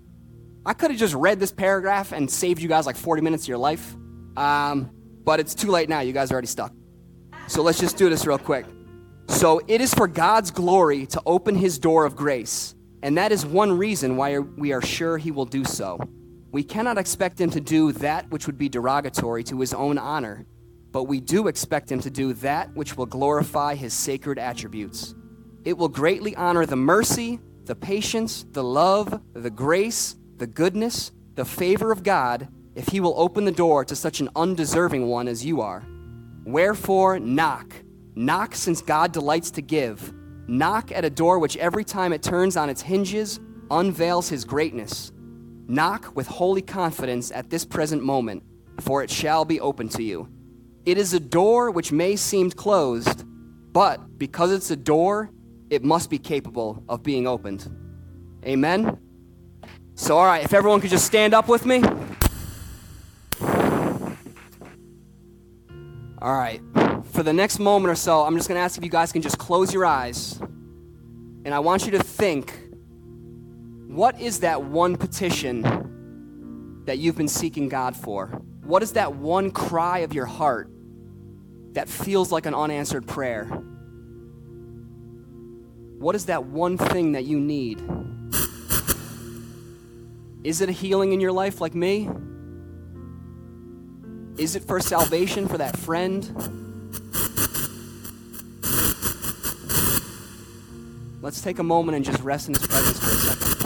I 0.67 0.73
could 0.73 0.91
have 0.91 0.99
just 0.99 1.15
read 1.15 1.39
this 1.39 1.51
paragraph 1.51 2.11
and 2.11 2.29
saved 2.29 2.61
you 2.61 2.67
guys 2.67 2.85
like 2.85 2.97
40 2.97 3.21
minutes 3.23 3.45
of 3.45 3.47
your 3.47 3.57
life, 3.57 3.95
um, 4.35 4.91
but 5.23 5.39
it's 5.39 5.55
too 5.55 5.71
late 5.71 5.89
now. 5.89 6.01
You 6.01 6.13
guys 6.13 6.29
are 6.29 6.33
already 6.33 6.47
stuck. 6.47 6.73
So 7.47 7.63
let's 7.63 7.79
just 7.79 7.97
do 7.97 8.09
this 8.09 8.27
real 8.27 8.37
quick. 8.37 8.65
So, 9.29 9.61
it 9.67 9.81
is 9.81 9.93
for 9.93 10.07
God's 10.07 10.51
glory 10.51 11.05
to 11.07 11.21
open 11.25 11.55
his 11.55 11.79
door 11.79 12.05
of 12.05 12.15
grace, 12.15 12.75
and 13.03 13.17
that 13.17 13.33
is 13.33 13.45
one 13.45 13.77
reason 13.77 14.15
why 14.15 14.39
we 14.39 14.71
are 14.71 14.81
sure 14.81 15.17
he 15.17 15.31
will 15.31 15.45
do 15.45 15.65
so. 15.65 15.99
We 16.51 16.63
cannot 16.63 16.97
expect 16.97 17.39
him 17.39 17.49
to 17.51 17.59
do 17.59 17.91
that 17.93 18.29
which 18.29 18.45
would 18.47 18.57
be 18.57 18.69
derogatory 18.69 19.43
to 19.45 19.59
his 19.59 19.73
own 19.73 19.97
honor 19.97 20.45
but 20.91 21.03
we 21.03 21.19
do 21.19 21.47
expect 21.47 21.91
him 21.91 21.99
to 22.01 22.09
do 22.09 22.33
that 22.33 22.73
which 22.73 22.97
will 22.97 23.05
glorify 23.05 23.75
his 23.75 23.93
sacred 23.93 24.39
attributes. 24.39 25.13
It 25.63 25.77
will 25.77 25.89
greatly 25.89 26.35
honor 26.35 26.65
the 26.65 26.75
mercy, 26.75 27.39
the 27.65 27.75
patience, 27.75 28.45
the 28.51 28.63
love, 28.63 29.21
the 29.33 29.49
grace, 29.51 30.15
the 30.37 30.47
goodness, 30.47 31.11
the 31.35 31.45
favor 31.45 31.91
of 31.91 32.03
God 32.03 32.47
if 32.77 32.89
he 32.89 32.99
will 32.99 33.15
open 33.17 33.43
the 33.43 33.51
door 33.51 33.83
to 33.83 33.95
such 33.95 34.19
an 34.19 34.29
undeserving 34.35 35.07
one 35.07 35.27
as 35.27 35.43
you 35.43 35.61
are. 35.61 35.83
Wherefore, 36.45 37.17
knock. 37.17 37.73
Knock 38.13 38.53
since 38.53 38.83
God 38.83 39.11
delights 39.11 39.49
to 39.51 39.63
give. 39.63 40.13
Knock 40.47 40.91
at 40.91 41.03
a 41.03 41.09
door 41.09 41.39
which 41.39 41.57
every 41.57 41.83
time 41.83 42.13
it 42.13 42.21
turns 42.21 42.55
on 42.55 42.69
its 42.69 42.83
hinges 42.83 43.39
unveils 43.71 44.29
his 44.29 44.45
greatness. 44.45 45.11
Knock 45.67 46.15
with 46.15 46.27
holy 46.27 46.61
confidence 46.61 47.31
at 47.31 47.49
this 47.49 47.65
present 47.65 48.03
moment, 48.03 48.43
for 48.79 49.03
it 49.03 49.09
shall 49.09 49.43
be 49.43 49.59
open 49.59 49.89
to 49.89 50.03
you. 50.03 50.29
It 50.85 50.99
is 50.99 51.15
a 51.15 51.19
door 51.19 51.71
which 51.71 51.91
may 51.91 52.15
seem 52.15 52.51
closed, 52.51 53.25
but 53.73 54.19
because 54.19 54.51
it's 54.51 54.69
a 54.69 54.75
door, 54.75 55.31
it 55.71 55.83
must 55.83 56.11
be 56.11 56.19
capable 56.19 56.83
of 56.87 57.01
being 57.01 57.27
opened. 57.27 57.67
Amen? 58.45 58.99
So, 59.99 60.15
all 60.15 60.25
right, 60.27 60.45
if 60.45 60.53
everyone 60.53 60.79
could 60.79 60.91
just 60.91 61.07
stand 61.07 61.33
up 61.33 61.47
with 61.47 61.65
me. 61.65 61.81
All 66.21 66.35
right, 66.35 66.61
for 67.11 67.23
the 67.23 67.33
next 67.33 67.57
moment 67.57 67.91
or 67.91 67.95
so, 67.95 68.23
I'm 68.23 68.35
just 68.37 68.47
going 68.47 68.57
to 68.59 68.61
ask 68.61 68.77
if 68.77 68.83
you 68.83 68.91
guys 68.91 69.11
can 69.11 69.23
just 69.23 69.39
close 69.39 69.73
your 69.73 69.87
eyes. 69.87 70.39
And 71.45 71.49
I 71.51 71.57
want 71.59 71.85
you 71.85 71.91
to 71.93 71.99
think 71.99 72.53
what 73.87 74.21
is 74.21 74.41
that 74.41 74.61
one 74.61 74.97
petition 74.97 76.83
that 76.85 76.99
you've 76.99 77.17
been 77.17 77.27
seeking 77.27 77.67
God 77.67 77.95
for? 77.95 78.27
What 78.63 78.83
is 78.83 78.91
that 78.91 79.15
one 79.15 79.49
cry 79.49 79.99
of 79.99 80.13
your 80.13 80.27
heart 80.27 80.69
that 81.71 81.89
feels 81.89 82.31
like 82.31 82.45
an 82.45 82.53
unanswered 82.53 83.07
prayer? 83.07 83.45
What 85.97 86.13
is 86.13 86.27
that 86.27 86.45
one 86.45 86.77
thing 86.77 87.13
that 87.13 87.25
you 87.25 87.39
need? 87.39 87.81
Is 90.47 90.61
it 90.61 90.69
a 90.69 90.71
healing 90.71 91.11
in 91.11 91.19
your 91.19 91.33
life 91.33 91.59
like 91.59 91.75
me? 91.75 92.09
Is 94.37 94.55
it 94.55 94.63
for 94.63 94.79
salvation 94.79 95.45
for 95.45 95.57
that 95.57 95.75
friend? 95.75 96.23
Let's 101.21 101.41
take 101.41 101.59
a 101.59 101.63
moment 101.63 101.97
and 101.97 102.05
just 102.05 102.23
rest 102.23 102.47
in 102.47 102.53
His 102.53 102.65
presence 102.65 102.97
for 102.97 103.09
a 103.09 103.15
second. 103.35 103.57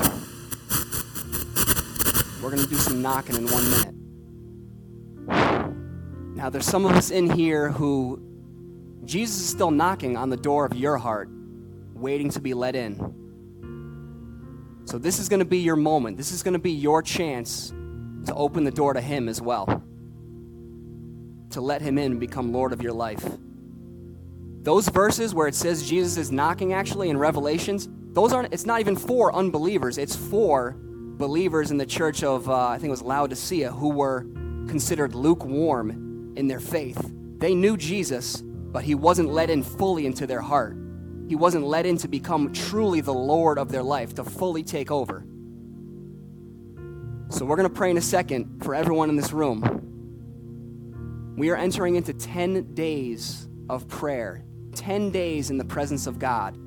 We're 2.41 2.49
going 2.49 2.63
to 2.63 2.69
do 2.69 2.77
some 2.77 3.03
knocking 3.03 3.35
in 3.35 3.45
one 3.45 3.69
minute. 3.69 3.93
Now, 6.35 6.49
there's 6.49 6.65
some 6.65 6.87
of 6.87 6.93
us 6.93 7.11
in 7.11 7.29
here 7.29 7.69
who 7.69 8.19
Jesus 9.05 9.39
is 9.39 9.49
still 9.49 9.69
knocking 9.69 10.17
on 10.17 10.31
the 10.31 10.37
door 10.37 10.65
of 10.65 10.73
your 10.75 10.97
heart, 10.97 11.29
waiting 11.93 12.31
to 12.31 12.39
be 12.39 12.55
let 12.55 12.75
in. 12.75 13.20
So, 14.91 14.97
this 14.97 15.19
is 15.19 15.29
going 15.29 15.39
to 15.39 15.45
be 15.45 15.59
your 15.59 15.77
moment. 15.77 16.17
This 16.17 16.33
is 16.33 16.43
going 16.43 16.51
to 16.51 16.59
be 16.59 16.73
your 16.73 17.01
chance 17.01 17.69
to 18.25 18.35
open 18.35 18.65
the 18.65 18.71
door 18.71 18.91
to 18.91 18.99
Him 18.99 19.29
as 19.29 19.41
well, 19.41 19.81
to 21.51 21.61
let 21.61 21.81
Him 21.81 21.97
in 21.97 22.11
and 22.11 22.19
become 22.19 22.51
Lord 22.51 22.73
of 22.73 22.81
your 22.81 22.91
life. 22.91 23.25
Those 24.63 24.89
verses 24.89 25.33
where 25.33 25.47
it 25.47 25.55
says 25.55 25.87
Jesus 25.87 26.17
is 26.17 26.29
knocking, 26.29 26.73
actually, 26.73 27.09
in 27.09 27.17
Revelations, 27.17 27.87
those 28.11 28.33
aren't, 28.33 28.53
it's 28.53 28.65
not 28.65 28.81
even 28.81 28.97
for 28.97 29.33
unbelievers, 29.33 29.97
it's 29.97 30.17
for 30.17 30.75
believers 30.77 31.71
in 31.71 31.77
the 31.77 31.85
church 31.85 32.21
of, 32.21 32.49
uh, 32.49 32.67
I 32.67 32.77
think 32.77 32.87
it 32.87 32.91
was 32.91 33.01
Laodicea, 33.01 33.71
who 33.71 33.91
were 33.91 34.23
considered 34.67 35.15
lukewarm 35.15 36.33
in 36.35 36.49
their 36.49 36.59
faith. 36.59 36.99
They 37.37 37.55
knew 37.55 37.77
Jesus, 37.77 38.41
but 38.41 38.83
he 38.83 38.95
wasn't 38.95 39.29
let 39.29 39.49
in 39.49 39.63
fully 39.63 40.05
into 40.05 40.27
their 40.27 40.41
heart. 40.41 40.75
He 41.31 41.35
wasn't 41.35 41.63
let 41.63 41.85
in 41.85 41.95
to 41.99 42.09
become 42.09 42.51
truly 42.51 42.99
the 42.99 43.13
Lord 43.13 43.57
of 43.57 43.71
their 43.71 43.83
life, 43.83 44.15
to 44.15 44.23
fully 44.25 44.63
take 44.63 44.91
over. 44.91 45.23
So 47.29 47.45
we're 47.45 47.55
going 47.55 47.69
to 47.69 47.73
pray 47.73 47.89
in 47.89 47.95
a 47.95 48.01
second 48.01 48.61
for 48.65 48.75
everyone 48.75 49.07
in 49.07 49.15
this 49.15 49.31
room. 49.31 49.63
We 51.37 51.49
are 51.49 51.55
entering 51.55 51.95
into 51.95 52.11
10 52.11 52.73
days 52.73 53.47
of 53.69 53.87
prayer, 53.87 54.43
10 54.75 55.11
days 55.11 55.49
in 55.49 55.57
the 55.57 55.63
presence 55.63 56.05
of 56.05 56.19
God. 56.19 56.57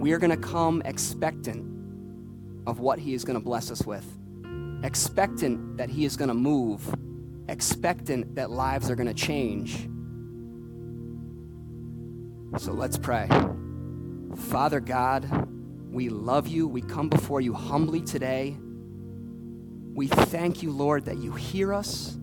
We 0.00 0.12
are 0.12 0.18
going 0.18 0.32
to 0.32 0.36
come 0.36 0.82
expectant 0.84 1.64
of 2.66 2.80
what 2.80 2.98
He 2.98 3.14
is 3.14 3.24
going 3.24 3.38
to 3.38 3.44
bless 3.44 3.70
us 3.70 3.82
with, 3.82 4.04
expectant 4.82 5.76
that 5.76 5.88
He 5.88 6.04
is 6.04 6.16
going 6.16 6.26
to 6.30 6.34
move 6.34 6.96
expectant 7.48 8.34
that 8.34 8.50
lives 8.50 8.90
are 8.90 8.96
going 8.96 9.06
to 9.06 9.14
change. 9.14 9.88
So 12.58 12.72
let's 12.72 12.96
pray. 12.96 13.28
Father 14.36 14.80
God, 14.80 15.28
we 15.90 16.08
love 16.08 16.46
you. 16.46 16.68
We 16.68 16.82
come 16.82 17.08
before 17.08 17.40
you 17.40 17.52
humbly 17.52 18.00
today. 18.00 18.56
We 19.92 20.06
thank 20.06 20.62
you, 20.62 20.70
Lord, 20.70 21.04
that 21.06 21.18
you 21.18 21.32
hear 21.32 21.74
us, 21.74 22.16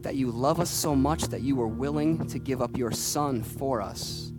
that 0.00 0.16
you 0.16 0.30
love 0.30 0.60
us 0.60 0.70
so 0.70 0.96
much 0.96 1.24
that 1.24 1.42
you 1.42 1.56
were 1.56 1.68
willing 1.68 2.26
to 2.28 2.38
give 2.38 2.62
up 2.62 2.76
your 2.76 2.90
Son 2.90 3.42
for 3.42 3.80
us. 3.82 4.32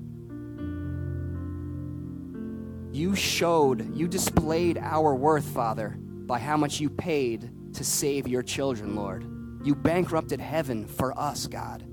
You 2.91 3.15
showed, 3.15 3.95
you 3.95 4.07
displayed 4.07 4.77
our 4.79 5.15
worth, 5.15 5.45
Father, 5.45 5.95
by 5.99 6.39
how 6.39 6.57
much 6.57 6.79
you 6.79 6.89
paid 6.89 7.49
to 7.73 7.83
save 7.83 8.27
your 8.27 8.43
children, 8.43 8.95
Lord. 8.95 9.23
You 9.63 9.75
bankrupted 9.75 10.39
heaven 10.39 10.85
for 10.85 11.17
us, 11.17 11.47
God. 11.47 11.83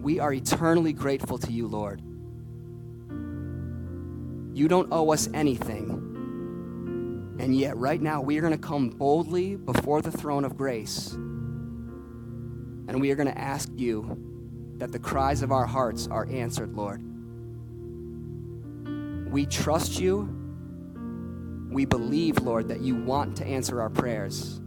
We 0.00 0.20
are 0.20 0.32
eternally 0.32 0.92
grateful 0.92 1.38
to 1.38 1.52
you, 1.52 1.66
Lord. 1.66 2.00
You 4.56 4.68
don't 4.68 4.88
owe 4.92 5.12
us 5.12 5.28
anything. 5.34 6.04
And 7.38 7.56
yet, 7.56 7.76
right 7.76 8.00
now, 8.00 8.20
we 8.20 8.38
are 8.38 8.40
going 8.40 8.52
to 8.52 8.58
come 8.58 8.90
boldly 8.90 9.56
before 9.56 10.02
the 10.02 10.10
throne 10.10 10.44
of 10.44 10.56
grace. 10.56 11.12
And 11.12 13.00
we 13.00 13.10
are 13.10 13.16
going 13.16 13.28
to 13.28 13.38
ask 13.38 13.68
you 13.76 14.16
that 14.78 14.92
the 14.92 14.98
cries 14.98 15.42
of 15.42 15.52
our 15.52 15.66
hearts 15.66 16.08
are 16.08 16.26
answered, 16.30 16.74
Lord. 16.74 17.02
We 19.30 19.46
trust 19.46 20.00
you 20.00 20.38
we 21.70 21.84
believe, 21.84 22.38
Lord, 22.38 22.68
that 22.68 22.80
you 22.80 22.94
want 22.94 23.36
to 23.36 23.46
answer 23.46 23.80
our 23.80 23.90
prayers. 23.90 24.60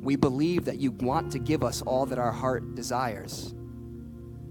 We 0.00 0.16
believe 0.16 0.64
that 0.64 0.80
you 0.80 0.90
want 0.90 1.32
to 1.32 1.38
give 1.38 1.62
us 1.62 1.82
all 1.82 2.06
that 2.06 2.18
our 2.18 2.32
heart 2.32 2.74
desires. 2.74 3.54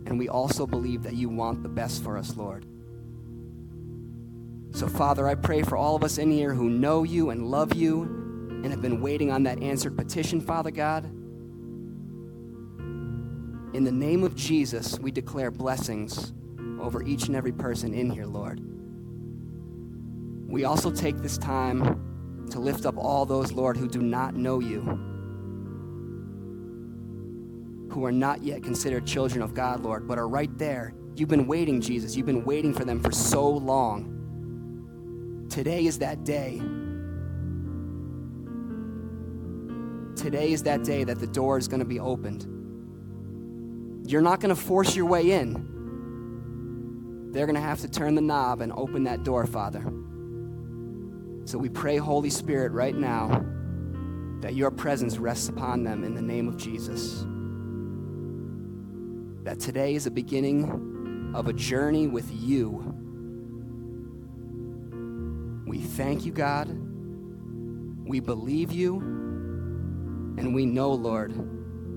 And 0.05 0.17
we 0.17 0.29
also 0.29 0.65
believe 0.65 1.03
that 1.03 1.13
you 1.13 1.29
want 1.29 1.63
the 1.63 1.69
best 1.69 2.03
for 2.03 2.17
us, 2.17 2.35
Lord. 2.35 2.65
So, 4.73 4.87
Father, 4.87 5.27
I 5.27 5.35
pray 5.35 5.63
for 5.63 5.77
all 5.77 5.95
of 5.95 6.03
us 6.03 6.17
in 6.17 6.31
here 6.31 6.53
who 6.53 6.69
know 6.69 7.03
you 7.03 7.29
and 7.29 7.45
love 7.47 7.75
you 7.75 8.03
and 8.63 8.71
have 8.71 8.81
been 8.81 9.01
waiting 9.01 9.31
on 9.31 9.43
that 9.43 9.61
answered 9.61 9.97
petition, 9.97 10.39
Father 10.39 10.71
God. 10.71 11.05
In 13.73 13.83
the 13.83 13.91
name 13.91 14.23
of 14.23 14.35
Jesus, 14.35 14.99
we 14.99 15.11
declare 15.11 15.51
blessings 15.51 16.33
over 16.79 17.03
each 17.03 17.27
and 17.27 17.35
every 17.35 17.51
person 17.51 17.93
in 17.93 18.09
here, 18.09 18.25
Lord. 18.25 18.61
We 20.47 20.65
also 20.65 20.91
take 20.91 21.17
this 21.17 21.37
time 21.37 22.47
to 22.51 22.59
lift 22.59 22.85
up 22.85 22.97
all 22.97 23.25
those, 23.25 23.51
Lord, 23.53 23.77
who 23.77 23.87
do 23.87 24.01
not 24.01 24.35
know 24.35 24.59
you, 24.59 24.81
who 27.91 28.05
are 28.05 28.11
not 28.11 28.41
yet 28.41 28.63
considered 28.63 29.05
children 29.05 29.41
of 29.41 29.53
God, 29.53 29.81
Lord, 29.81 30.07
but 30.07 30.17
are 30.17 30.27
right 30.27 30.55
there. 30.57 30.93
You've 31.15 31.29
been 31.29 31.45
waiting, 31.45 31.81
Jesus. 31.81 32.15
You've 32.15 32.25
been 32.25 32.45
waiting 32.45 32.73
for 32.73 32.85
them 32.85 33.01
for 33.01 33.11
so 33.11 33.47
long. 33.47 35.47
Today 35.49 35.85
is 35.85 35.99
that 35.99 36.23
day. 36.23 36.61
Today 40.15 40.53
is 40.53 40.63
that 40.63 40.83
day 40.83 41.03
that 41.03 41.19
the 41.19 41.27
door 41.27 41.57
is 41.57 41.67
going 41.67 41.81
to 41.81 41.85
be 41.85 41.99
opened. 41.99 42.47
You're 44.09 44.21
not 44.21 44.39
going 44.39 44.55
to 44.55 44.61
force 44.61 44.95
your 44.95 45.05
way 45.05 45.31
in. 45.31 47.29
They're 47.31 47.45
going 47.45 47.55
to 47.55 47.61
have 47.61 47.81
to 47.81 47.89
turn 47.89 48.15
the 48.15 48.21
knob 48.21 48.61
and 48.61 48.71
open 48.71 49.03
that 49.03 49.23
door, 49.23 49.45
Father. 49.45 49.83
So 51.45 51.57
we 51.57 51.69
pray, 51.69 51.97
Holy 51.97 52.29
Spirit, 52.29 52.71
right 52.71 52.95
now, 52.95 53.45
that 54.41 54.55
your 54.55 54.71
presence 54.71 55.17
rests 55.17 55.49
upon 55.49 55.83
them 55.83 56.03
in 56.03 56.15
the 56.15 56.21
name 56.21 56.47
of 56.47 56.55
Jesus. 56.55 57.25
That 59.43 59.59
today 59.59 59.95
is 59.95 60.05
a 60.05 60.11
beginning 60.11 61.33
of 61.35 61.47
a 61.47 61.53
journey 61.53 62.07
with 62.07 62.29
you 62.31 62.91
we 65.71 65.79
thank 65.79 66.25
you, 66.25 66.33
God. 66.33 66.67
We 68.05 68.19
believe 68.19 68.73
you. 68.73 68.97
And 70.37 70.53
we 70.53 70.65
know, 70.65 70.91
Lord, 70.91 71.33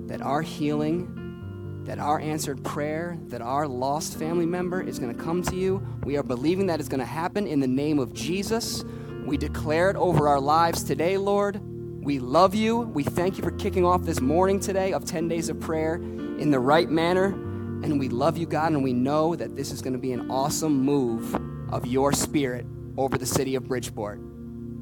that 0.09 0.22
our 0.22 0.42
healing, 0.42 1.82
that 1.84 1.99
our 1.99 2.20
answered 2.20 2.62
prayer, 2.62 3.18
that 3.30 3.42
our 3.42 3.66
lost 3.66 4.16
family 4.16 4.47
member 4.47 4.80
is 4.80 5.01
going 5.01 5.12
to 5.12 5.20
come 5.20 5.42
to 5.42 5.57
you. 5.57 5.84
We 6.05 6.16
are 6.16 6.22
believing 6.22 6.68
that 6.68 6.78
is 6.78 6.88
going 6.88 7.01
to 7.01 7.05
happen 7.05 7.49
in 7.49 7.59
the 7.59 7.66
name 7.66 7.99
of 7.99 8.12
Jesus. 8.12 8.84
We 9.26 9.36
declare 9.36 9.90
it 9.90 9.97
over 9.97 10.28
our 10.28 10.40
lives 10.40 10.84
today, 10.84 11.18
Lord. 11.18 11.61
We 12.01 12.20
love 12.20 12.55
you. 12.55 12.78
We 12.78 13.03
thank 13.03 13.38
you 13.38 13.42
for 13.42 13.51
kicking 13.51 13.84
off 13.84 14.03
this 14.03 14.20
morning 14.20 14.61
today 14.61 14.92
of 14.92 15.05
10 15.05 15.26
days 15.26 15.49
of 15.49 15.59
prayer 15.59 15.97
in 16.39 16.51
the 16.51 16.61
right 16.61 16.89
manner. 16.89 17.26
And 17.26 17.99
we 17.99 18.09
love 18.09 18.39
you, 18.39 18.47
God, 18.47 18.72
and 18.72 18.82
we 18.82 18.93
know 18.93 19.35
that 19.37 19.57
this 19.57 19.70
is 19.70 19.82
going 19.82 19.93
to 19.93 19.99
be 19.99 20.12
an 20.12 20.30
awesome 20.30 20.80
move 20.80 21.35
of 21.70 21.87
your 21.87 22.12
spirit 22.12 22.64
over 22.97 23.18
the 23.18 23.26
city 23.26 23.57
of 23.57 23.64
Bridgeport. 23.64 24.18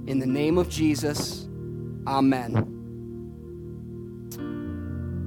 In 0.07 0.19
the 0.19 0.27
name 0.27 0.59
of 0.59 0.69
Jesus, 0.69 1.49
amen. 2.07 2.69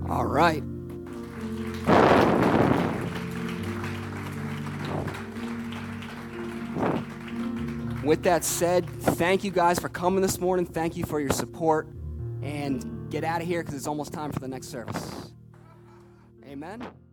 All 0.09 0.26
right. 0.26 0.63
With 8.05 8.21
that 8.23 8.43
said, 8.43 8.88
thank 8.88 9.43
you 9.43 9.49
guys 9.49 9.80
for 9.80 9.89
coming 9.89 10.21
this 10.21 10.39
morning. 10.39 10.65
Thank 10.67 10.95
you 10.95 11.05
for 11.05 11.19
your 11.19 11.32
support. 11.32 11.88
And 12.43 13.09
get 13.09 13.23
out 13.23 13.41
of 13.41 13.47
here 13.47 13.63
because 13.63 13.73
it's 13.73 13.88
almost 13.88 14.13
time 14.13 14.32
for 14.32 14.39
the 14.39 14.47
next 14.47 14.67
service. 14.67 15.32
Amen. 16.56 17.05